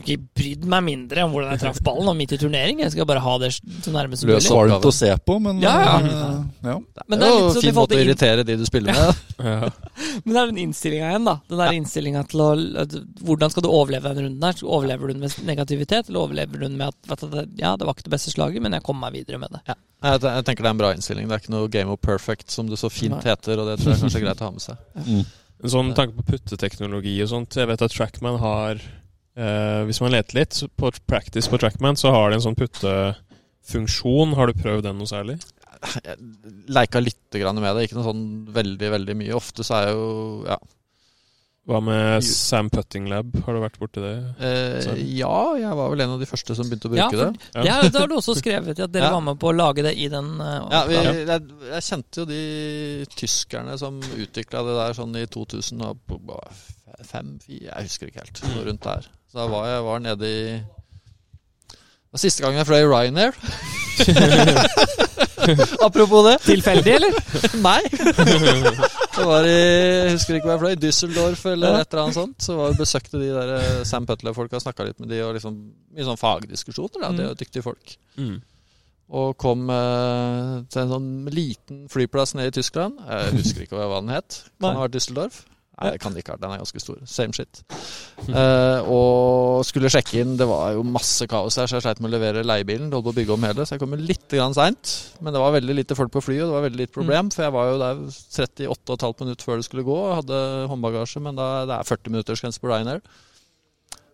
[0.00, 2.80] Ikke brydd meg mindre om hvordan jeg traff ballen, og midt i turnering.
[2.84, 4.52] Jeg skal bare ha det så nærme som Løs mulig.
[4.54, 4.70] opp.
[4.72, 5.96] Varmt å se på, men Ja, ja.
[6.00, 6.38] eh,
[6.70, 6.76] ja.
[7.06, 9.22] Men det er jo litt sånn fin måte å irritere de du spiller med.
[9.52, 9.70] ja.
[10.24, 11.36] Men det er den innstillinga igjen, da.
[11.52, 12.50] Den der innstillinga til å
[13.22, 14.64] Hvordan skal du overleve den runden her?
[14.64, 17.86] Overlever du den med negativitet, eller overlever du den med at vet du, Ja, det
[17.88, 19.62] var ikke det beste slaget, men jeg kommer meg videre med det.
[19.68, 19.76] Ja.
[20.02, 21.28] Jeg, jeg tenker det er en bra innstilling.
[21.30, 23.92] Det er ikke noe game of perfect, som det så fint heter, og det tror
[23.94, 24.80] jeg kanskje er greit å ha med seg.
[25.06, 25.22] Mm.
[25.62, 27.54] En sånn tanke på putteteknologi og sånt.
[27.60, 28.80] Jeg vet at Trackman har
[29.36, 34.36] eh, Hvis man leter litt på practice på Trackman, så har de en sånn puttefunksjon.
[34.38, 35.38] Har du prøvd den noe særlig?
[36.04, 36.14] Jeg
[36.70, 38.22] leika litt grann med det, ikke noe sånn
[38.54, 39.34] veldig, veldig mye.
[39.34, 40.12] Ofte så er jeg jo
[40.52, 40.60] Ja.
[41.62, 43.36] Hva med Sam Putting Lab?
[43.46, 44.16] Har du vært borti det?
[44.42, 47.30] Eh, ja, jeg var vel en av de første som begynte å Ja, bruke for
[47.30, 47.38] det.
[47.68, 47.76] Ja.
[47.86, 49.12] det, har, du også skrevet, at dere Ja.
[49.14, 51.22] var med på å lage det i den uh, Ja, vi, jeg,
[51.70, 58.26] jeg kjente jo de tyskerne som utvikla det der sånn i 2005 Jeg husker ikke
[58.26, 58.42] helt.
[58.66, 59.06] Rundt der.
[59.32, 63.32] Så da var jeg var nede i det var Siste gangen jeg fløy Ryanair.
[65.86, 66.34] Apropos det.
[66.44, 67.12] Tilfeldig, eller?
[67.64, 67.80] Nei.
[67.88, 72.36] Det var i jeg husker ikke hva jeg fløy, Düsseldorf eller et eller annet sånt.
[72.44, 75.56] Så var besøkte de der eh, Sam Putler-folka, snakka litt med de, og liksom
[75.96, 77.00] mye sånn fagdiskusjoner.
[77.00, 77.08] Da.
[77.16, 77.96] Det er jo dyktige folk.
[78.20, 78.36] Mm.
[79.22, 83.00] Og kom eh, til en sånn liten flyplass nede i Tyskland.
[83.08, 84.42] Jeg husker ikke hva den het.
[84.60, 85.36] Kan ha vært Düsseldorf.
[85.80, 86.40] Nei, det kan det ikke ha.
[86.42, 86.98] Den er ganske stor.
[87.08, 87.62] Same shit.
[88.28, 90.36] Uh, og skulle sjekke inn.
[90.38, 92.90] Det var jo masse kaos her, så jeg sleit med å levere leiebilen.
[92.90, 94.92] Det holdt på å bygge om hele, så jeg kom litt grann seint.
[95.24, 97.32] Men det var veldig lite folk på flyet, og det var veldig lite problem.
[97.32, 101.24] For jeg var jo der 38,5 minutter før det skulle gå, og hadde håndbagasje.
[101.24, 103.00] Men da, det er 40 minutters grense på Ryanair.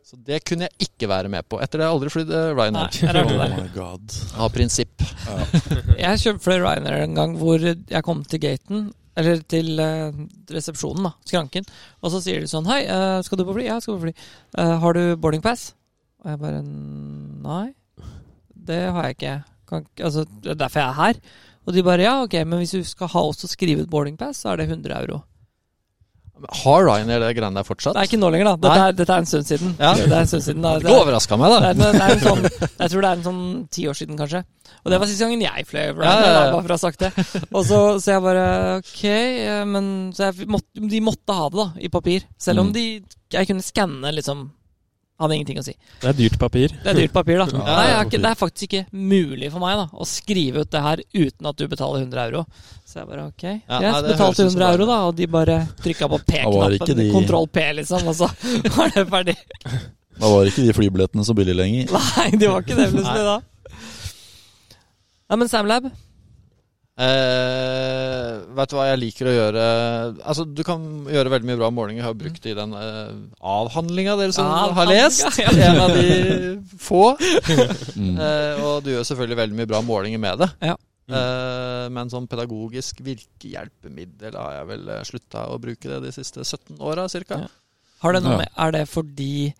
[0.08, 1.58] Så det kunne jeg ikke være med på.
[1.60, 2.94] Etter det har jeg aldri flydd eh, Ryanair.
[3.02, 3.12] jeg
[4.38, 4.46] Oh.
[4.46, 5.04] Av prinsipp.
[5.98, 8.86] Jeg kjøpte Ryanair en gang hvor jeg kom til gaten,
[9.18, 10.20] eller til eh,
[10.54, 11.66] resepsjonen, da, skranken,
[12.02, 13.66] og så sier de sånn Hei, eh, skal du på fly?
[13.66, 14.14] Ja, jeg skal på fly.
[14.62, 15.72] Eh, har du boarding pass?
[16.22, 17.66] Og jeg bare Nei,
[18.68, 19.36] det har jeg ikke.
[19.68, 21.20] Kan, altså, det er derfor jeg er her.
[21.68, 24.16] Og de bare ja, ok, men hvis du skal ha oss til skrive ut boarding
[24.20, 25.22] pass, så er det 100 euro.
[26.62, 27.94] Har Ryanair det greiene der fortsatt?
[27.96, 28.56] Det er ikke nå lenger, da.
[28.68, 29.72] Dette er, dette er en stund siden.
[29.78, 29.92] Ja.
[29.98, 30.72] Det er en stund siden da.
[30.82, 31.68] Det overraska meg, Det da.
[31.68, 32.44] er, det er en sånn,
[32.78, 33.42] jeg tror det er en sånn
[33.74, 34.44] ti år siden, kanskje.
[34.84, 37.00] Og det var siste gangen jeg fløy Ryanair, Ja, ja, bare for å ha sagt
[37.02, 37.10] det.
[37.50, 38.44] Og så, så jeg bare
[38.78, 40.46] Ok, eh, men så jeg
[40.94, 42.24] De måtte ha det, da, i papir.
[42.38, 42.72] Selv om Mm.
[42.78, 42.86] de
[43.34, 44.46] Jeg kunne skanne, liksom.
[45.18, 45.72] Hadde ingenting å si.
[45.98, 46.70] Det er dyrt papir.
[46.84, 47.46] Det er dyrt papir, da.
[47.58, 50.82] Ja, Nei, ikke, det er faktisk ikke mulig for meg da å skrive ut det
[50.84, 52.44] her uten at du betaler 100 euro.
[52.86, 55.26] Så jeg bare ok, Ja, jeg betalte høres ut som 100 euro, da, og de
[55.34, 56.96] bare trykka på P-knappen.
[57.02, 58.30] de- Kontroll P, liksom, og så
[58.78, 59.36] var det ferdig.
[60.18, 61.90] Da var ikke de flybillettene så billige lenger.
[61.98, 63.36] Nei, de var ikke det plutselig da.
[65.28, 65.90] Nei, men Samlab
[66.98, 69.64] Eh, vet du hva jeg liker å gjøre?
[70.26, 72.02] Altså, Du kan gjøre veldig mye bra målinger.
[72.02, 75.38] Jeg har brukt det i den uh, avhandlinga dere som har lest.
[75.38, 75.52] ja.
[75.68, 76.08] En av de
[76.82, 77.04] få.
[77.98, 78.14] Mm.
[78.22, 80.46] Eh, og du gjør selvfølgelig veldig mye bra målinger med det.
[80.68, 80.74] Ja.
[81.08, 86.78] Uh, men som pedagogisk virkehjelpemiddel har jeg vel slutta å bruke det de siste 17
[86.84, 87.40] åra ca.
[87.42, 87.48] Ja.
[88.04, 88.38] Har det noe Ja.
[88.44, 89.52] med, Er det fordi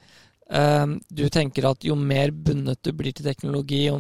[0.55, 3.99] ehm, du tenker at jo mer bundet du blir til teknologi, jo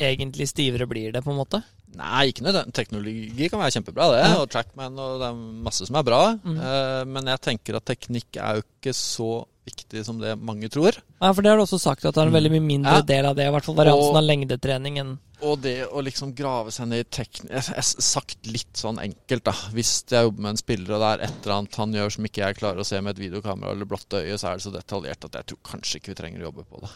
[0.00, 1.62] egentlig stivere blir det, på en måte?
[1.96, 2.74] Nei, ikke nødvendig.
[2.76, 4.18] Teknologi kan være kjempebra, det.
[4.28, 4.34] Ja.
[4.42, 6.20] Og Trackman og det er masse som er bra.
[6.44, 6.58] Mm.
[6.60, 9.30] Uh, men jeg tenker at teknikk er jo ikke så
[9.68, 10.96] viktig som det mange tror.
[11.20, 13.00] Ja, for det har du også sagt, at det er en veldig mye mindre Mm.
[13.02, 13.08] Ja.
[13.10, 13.46] del av det.
[13.48, 17.00] I hvert fall variansen Og- av lengdetrening enn Og det å liksom grave seg ned
[17.04, 19.52] i teknikk Sagt litt sånn enkelt, da.
[19.74, 22.24] Hvis jeg jobber med en spiller, og det er et eller annet han gjør som
[22.24, 24.72] ikke jeg klarer å se med et videokamera eller blått øye, så er det så
[24.72, 26.90] detaljert at jeg tror kanskje ikke vi trenger å jobbe på det.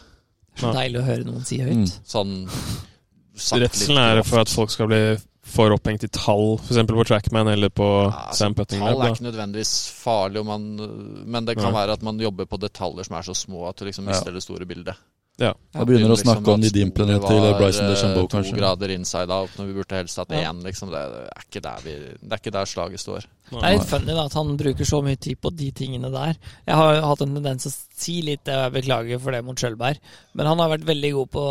[0.59, 1.73] Så deilig å høre noen si høyt.
[1.73, 1.93] Mm.
[2.05, 2.49] Sånn
[3.35, 5.03] sagt Redselen er for at folk skal bli
[5.53, 6.79] for opphengt i tall, f.eks.
[6.87, 10.69] på Trackman eller på Ja, altså, Sam Putting Tall er ikke nødvendigvis farlig, om man,
[11.27, 11.79] men det kan ja.
[11.81, 14.13] være at man jobber på detaljer som er så små at du liksom Ja.
[14.15, 14.95] mister det store bildet.
[15.41, 15.49] Ja.
[15.73, 18.53] Da begynner å Liksom snakke om de at dimplene sporet til Bryson DeChambeau, kanskje.
[18.53, 20.51] To grader inside out når vi burde helst hatt Ja.
[20.51, 20.91] én, liksom.
[20.93, 23.25] Det er ikke der, vi, det er ikke der slaget står.
[23.49, 26.37] Det er litt funny da, at han bruker så mye tid på de tingene der.
[26.67, 29.43] Jeg har hatt en tendens til å si litt det, og jeg beklager for det
[29.43, 29.97] mot Skjølberg,
[30.33, 31.45] men han har vært veldig god på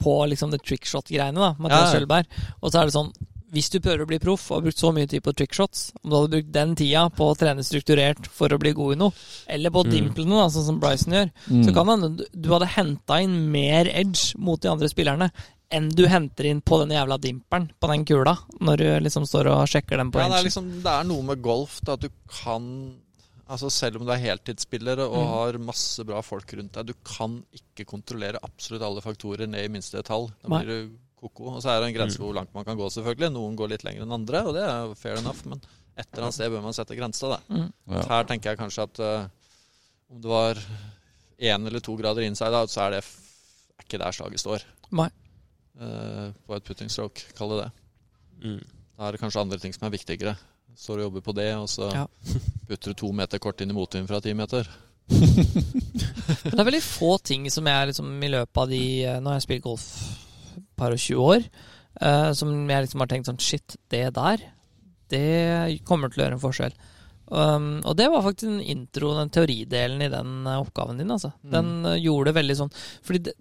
[0.00, 1.98] På liksom det trickshot-greiene, da, Mathias Ja.
[2.00, 2.26] Kjølberg.
[2.62, 3.12] Og så er det sånn
[3.50, 6.10] hvis du prøver å bli proff og har brukt så mye tid på trickshots, om
[6.10, 9.12] du hadde brukt den tida på å trene strukturert for å bli god i noe,
[9.48, 9.90] eller på Mm.
[9.90, 11.64] dimplene, da, sånn som Bryson gjør, Mm.
[11.64, 15.30] så kan man, du hadde henta inn mer edge mot de andre spillerne
[15.72, 19.46] enn du henter inn på den jævla dimperen på den kula, når du liksom står
[19.46, 22.00] og sjekker den på Ja, det, er liksom, det er noe med golf da, at
[22.00, 22.96] du kan
[23.48, 25.28] Altså Selv om du er heltidsspillere og Mm.
[25.32, 29.68] har masse bra folk rundt deg, du kan ikke kontrollere absolutt alle faktorer ned i
[29.72, 30.30] minste detalj.
[30.42, 30.64] Da Nei.
[30.64, 31.54] blir du koko.
[31.56, 32.24] Og så er det en grense Mm.
[32.26, 33.32] hvor langt man kan gå, selvfølgelig.
[33.32, 35.60] Noen går litt lenger enn andre, og det er fair enough, men
[35.96, 37.38] et eller annet sted bør man sette grensa, da.
[37.48, 37.72] Mm.
[37.88, 38.02] Ja.
[38.02, 39.28] Her tenker jeg kanskje at uh,
[40.10, 40.54] om det var
[41.40, 43.16] én eller to grader inside out, så er det f
[43.78, 44.62] er ikke der slaget står.
[44.92, 45.08] Nei.
[45.80, 47.72] Uh, på et putting stroke, kall det det.
[48.44, 48.62] Mm.
[48.98, 50.36] Da er det kanskje andre ting som er viktigere.
[50.78, 52.06] Står og jobber på det, og så Ja.
[52.68, 54.68] putter du to meter kort inn i motvind fra ti meter.
[55.08, 59.30] Men det er veldig få ting som jeg liksom i løpet av de eh, Nå
[59.30, 59.86] har jeg spilt golf
[60.58, 61.46] et par og 20 år,
[62.02, 64.44] uh, som jeg liksom har tenkt sånn Shit, det der,
[65.10, 66.76] det kommer til å gjøre en forskjell.
[67.28, 71.10] Um, og det var faktisk den intro, den teoridelen i den eh, oppgaven din.
[71.12, 71.32] Altså.
[71.42, 71.50] Mm.
[71.56, 72.70] Den gjorde det veldig sånn
[73.04, 73.34] Fordi det,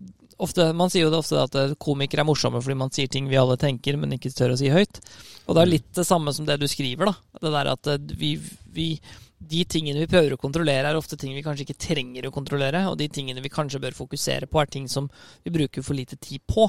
[0.43, 3.29] ofte, Man sier jo det ofte at eh, komikere er morsomme fordi man sier ting
[3.31, 5.01] vi alle tenker, men ikke tør å si høyt.
[5.47, 7.11] Og det er litt det samme som det du skriver.
[7.11, 8.35] da Det der at eh, vi,
[8.73, 8.89] vi
[9.37, 12.87] de tingene vi prøver å kontrollere, er ofte ting vi kanskje ikke trenger å kontrollere.
[12.89, 15.09] Og de tingene vi kanskje bør fokusere på, er ting som
[15.45, 16.67] vi bruker for lite tid på.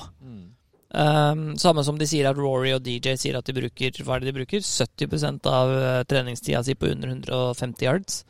[0.88, 4.22] Um, samme som de sier at Rory og DJ sier at de bruker Hva er
[4.22, 4.62] det de bruker?
[4.64, 8.22] 70 av eh, treningstida si på under 150 yards.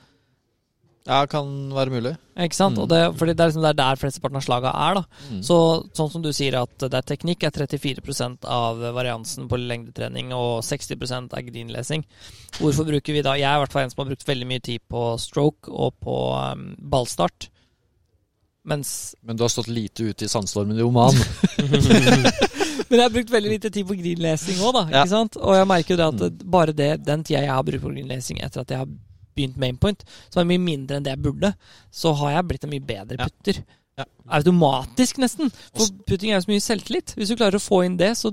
[1.08, 2.10] Ja, kan være mulig.
[2.36, 2.76] Ikke sant?
[2.76, 2.82] Mm.
[2.82, 4.98] Og det, fordi det er liksom det er der flesteparten av slaga er.
[4.98, 5.42] da Mm.
[5.44, 5.56] Så
[5.96, 10.62] sånn som du sier at det er teknikk er 34% av variansen på lengdetrening, og
[10.64, 12.04] 60% er greenlesing.
[12.58, 14.60] Hvorfor bruker vi da Jeg er i hvert fall en som har brukt veldig mye
[14.60, 17.48] tid på stroke og på um, ballstart.
[18.68, 21.16] Mens Men du har stått lite ute i sandstormen i Oman.
[22.88, 24.86] Men jeg har brukt veldig lite tid på greenlesing òg, da.
[24.92, 25.02] Ja.
[25.02, 25.36] Ikke sant?
[25.40, 28.40] Og jeg merker jo det at bare det, den tida jeg har brukt på greenlesing
[28.44, 28.88] etter at jeg har
[29.38, 31.52] begynt mainpoint, som er mye mindre enn det jeg burde,
[31.94, 33.62] så har jeg blitt en mye bedre putter.
[33.98, 34.06] Ja.
[34.38, 35.50] Automatisk, nesten.
[35.74, 37.16] For putting er jo så mye selvtillit.
[37.18, 38.30] Hvis du klarer å få inn det, så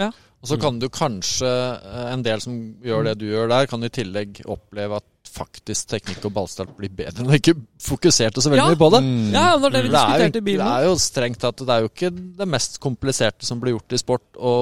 [0.00, 0.10] ja.
[0.40, 3.84] Og så kan du kanskje, eh, en del som gjør det du gjør der, kan
[3.84, 7.54] i tillegg oppleve at faktisk teknikk og ballstart blir bedre når du ikke
[7.84, 8.68] fokuserte så veldig Ja.
[8.72, 9.00] mye på det.
[9.04, 9.32] Mm.
[9.32, 10.64] Ja, er, jo, diskuterte bilen.
[10.66, 12.10] det er jo strengt tatt Det er jo ikke
[12.40, 14.54] det mest kompliserte som blir gjort i sport, å,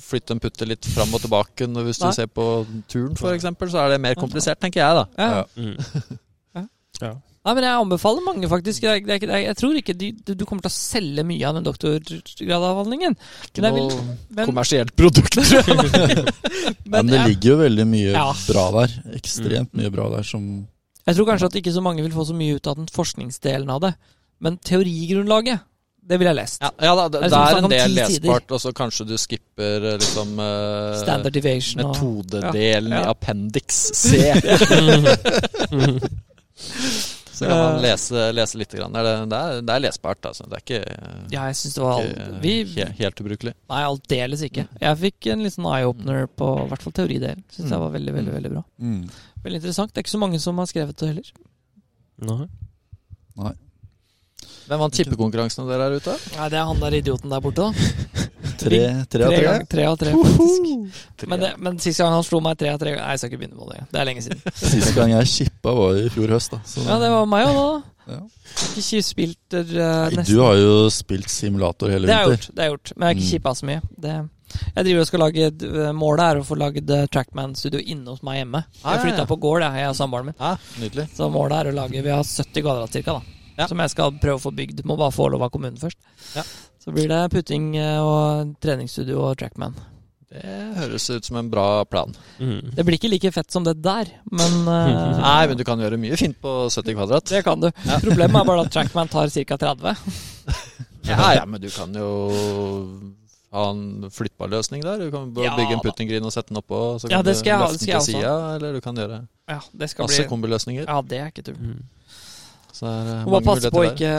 [0.00, 1.68] flytte en putte litt fram og tilbake.
[1.70, 2.12] Når Hvis du Nei.
[2.16, 5.06] ser på turn, f.eks., så er det mer komplisert, tenker jeg, da.
[5.18, 5.44] Ja.
[5.56, 7.20] Mm.
[7.44, 8.86] Nei, men jeg anbefaler mange, faktisk.
[8.86, 13.16] Jeg, jeg, jeg tror ikke du, du kommer til å selge mye av den doktorgradavhandlingen.
[13.50, 13.98] Ikke noe vil-
[14.38, 16.24] men- kommersielt produkt, tror jeg.
[16.94, 18.30] Men det ligger jo veldig mye Ja.
[18.48, 18.94] bra der.
[19.18, 20.46] Ekstremt mye bra der som
[21.04, 23.68] jeg tror kanskje at ikke så mange vil få så mye ut av den forskningsdelen
[23.68, 23.90] av det.
[24.40, 25.60] Men teorigrunnlaget,
[26.00, 26.62] det vil jeg lest.
[26.64, 29.12] Ja, ja da, det, Det er liksom er en del lesbart, og så kanskje du
[29.20, 33.02] skipper eh, liksom uh, Standard deviation og metodedelen Ja.
[33.04, 34.32] i appendix C.
[37.34, 38.74] Så kan man lese, lese litt.
[38.78, 38.94] Grann.
[38.94, 39.24] Det, er,
[39.60, 40.46] det, er, lesbart, altså.
[40.50, 40.80] Det er ikke,
[41.34, 42.08] Ja, jeg syns det var all...
[42.12, 43.54] ikke Vi he- helt ubrukelig.
[43.74, 44.66] Nei, aldeles ikke.
[44.80, 47.42] Jeg fikk en liten eye-opener på i hvert fall teoridelen.
[47.54, 48.62] Syns jeg var veldig, veldig veldig bra.
[48.78, 49.00] mm.
[49.44, 49.92] Veldig interessant.
[49.92, 51.32] Det er ikke så mange som har skrevet det heller.
[53.34, 53.52] Nei.
[54.64, 56.14] Hvem vant tippekonkurransen dere er ute?
[56.38, 58.22] Nei, Det er han der idioten der borte, da.
[58.60, 58.80] Tre,
[59.10, 59.42] tre av tre.
[59.44, 61.26] gang- tre av tre, faktisk.
[61.30, 63.40] Men, det, men sist gang han slo meg tre av tre Nei, jeg skal ikke
[63.42, 63.80] begynne på det.
[63.92, 64.42] Det er lenge siden.
[64.74, 66.50] Sist gang jeg chippa, var i fjor høst.
[66.54, 66.84] da så.
[66.86, 67.90] Ja, det var meg òg, da.
[68.04, 68.20] Ja.
[68.76, 70.28] Ikke spilt uh, Nei, nesten.
[70.28, 72.50] Du har jo spilt simulator hele har vinter.
[72.52, 72.92] det har jeg gjort.
[72.96, 73.32] men jeg har ikke Mm.
[73.32, 73.80] kippa så mye.
[74.04, 74.16] Det,
[74.76, 78.20] jeg driver og skal lage eh, Målet er å få lagd eh, Trackman-studio inne hos
[78.22, 78.60] meg hjemme.
[78.84, 80.36] Ah, Jeg ja, flytta på gård, jeg, jeg og samboeren min.
[80.38, 80.52] Ja,
[80.82, 81.06] nydelig.
[81.16, 83.40] Så målet er å lage Vi har 70 kvadrat cirka, da.
[83.56, 83.66] Ja.
[83.70, 84.84] Som jeg skal prøve å få bygd.
[84.84, 85.98] Må bare få lov av kommunen først.
[86.36, 86.42] Ja.
[86.84, 89.76] Så blir det putting eh, og treningsstudio og Trackman.
[90.34, 92.10] Det høres ut som en bra plan.
[92.42, 92.74] Mm.
[92.74, 95.98] Det blir ikke like fett som det der, men uh, Nei, men du kan gjøre
[96.00, 97.28] mye fint på 70 kvadrat.
[97.30, 97.70] Det kan du.
[98.02, 99.60] Problemet er bare at Trackman tar ca.
[99.68, 99.94] 30.
[101.04, 102.06] Ja, ja, men du kan jo
[103.52, 105.02] ha en flyttbar løsning der.
[105.04, 106.78] Du kan bare Ja, bygge en puttinggrin og sette den oppå.
[106.98, 109.20] Så kan ha, du løfte den til sida, eller du kan gjøre
[109.52, 110.88] Ja, det skal masse bli kombiløsninger.
[110.88, 111.60] Ja, det er ikke tull.
[111.60, 111.84] Mm.
[112.74, 114.10] Så er eh, Må passe på å ikke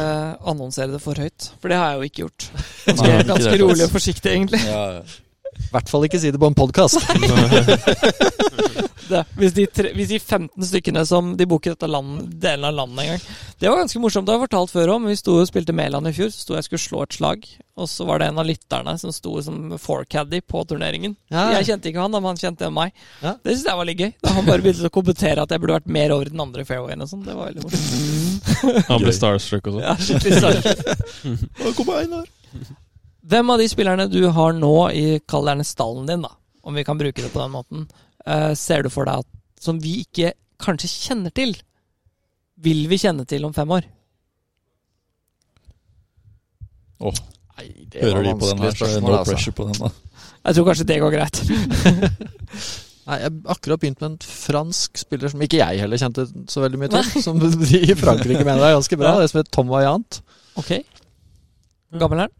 [0.47, 2.49] annonsere det for høyt, for det har jeg jo ikke gjort.
[2.85, 4.61] Ganske, ganske rolig og forsiktig, egentlig.
[4.69, 5.05] Ja, ja.
[5.65, 7.01] I hvert fall ikke si det på en podkast.
[9.37, 13.03] Hvis, de hvis de 15 stykkene som de bor i dette land, delen av landet
[13.03, 13.25] en gang
[13.59, 15.05] Det var ganske morsomt, det har jeg fortalt før om.
[15.09, 17.47] Vi sto og spilte Mæland i fjor, så sto jeg og skulle slå et slag.
[17.75, 21.15] Og så var det en av lytterne som sto som forecaddy på turneringen.
[21.33, 21.49] Ja.
[21.57, 22.95] Jeg kjente ikke han, men han kjente meg.
[23.21, 23.35] Ja.
[23.43, 24.13] Det syns jeg var litt gøy.
[24.23, 27.05] Da han bare begynte å kommentere at jeg burde vært mer over den andre fairwayen
[27.05, 27.25] og sånn.
[27.27, 28.87] Det var veldig morsomt.
[28.89, 29.85] Han ble starstruck og sånn.
[29.85, 31.45] Ja, skikkelig starstruck.
[31.61, 32.27] Å, kom Einar.
[33.25, 36.33] Hvem av de spillerne du har nå i kall gjerne stallen din, da,
[36.65, 37.87] om vi kan bruke det på den måten,
[38.27, 41.55] uh, ser du for deg at som vi ikke kanskje kjenner til,
[42.61, 43.87] vil vi kjenne til om fem år?
[47.01, 47.23] Åh,
[47.55, 49.31] Nei, det var hører de på den her, så er det no pressure altså.
[49.31, 49.79] pressure på den.
[49.79, 49.89] da.
[50.45, 51.41] Jeg tror kanskje det går greit.
[53.05, 56.63] Nei, jeg har akkurat begynt med en fransk spiller som ikke jeg heller kjente så
[56.63, 57.21] veldig mye til.
[57.25, 59.13] Som de i Frankrike mener er ganske bra.
[59.15, 59.21] Ja.
[59.21, 60.21] Det som heter Tom Vaillant.
[60.59, 60.73] Ok.
[62.01, 62.35] Gammel er han?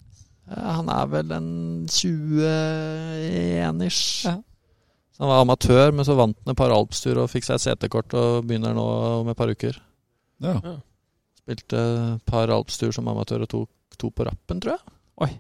[0.48, 1.48] Ja, han er vel en
[1.90, 4.26] 21-ish.
[4.28, 4.36] Ja.
[5.16, 7.64] Så Han var amatør, men så vant han et par alpstur og fikk seg et
[7.80, 8.84] CT-kort og begynner nå
[9.22, 9.76] om et par uker.
[10.44, 10.58] Ja.
[11.40, 11.80] Spilte
[12.18, 13.70] et par alpstur som amatør og tok
[14.02, 14.82] to på rappen, tror jeg.
[15.24, 15.32] Oi.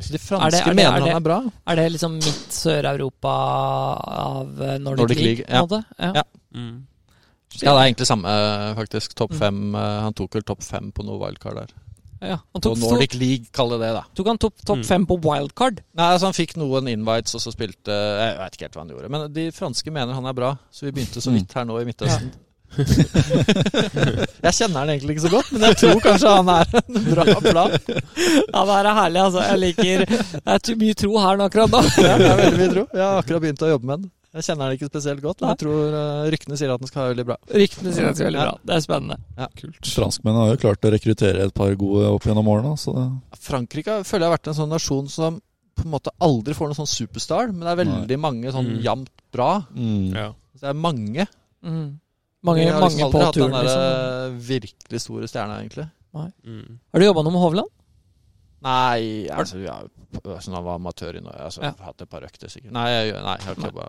[0.00, 1.42] Så de Er franske det- er det- mener er det- han er bra.
[1.66, 3.28] Er det liksom midt Sør-Europa
[4.06, 5.24] av eh, Nordic, Nordic League?
[5.24, 5.60] League, ja.
[5.62, 5.84] måte?
[5.98, 6.12] Ja.
[6.14, 6.22] Ja.
[6.54, 6.86] Mm.
[7.62, 9.14] Ja, det er egentlig samme, faktisk.
[9.14, 9.38] Topp Mm.
[9.38, 9.74] fem.
[9.74, 11.66] eh, Han tok vel topp fem på noe wildcard der.
[12.20, 12.38] Ja.
[12.54, 14.04] Han tok, tok, Nordic League, kaller det det, da.
[14.14, 14.84] tok han topp top Mm.
[14.86, 15.80] fem på wildcard?
[15.94, 18.88] Nei, altså Han fikk noen invites, og så spilte Jeg vet ikke helt hva han
[18.94, 19.10] gjorde.
[19.10, 21.38] Men de franske mener han er bra, så vi begynte så Mm.
[21.42, 22.32] vidt her nå i Midtøsten.
[22.74, 27.24] jeg kjenner han egentlig ikke så godt, men jeg tror kanskje han er en bra
[27.44, 27.76] plan.
[27.76, 29.44] Ja, det her er herlig, altså.
[29.46, 31.82] Jeg liker Det er mye tro her nå akkurat nå.
[32.02, 32.84] Ja, det er veldig mye tro.
[32.94, 34.10] Jeg har akkurat begynt å jobbe med den.
[34.34, 37.02] Jeg kjenner den ikke spesielt godt, men jeg tror eh, ryktene sier at den skal
[37.04, 37.36] ha veldig bra.
[37.54, 38.54] Ryktene sier at den skal ha veldig bra.
[38.66, 39.18] Det er spennende.
[39.60, 39.90] Kult.
[39.94, 42.72] Franskmennene har jo klart å rekruttere et par gode opp gjennom årene.
[42.82, 43.04] Så det,
[43.46, 45.38] Frankrike føler jeg har vært en sånn nasjon som
[45.74, 48.80] på en måte aldri får noen sånn superstar, men det er veldig mange sånn Mm.
[48.82, 49.52] jevnt bra.
[49.74, 50.10] mm.
[50.14, 50.28] Ja.
[50.54, 51.26] Så det er mange.
[51.62, 51.86] Mm.
[52.44, 53.86] Mange, på har liksom mange aldri på hatt den der, liksom.
[53.86, 55.86] eh, virkelig store stjerna, egentlig.
[56.14, 56.78] Mm.
[56.92, 57.70] Har du jobba noe med Hovland?
[58.64, 59.90] Nei, altså, jeg,
[60.40, 61.42] sånn han var amatør i Norge.
[61.48, 61.72] Altså, Ja.
[61.84, 62.72] Hatt et par økter, sikkert.
[62.72, 63.88] Nei, jeg, nei, jeg har ikke jobba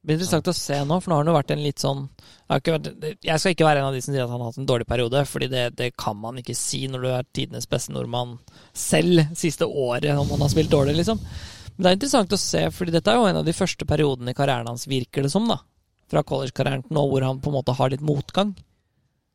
[0.00, 2.62] blir interessant å se nå, for nå har han jo vært en litt sånn jeg,
[2.62, 4.60] ikke vært, jeg skal ikke være en av de som sier at han har hatt
[4.62, 7.92] en dårlig periode, Fordi det, det kan man ikke si når du er tidenes beste
[7.94, 8.38] nordmann
[8.72, 11.20] selv siste året om han har spilt dårlig, liksom.
[11.76, 14.32] Men det er interessant å se, fordi dette er jo en av de første periodene
[14.32, 15.60] i karrieren hans, virker det som, da.
[16.10, 18.56] Fra college-karrieren til nå, hvor han på en måte har litt motgang.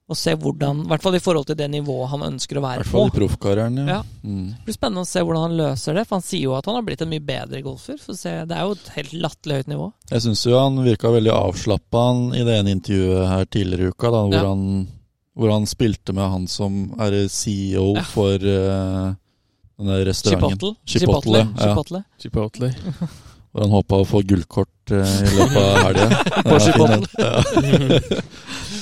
[0.06, 2.64] Og se hvordan, i hvert fall i forhold til det nivået han ønsker å I
[2.68, 3.00] være hvert på.
[3.00, 3.86] fall i proffkarrieren, ja.
[3.96, 4.02] Ja.
[4.22, 4.44] Mm.
[4.54, 6.78] Det blir spennende å se hvordan han løser det, for han sier jo at han
[6.78, 7.98] har blitt en mye bedre golfer.
[8.06, 9.88] Det er jo et helt latterlig høyt nivå.
[10.12, 12.04] Jeg syns jo han virka veldig avslappa
[12.38, 14.46] i det ene intervjuet her tidligere i uka, da, hvor, Ja.
[14.52, 14.88] han,
[15.34, 18.04] hvor han spilte med han som er CEO Ja.
[18.14, 19.10] for uh,
[19.82, 20.76] den der restauranten.
[20.86, 21.42] Chipotle.
[21.42, 21.66] Chipotle, ja.
[21.66, 22.04] Chipotle.
[22.22, 22.76] Chipotle.
[23.56, 26.08] Hvor han håpa å få gullkort uh, i løpet av helga.
[26.50, 28.20] På Chipotle.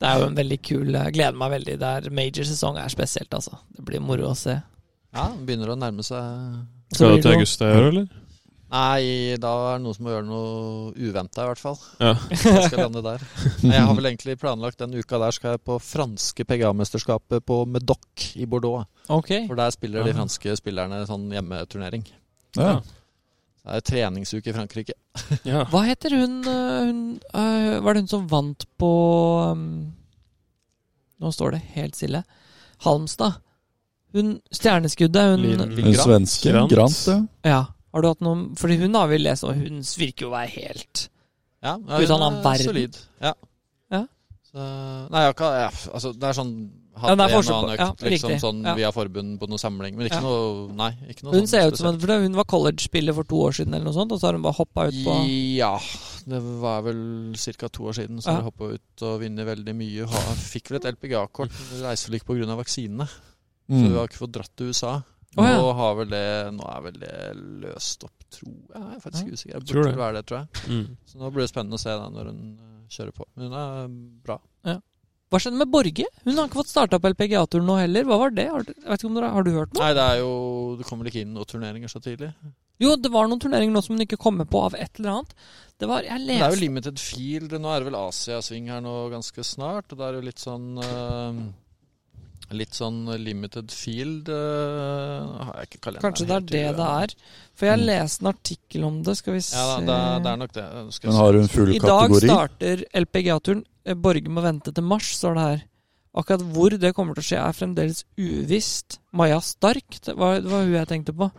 [0.00, 1.74] Det er jo en veldig kul Jeg gleder meg veldig.
[1.80, 3.58] Der major-sesong er spesielt, altså.
[3.76, 4.56] Det blir moro å se.
[5.12, 8.08] Ja, det begynner å nærme seg Skal du til august i år, eller?
[8.70, 11.78] Nei, da er det noen som må gjøre noe uventa, i hvert fall.
[11.98, 12.12] Ja.
[12.30, 13.24] Jeg skal lande der.
[13.64, 17.64] Men Jeg har vel egentlig planlagt den uka der skal jeg på franske PGA-mesterskapet på
[17.66, 18.86] Medoc i Bordeaux.
[19.10, 19.32] Ok.
[19.50, 22.06] For der spiller de franske spillerne sånn hjemmeturnering.
[22.58, 22.76] Ja.
[23.60, 24.94] Det er treningsuke i Frankrike.
[25.50, 25.64] ja.
[25.68, 27.00] Hva heter hun, øh, hun
[27.34, 28.90] øh, Var det hun som vant på
[29.52, 29.64] um,
[31.20, 32.22] Nå står det helt stille.
[32.86, 33.36] Halmstad.
[34.16, 36.72] Hun stjerneskuddet, hun Linn- Den svenske Grant.
[36.72, 37.18] Grant, ja.
[37.50, 37.60] Ja.
[37.92, 40.52] Har du hatt noen Fordi hun har vi lest, og hun virker jo å være
[40.56, 41.06] helt
[41.60, 42.70] Ja, ja Ut av en annen er verden.
[42.70, 42.98] Solid.
[43.20, 43.34] Ja.
[43.92, 44.04] Ja.
[44.50, 44.56] Så,
[45.10, 45.50] nei, jeg har ikke
[45.92, 46.54] Altså, det er sånn
[46.96, 48.74] Hatt en og annen annen ja, liksom sånn Ja.
[48.74, 50.20] via forbund på noe samling, men ikke Ja.
[50.20, 51.98] noe Nei, ikke noe Hun sånn ser ut som en.
[52.00, 54.42] For hun var college-spiller for to år siden, eller noe sånt, og så har hun
[54.42, 55.14] bare hoppa ut på
[55.56, 55.78] Ja,
[56.26, 57.68] det var vel ca.
[57.68, 58.18] to år siden.
[58.20, 58.34] Så Ja.
[58.40, 60.04] hun hoppa ut og vunnet veldig mye.
[60.06, 62.56] Hun fikk vel et LPGA-kort, men reiste vel ikke pga.
[62.56, 63.08] vaksinene.
[63.70, 65.02] Så hun har ikke fått dratt til USA.
[65.38, 65.58] Oh, ja.
[65.62, 68.82] Nå har vel det Nå er vel det løst opp, tror jeg.
[68.82, 69.32] Jeg er faktisk Ja.
[69.32, 69.52] usikker.
[69.54, 70.48] Jeg burde vel være det, tror jeg.
[70.68, 70.96] Mm.
[71.06, 73.24] Så nå blir det spennende å se da når hun eh, kjører på.
[73.36, 73.88] Men hun er
[74.26, 74.40] bra.
[75.30, 76.06] Hva skjedde med Borge?
[76.26, 78.06] Hun har ikke fått starta på LPGA-turen nå heller.
[78.08, 78.48] Hva var det?
[78.50, 79.84] Har du, jeg vet ikke om dere, har du hørt noe?
[79.84, 80.32] Nei, det er jo
[80.80, 82.32] Det kommer vel ikke inn noen turneringer så tidlig.
[82.80, 85.12] Jo, det var noen turneringer nå som hun ikke kom med på av et eller
[85.20, 85.34] annet.
[85.78, 87.54] Det var Jeg leste det er jo limited field.
[87.62, 89.92] Nå er det vel Asiasving her nå ganske snart.
[89.94, 91.42] Og det er jo litt sånn uh,
[92.50, 97.12] Litt sånn limited field uh, Har jeg ikke kalenderen Kanskje det er det det er.
[97.54, 97.86] For jeg Mm.
[97.92, 99.14] leste en artikkel om det.
[99.20, 100.64] Skal vi se Ja, da, det, det er nok det.
[100.96, 101.76] Skal Men har hun full kategori?
[101.78, 103.62] I dag starter LPGA-turen.
[103.84, 105.62] Eh, Borge må vente til mars, står det her.
[106.20, 108.98] Akkurat hvor det kommer til å skje, er fremdeles uvisst.
[109.14, 111.30] Maja Stark, det var, det var hun jeg tenkte på.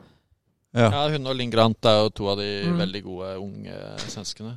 [0.71, 0.87] Ja.
[0.87, 2.77] Ja, hun og Linn Grant er jo to av de Mm.
[2.79, 3.75] veldig gode unge
[4.07, 4.53] svenskene.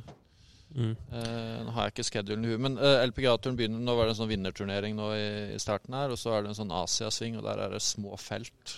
[0.75, 0.95] Mm.
[1.11, 4.15] Eh, nå har jeg ikke schedulen i huet, men eh, LPGA-turen begynner Nå var det
[4.15, 7.37] en sånn vinnerturnering nå i, i starten her, og så er det en sånn Asiasving,
[7.37, 8.73] og der er det små felt.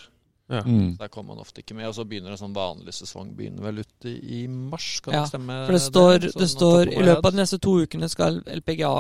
[0.47, 0.61] Ja.
[0.63, 0.95] Mm.
[0.97, 1.89] Der kommer man ofte ikke med.
[1.89, 5.33] Og så begynner en sånn vanlig sesong begynner vel ute i mars, kan Ja, det
[5.33, 5.59] stemme?
[5.67, 8.93] For det står, Sånn det står i løpet av de neste to ukene skal LPGA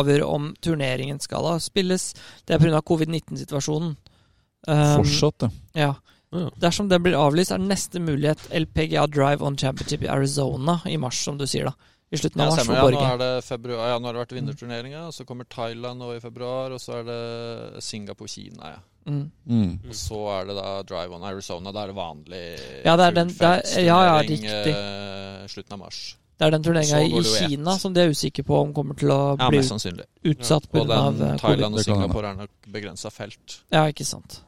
[0.00, 2.12] avgjøre om turneringen skal da spilles.
[2.46, 2.80] Det er pga.
[2.80, 3.96] covid-19-situasjonen.
[4.68, 5.50] Um, Fortsatt, ja.
[5.74, 5.92] Ja.
[6.30, 6.48] Ja.
[6.62, 11.18] Dersom det blir avlyst, er neste mulighet LPGA Drive on Championship i Arizona i mars,
[11.24, 11.74] som du sier, da.
[12.10, 15.02] I slutten av mars Ja, nå er det februar, ja, nå har det vært vinnerturneringa,
[15.14, 18.80] så kommer Thailand nå i februar, og så er det Singapore-Kina, ja.
[19.06, 19.30] Mm.
[19.48, 19.78] Mm.
[19.88, 21.72] Og så er det da Drive on Arizona.
[21.72, 24.74] Da er det vanlig Ja, det er den- det er- ja, ja, riktig.
[24.74, 26.16] eh, slutten av mars.
[26.38, 29.38] Det er den turneringa i Kina som de er usikre på om kommer til å
[29.38, 30.04] Ja, bli mest sannsynlig.
[30.24, 31.80] utsatt Og den av Thailand og.
[31.84, 33.60] Singapore er nok begrensa felt.
[33.70, 34.40] Ja, ikke sant.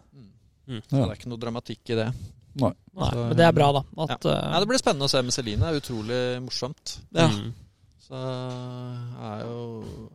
[0.68, 1.06] Så Ja.
[1.06, 2.14] det er ikke noe dramatikk i det.
[2.54, 3.82] Nei, Så- men det er bra, da.
[3.98, 5.60] At, Ja, uh, Det blir spennende å se med Celine.
[5.60, 6.98] Det er utrolig morsomt.
[7.12, 7.28] ja.
[7.28, 7.52] Mm.
[8.12, 8.18] Så
[9.24, 9.60] er jo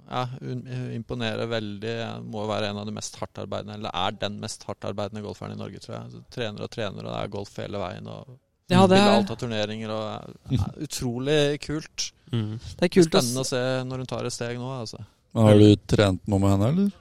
[0.06, 0.60] Ja, hun
[0.94, 1.94] imponerer veldig.
[1.98, 5.56] Jeg må jo være en av de mest hardtarbeidende, eller er den mest hardtarbeidende golferen
[5.56, 6.12] i Norge, tror jeg.
[6.14, 8.12] Så trener og trener, og det er golf hele veien.
[8.14, 8.36] Og
[8.70, 9.96] ja, det er, alt av turneringer.
[9.96, 12.12] Og er utrolig kult.
[12.28, 12.58] Mm.
[12.60, 14.70] det er kult Spennende å se når hun tar et steg nå.
[14.84, 15.02] Altså.
[15.38, 16.96] Har du trent noe med henne, eller?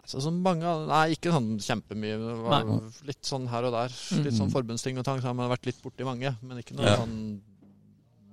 [0.00, 2.16] Altså, som mange, nei, ikke sånn kjempemye.
[2.18, 2.80] Det var Nei.
[3.12, 3.92] litt sånn her og der.
[4.16, 4.24] Mm.
[4.26, 5.20] Litt sånn forbundsting og tang.
[5.20, 6.96] Så har man vært litt borti mange, men ikke noe Ja.
[7.02, 7.18] sånn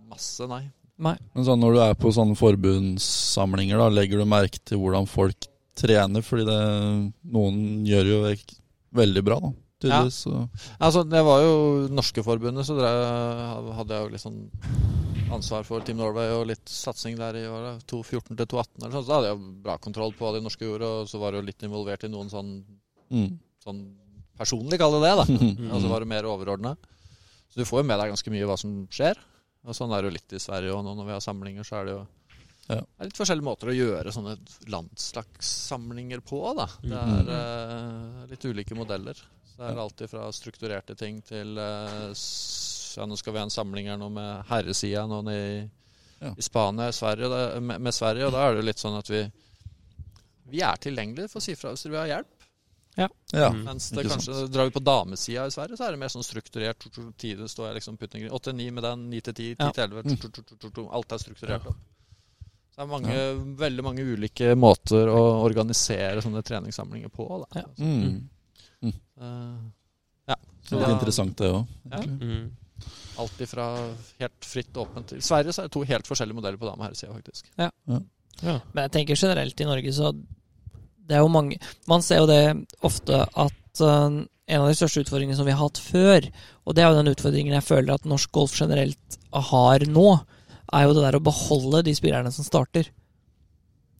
[0.07, 0.64] masse, nei.
[0.99, 1.15] Nei.
[1.36, 5.48] Men sånn når du er på sånne forbundssamlinger, da, legger du merke til hvordan folk
[5.78, 6.24] trener?
[6.26, 8.19] Fordi det, noen gjør jo
[8.98, 9.52] veldig bra, da.
[9.86, 9.99] Ja.
[10.10, 10.49] så-
[10.82, 14.49] Altså, det var jo norske forbundet, så drev, hadde jeg jo litt sånn
[15.32, 17.84] ansvar for Team Norway og litt satsing der i året.
[17.86, 19.03] 2014 til 2018 eller sånn.
[19.03, 21.41] Så da hadde jeg bra kontroll på hva de norske gjorde, og så var jeg
[21.44, 22.64] jo litt involvert i noen sånn,
[23.11, 23.38] Mm.
[23.64, 23.94] sånn
[24.38, 25.26] personlig, kall det det, da.
[25.45, 25.72] Mm.
[25.74, 26.76] Og så var det mer overordna.
[27.53, 29.15] Så du får jo med deg ganske mye hva som skjer.
[29.68, 31.81] Og sånn er det jo litt i Sverige òg nå når vi har samlinger, så
[31.81, 32.03] er det jo
[32.69, 32.81] Ja.
[32.81, 34.34] det er litt forskjellige måter å gjøre sånne
[34.68, 36.65] landslagssamlinger på, da.
[36.81, 37.30] Det Mhm.
[37.30, 39.14] er uh, litt ulike modeller.
[39.15, 42.14] Så det er alltid fra strukturerte ting til uh,
[42.98, 45.69] Ja, nå skal vi ha en samling her nå med herresida nå i,
[46.19, 46.31] Ja.
[46.35, 49.07] i Spania, Sverige, det, med, med Sverige, og da er det jo litt sånn at
[49.10, 49.31] vi
[50.49, 52.36] vi er tilgjengelige for å si fra hvis dere vil ha hjelp.
[52.98, 53.07] Ja.
[53.53, 53.64] Mm.
[53.68, 56.88] Mens det kanskje drar vi på damesida i Sverige, så er det mer sånn strukturert.
[57.22, 59.72] Tide står jeg liksom putting 8-9 med den, 9-10, Ja.
[59.72, 60.18] 10-11 Mm.
[60.18, 61.74] to- to- to- to- to- Alt er strukturert Ja.
[62.78, 67.45] Det er mange, veldig mange ulike måter å organisere sånne treningssamlinger på.
[67.52, 67.61] Da.
[67.61, 67.68] Ja.
[67.80, 68.30] Mm.
[68.84, 69.57] Eh,
[70.28, 70.36] ja.
[70.69, 71.68] Det er litt interessant, det òg.
[71.91, 71.98] Ja.
[72.02, 72.52] Mm.
[73.18, 76.69] Alt ifra helt fritt åpent til Sverige så er det to helt forskjellige modeller på
[76.69, 77.49] dame- og herresida, faktisk.
[77.57, 77.72] Ja.
[78.74, 80.14] Men jeg tenker generelt i Norge, så
[81.07, 81.57] det er jo mange
[81.88, 82.41] Man ser jo det
[82.85, 86.27] ofte at uh, en av de største utfordringene som vi har hatt før,
[86.63, 89.17] og det er jo den utfordringen jeg føler at norsk golf generelt
[89.51, 90.05] har nå,
[90.71, 92.88] er jo det der å beholde de spillerne som starter.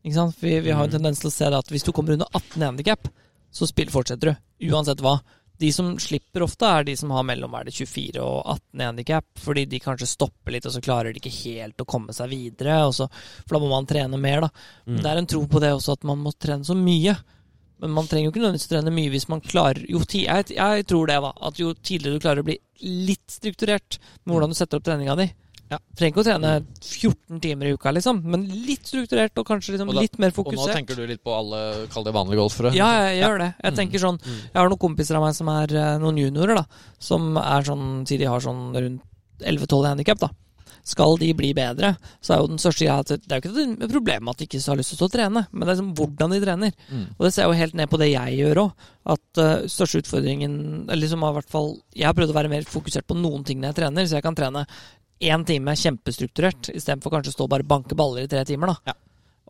[0.07, 0.38] Ikke sant?
[0.39, 0.95] Vi, vi har en Mm.
[0.99, 3.09] tendens til å se det at hvis du kommer under 18 handikap,
[3.51, 4.71] så spill, fortsetter du.
[4.71, 5.17] Uansett hva.
[5.57, 9.25] De som slipper ofte, er de som har mellom er det 24 og 18 handikap,
[9.41, 12.84] fordi de kanskje stopper litt, og så klarer de ikke helt å komme seg videre,
[12.85, 13.09] og så,
[13.45, 14.51] for da må man trene mer, da.
[14.85, 15.01] Mm.
[15.01, 17.17] Det er en tro på det også, at man må trene så mye.
[17.81, 21.09] Men man trenger jo ikke nødvendigvis trene mye hvis man klarer jo, jeg, jeg tror
[21.09, 21.34] det, da.
[21.49, 25.17] At jo tidligere du klarer å bli litt strukturert med hvordan du setter opp treninga
[25.19, 25.27] di
[25.69, 25.77] Ja.
[25.99, 29.89] Trenger ikke å trene 14 timer i uka, liksom, men litt strukturert og kanskje liksom
[29.89, 30.64] Og da- litt mer fokusert.
[30.64, 32.73] Og nå tenker du litt på alle, kall det vanlige golfere?
[32.73, 33.53] Ja, jeg gjør det.
[33.64, 33.77] Jeg Mm.
[33.81, 34.39] tenker sånn Mm.
[34.53, 36.65] Jeg har noen kompiser av meg som er eh, noen juniorer, da.
[36.99, 39.02] Som er sånn sier de har sånn rundt
[39.44, 40.30] 11-12 handikap, da.
[40.88, 43.84] Skal de bli bedre, så er jo den største greia at det er jo ikke
[43.84, 46.30] et problem at de ikke har lyst til å trene, men det er liksom hvordan
[46.31, 46.72] de trener.
[46.89, 47.07] Mm.
[47.19, 48.72] Og det ser jeg jo helt ned på det jeg gjør òg.
[49.07, 52.49] At uh, største utfordringen Eller liksom har i hvert fall Jeg har prøvd å være
[52.49, 54.65] mer fokusert på noen ting når jeg trener, så jeg kan trene
[55.19, 58.77] én time kjempestrukturert istedenfor kanskje å stå og bare banke baller i tre timer, da.
[58.91, 58.94] Ja.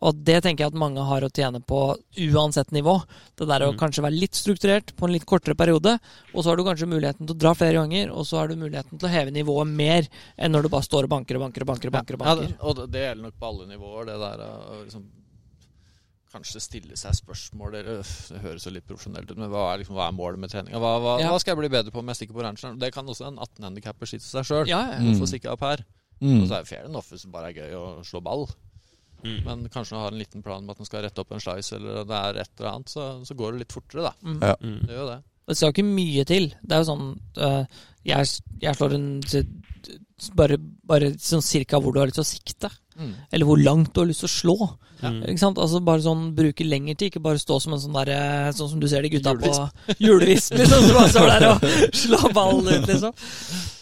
[0.00, 1.96] Og det tenker jeg at mange har å tjene på
[2.30, 3.02] uansett nivå.
[3.34, 3.78] Det der å Mm.
[3.78, 5.98] kanskje være litt strukturert på en litt kortere periode,
[6.32, 8.54] og så har du kanskje muligheten til å dra flere ganger, og så har du
[8.54, 10.06] muligheten til å heve nivået mer
[10.38, 11.88] enn når du bare står og banker og banker og banker.
[11.88, 12.46] og banker, og Ja, banker.
[12.46, 15.02] det, og det- det gjelder nok på alle nivåer, det der å liksom
[16.28, 19.96] Kanskje stille seg spørsmål det, det høres jo litt profesjonelt ut, men hva er, liksom,
[19.96, 20.80] hva er målet med treninga?
[20.82, 21.30] Hva, hva, Ja.
[21.32, 22.78] hva skal jeg bli bedre på om jeg stikker på ranchen?
[22.78, 24.68] Det kan også en 18-handikapper si til seg sjøl.
[24.68, 24.98] Ja, ja.
[25.00, 25.14] Mm.
[25.14, 25.84] Hvorfor stikke opp her?
[26.20, 26.42] Mm.
[26.42, 28.44] Og så er det fair enough hvis det bare er gøy å slå ball.
[29.24, 29.38] Mm.
[29.46, 31.74] Men kanskje man har en liten plan om at man skal rette opp en slice,
[31.78, 34.12] eller det er et eller annet, så, så går det litt fortere, da.
[34.22, 34.38] Mm.
[34.42, 34.54] Ja.
[34.60, 34.78] Mm.
[34.84, 35.20] Det gjør jo det.
[35.48, 36.50] Det skal ikke mye til.
[36.60, 37.06] Det er jo sånn
[37.40, 37.62] uh,
[38.04, 39.06] jeg, jeg slår en
[40.36, 42.70] bare, bare sånn cirka hvor du har lyst til å sikte.
[42.98, 43.12] Mm.
[43.30, 44.56] Eller hvor langt du har lyst til å slå.
[44.98, 45.12] Ja.
[45.30, 45.58] Ikke sant?
[45.62, 48.80] Altså Bare sånn bruke lengre tid, ikke bare stå som en sånn der Sånn som
[48.82, 49.84] du ser de gutta Julevisp.
[49.86, 50.88] på julevisp, liksom.
[50.88, 51.68] Som bare står der og
[52.02, 53.14] slår ballen ut, liksom.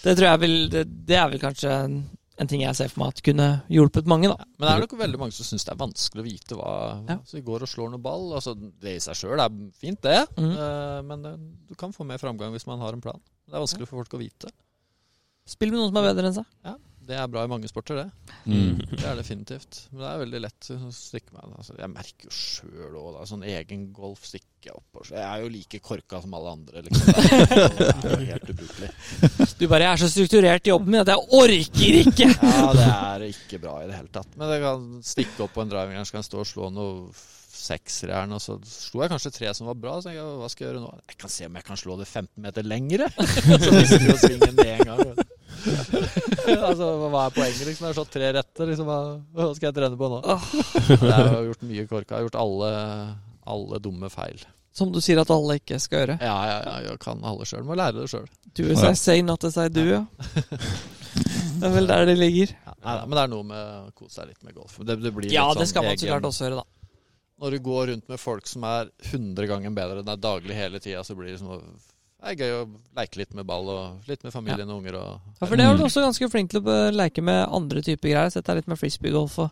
[0.04, 3.14] Det tror jeg vil det, det er vel kanskje en, ting jeg ser for meg
[3.14, 4.44] at kunne hjulpet mange, da.
[4.58, 6.74] Men det er nok veldig mange som syns det er vanskelig å vite hva
[7.08, 7.16] Ja.
[7.24, 8.28] Så vi går og slår noen ball.
[8.36, 10.20] Altså, det i seg sjøl er fint, det.
[10.36, 10.52] Mm.
[10.52, 11.32] Uh, men det,
[11.70, 13.22] du kan få mer framgang hvis man har en plan.
[13.48, 14.52] Det er vanskelig for folk å vite.
[15.48, 16.76] Spill med noen som er bedre enn seg.
[17.06, 18.32] Det er bra i mange sporter, det.
[18.50, 18.80] Mm.
[18.90, 19.78] Det er definitivt.
[19.92, 21.52] Men det er veldig lett å stikke meg.
[21.60, 25.50] Altså, jeg merker jo sjøl òg, sånn egen golf stikker jeg opp Jeg er jo
[25.52, 27.12] like korka som alle andre, liksom.
[28.02, 28.90] Det er jo helt ubrukelig.
[29.60, 32.30] Du bare 'Jeg er så strukturert i jobben min at jeg orker ikke'.
[32.42, 34.34] Ja, det er ikke bra i det hele tatt.
[34.34, 36.72] Men det kan stikke opp på en driving her, så kan jeg stå og slå
[36.74, 37.14] noe
[37.66, 39.96] seksjern, og så slo jeg kanskje tre som var bra.
[39.98, 40.90] Så tenkte jeg, hva skal jeg gjøre nå?
[41.12, 43.08] Jeg kan se om jeg kan slå det 15 meter lengre.
[43.16, 45.24] så mister du svingen med en gang.
[46.68, 47.86] altså, hva er poenget, liksom?
[47.86, 48.90] Jeg har slått tre retter, liksom.
[48.90, 50.20] Hva, skal jeg trene på nå?
[50.90, 52.12] Jeg har gjort mye korka.
[52.12, 52.70] Jeg har gjort alle,
[53.56, 54.44] alle dumme feil.
[54.76, 56.18] Som du sier at alle ikke skal gjøre.
[56.20, 57.62] Ja, ja, ja, jeg kan alle sjøl.
[57.64, 58.26] Må lære det sjøl.
[58.52, 60.02] Du vil si say, not to say do, ja.
[61.56, 62.52] Det er vel der det ligger.
[62.52, 64.76] Ja, nei, nei, men det er noe med å kose seg litt med golf.
[64.84, 66.75] Det, det blir Ja, det sånn skal man så klart også gjøre, da.
[67.40, 70.78] Når du går rundt med folk som er 100 ganger bedre enn deg daglig hele
[70.80, 71.66] tida, så blir det liksom
[72.16, 72.62] Det er gøy å
[72.96, 75.10] leke litt med ball og litt med familien og unger og
[75.40, 78.30] Ja, For det er du også ganske flink til å leke med andre typer greier.
[78.32, 79.50] Sett deg litt med frisbeegolf og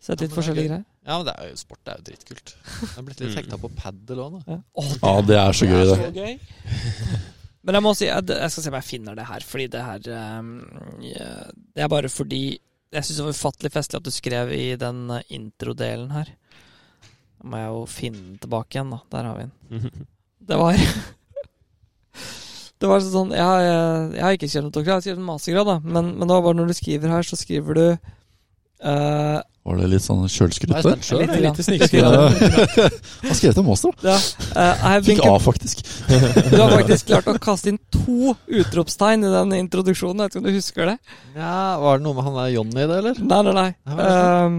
[0.00, 0.84] sett Ja, litt det er forskjellige greier.
[1.08, 2.54] Ja, men det er jo, sport det er jo drittkult.
[2.80, 3.36] Jeg har blitt litt Mm.
[3.42, 4.40] hekta på padel òg nå.
[4.48, 4.58] Ja.
[4.80, 5.98] Åh, Ja, det er så gøy, det.
[6.00, 6.38] så gøy.
[7.68, 9.82] Men jeg må si Jeg jeg skal se om jeg finner det her, fordi det
[9.84, 10.52] her ehm,
[11.74, 12.42] Det er bare fordi
[12.90, 16.30] jeg syns det var ufattelig festlig at du skrev i den eh, introdelen her.
[17.38, 18.98] Da må jeg jo finne den tilbake igjen, da.
[19.14, 20.06] Der har vi den.
[20.48, 20.78] Det var
[22.78, 23.62] Det var sånn Jeg
[24.14, 25.76] jeg har ikke skrevet noe doktorgrad, jeg har skrevet en mastergrad, da.
[25.82, 29.88] Men, men det var bare når du skriver her, så skriver du eh, Var det
[29.92, 30.96] litt sånn sjølskryt der?
[31.20, 32.00] Litt, Litt snikskryt.
[32.00, 32.28] Ja.
[33.26, 34.14] Han skrev til oss, da.
[35.04, 35.82] Fikk A, faktisk.
[36.48, 40.24] Du har faktisk klart å kaste inn to utropstegn i den introduksjonen.
[40.24, 40.96] Jeg vet ikke om du husker det?
[41.36, 43.20] Ja, Var det noe med han der Johnny i det, eller?
[43.20, 43.68] Nei, nei, nei.
[43.92, 44.58] Um,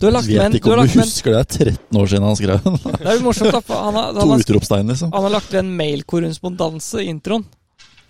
[0.00, 1.44] du har lagt med Vet ikke om du, du husker det.
[1.54, 2.80] Det er 13 år siden han skrev den.
[2.90, 3.82] Det er jo morsomt, da.
[3.84, 5.14] Han, har, To han, har, utropstegn, liksom.
[5.14, 7.46] han har lagt ved en mailkorrespondanse i introen.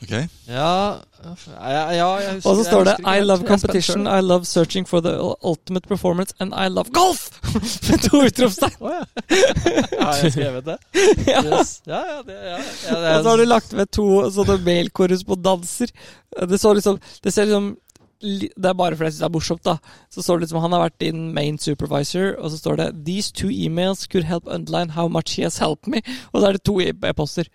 [0.05, 0.13] Ok.
[0.49, 4.07] Ja, ja, ja jeg husker Og så står det I love competition.
[4.07, 7.31] I love searching for the ultimate performance, and I love golf!
[7.89, 8.77] Med to utropstegn.
[8.81, 9.05] oh, ja.
[10.01, 10.77] Har jeg skrevet det?
[11.35, 11.41] Ja.
[11.45, 11.79] Yes.
[11.89, 15.95] Ja, ja, det, ja, ja, det Og så har du lagt ved to sånne mailkorrespondanser.
[16.51, 17.73] Det, så liksom, det ser liksom
[18.25, 19.77] Det er bare fordi jeg syns det er morsomt, da.
[20.13, 23.33] Så står det liksom Han har vært din main supervisor, og så står det These
[23.33, 26.03] two emails could help underline how much he has helped me.
[26.33, 27.49] Og så er det to e- e-poster.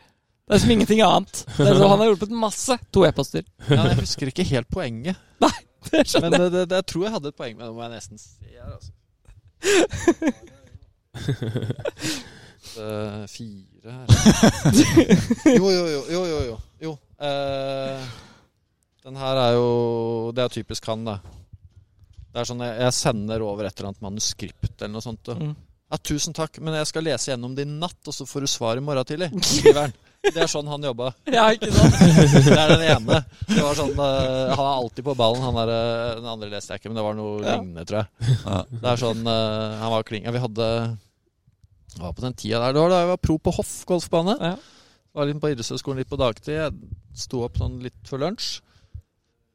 [0.49, 1.43] Det er som ingenting annet.
[1.59, 2.73] Han har hjulpet masse.
[2.95, 3.43] To e-poster.
[3.69, 5.19] ja, Jeg husker ikke helt poenget.
[5.43, 5.51] Nei,
[5.91, 6.41] Det skjønner Men jeg.
[6.41, 8.49] det, det, det, jeg tror jeg hadde et poeng, men det må jeg nesten si
[8.55, 8.91] her, altså.
[12.79, 14.07] Uh, fire her
[15.57, 16.01] Jo, jo, jo.
[16.15, 16.57] jo, jo, jo.
[16.83, 16.91] jo.
[17.19, 18.09] Eh,
[19.05, 19.69] den her er jo
[20.35, 21.15] Det er typisk han, da.
[22.29, 25.31] Det er sånn jeg, jeg sender over et eller annet manuskript eller noe sånt.
[25.33, 25.53] Mm.
[25.89, 28.49] ja, 'Tusen takk, men jeg skal lese gjennom det i natt, og så får du
[28.51, 29.95] svar i morgen tidlig', skriver han.
[30.19, 31.13] Det er sånn han jobba.
[31.37, 31.95] Ja, ikke sant?
[32.49, 33.19] Det er den ene.
[33.47, 35.43] Det var sånn, uh, Han er alltid på ballen.
[35.45, 37.55] Han er, eh, den andre leste jeg ikke, men det var noe Ja.
[37.57, 38.35] lignende, tror jeg.
[38.43, 38.57] Ja.
[38.73, 40.33] Det er sånn uh, Han var klinga.
[40.35, 40.67] Vi hadde
[41.95, 42.75] Det var på den tida der.
[42.75, 44.35] Det var da jeg var pro på Hoff golfbane.
[44.43, 44.55] Ja.
[45.15, 46.53] Var litt på idrettshøyskolen litt på dagtid.
[46.59, 46.75] Jeg
[47.17, 48.59] sto opp sånn litt før lunsj.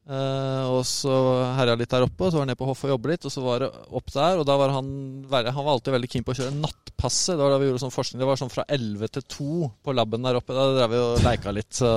[0.05, 1.11] Eh, og så
[1.57, 3.23] herja litt der oppe, og så var han ned på Hoff og jobbe litt.
[3.25, 4.89] Og så var det opp der, og da var han
[5.33, 7.33] Han var alltid veldig keen på å kjøre nattpasset.
[7.33, 8.21] Det var da vi gjorde sånn forskning.
[8.21, 10.53] Det var sånn fra 11 til 2 på laben der oppe.
[10.53, 11.71] Da drev vi og leika litt.
[11.73, 11.89] Så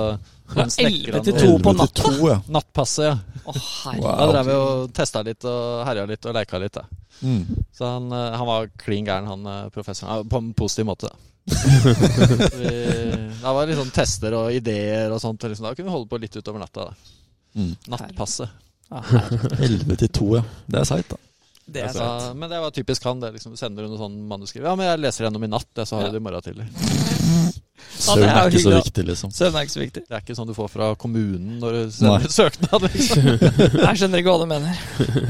[0.49, 2.31] Fra 11 til han- 2 på 11 til natta?
[2.33, 2.39] ja.
[2.57, 3.17] Nattpasset, ja.
[3.45, 3.61] Oh.
[3.99, 4.09] Wow.
[4.17, 6.73] Da drev vi og testa litt og herja litt og leika litt.
[6.73, 6.85] Da.
[7.21, 7.45] Mm.
[7.77, 10.25] Så han, eh, han var klin gæren, han eh, professoren.
[10.29, 11.25] På en positiv måte, da.
[11.49, 12.69] vi,
[13.41, 15.45] det var litt sånn tester og ideer og sånt.
[15.45, 15.65] Liksom.
[15.69, 16.89] Da kunne vi holde på litt utover natta.
[16.89, 17.15] Da.
[17.55, 17.73] Mm.
[17.89, 18.49] Nattpasset.
[18.89, 19.01] Ja,
[19.59, 20.43] 11 til 2, ja.
[20.67, 21.17] Det er seigt, da.
[21.69, 23.19] Det er Så, men det var typisk han.
[23.21, 25.85] det liksom Sender du noe sånn manuskript Ja, men jeg leser gjennom i natt, jeg,
[25.85, 26.07] så har Ja.
[26.09, 26.65] du det i morgen tidlig.
[27.99, 29.31] Søvn er er ikke så viktig, liksom.
[29.35, 30.01] Søvn er ikke så viktig.
[30.07, 32.31] Det er ikke sånn du får fra kommunen når du sender Nei.
[32.33, 32.87] søknad.
[32.87, 33.29] Liksom.
[33.85, 34.81] Jeg skjønner ikke hva du mener.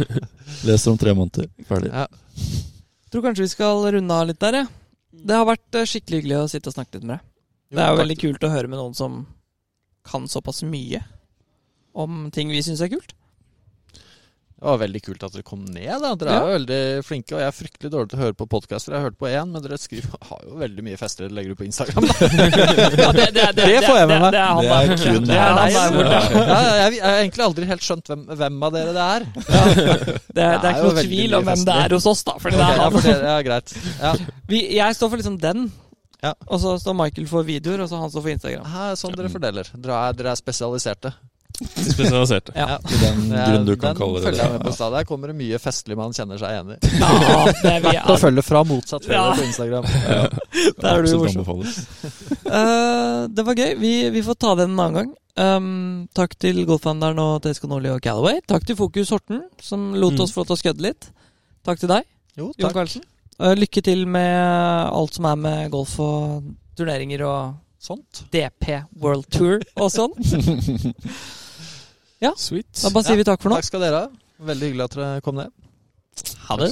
[0.69, 1.49] Leser om tre måneder.
[1.67, 1.91] Ferdig.
[1.91, 2.07] Ja.
[3.11, 4.71] tror kanskje vi skal runde av litt der, jeg.
[5.25, 7.25] Det har vært eh, skikkelig hyggelig å sitte og snakke litt med deg.
[7.75, 9.19] Det er jo veldig kult å høre med noen som
[10.09, 11.03] kan såpass mye
[12.05, 13.15] om ting vi syns er kult.
[14.59, 16.01] Det var veldig kult at dere kom ned.
[16.03, 18.47] da Dere er jo veldig flinke, og jeg er fryktelig dårlig til å høre på
[18.51, 18.91] podkaster.
[18.91, 21.53] Jeg har hørt på én, men dere skriver, har jo veldig mye fester dere legger
[21.55, 22.09] ut på Instagram.
[22.99, 24.35] Ja, det, det, Det får jeg med meg.
[24.35, 24.99] Det er han Det er der.
[25.05, 29.27] kun Det ja, jeg, har egentlig aldri helt skjønt hvem, hvem av dere det er.
[29.39, 32.35] Det er, det Det ikke noe tvil om hvem det er hos oss, da.
[32.43, 32.99] For det er han.
[32.99, 33.75] det, ja, greit.
[34.03, 34.13] Ja.
[34.51, 35.69] Vi, jeg står for liksom den,
[36.19, 36.35] Ja.
[36.51, 38.67] og så står Michael for videoer, og så han står for Instagram.
[38.75, 39.71] Her, sånn dere fordeler.
[39.79, 41.15] Dere er, dere er spesialiserte.
[41.59, 42.53] Spesialiserte.
[42.55, 42.77] Ja.
[42.79, 44.99] I den grunn du kan den kalle det følger jeg med på stadig.
[45.01, 46.91] Her kommer det mye festlig man kjenner seg enig i.
[47.01, 49.33] Ja, det er vi Verdt å følge fra motsatt følge Ja.
[49.35, 49.89] på Instagram.
[50.13, 50.21] Ja.
[50.81, 51.63] Der er du morsom.
[52.45, 53.73] Eh, det var gøy.
[53.81, 55.11] Vi, vi får ta det en annen gang.
[55.39, 55.67] Um,
[56.17, 58.41] takk til Golfhandelen og Tesco Nordli og Callaway.
[58.49, 60.23] Takk til Fokus Horten, som lot Mm.
[60.25, 61.09] oss få lov til å skødde litt.
[61.67, 62.03] Takk til deg,
[62.39, 62.73] Jo, Jon.
[62.75, 63.03] Karlsen.
[63.39, 66.43] Eh, lykke til med alt som er med golf og
[66.75, 68.25] turneringer og Sånt.
[68.33, 69.87] DP World Tour og
[72.21, 72.33] sånn.
[72.35, 72.69] Sweet.
[72.83, 73.59] Da bare sier vi takk for nå.
[73.59, 74.09] Takk skal dere ha.
[74.49, 75.55] Veldig hyggelig at dere kom ned.
[76.49, 76.71] Ha det.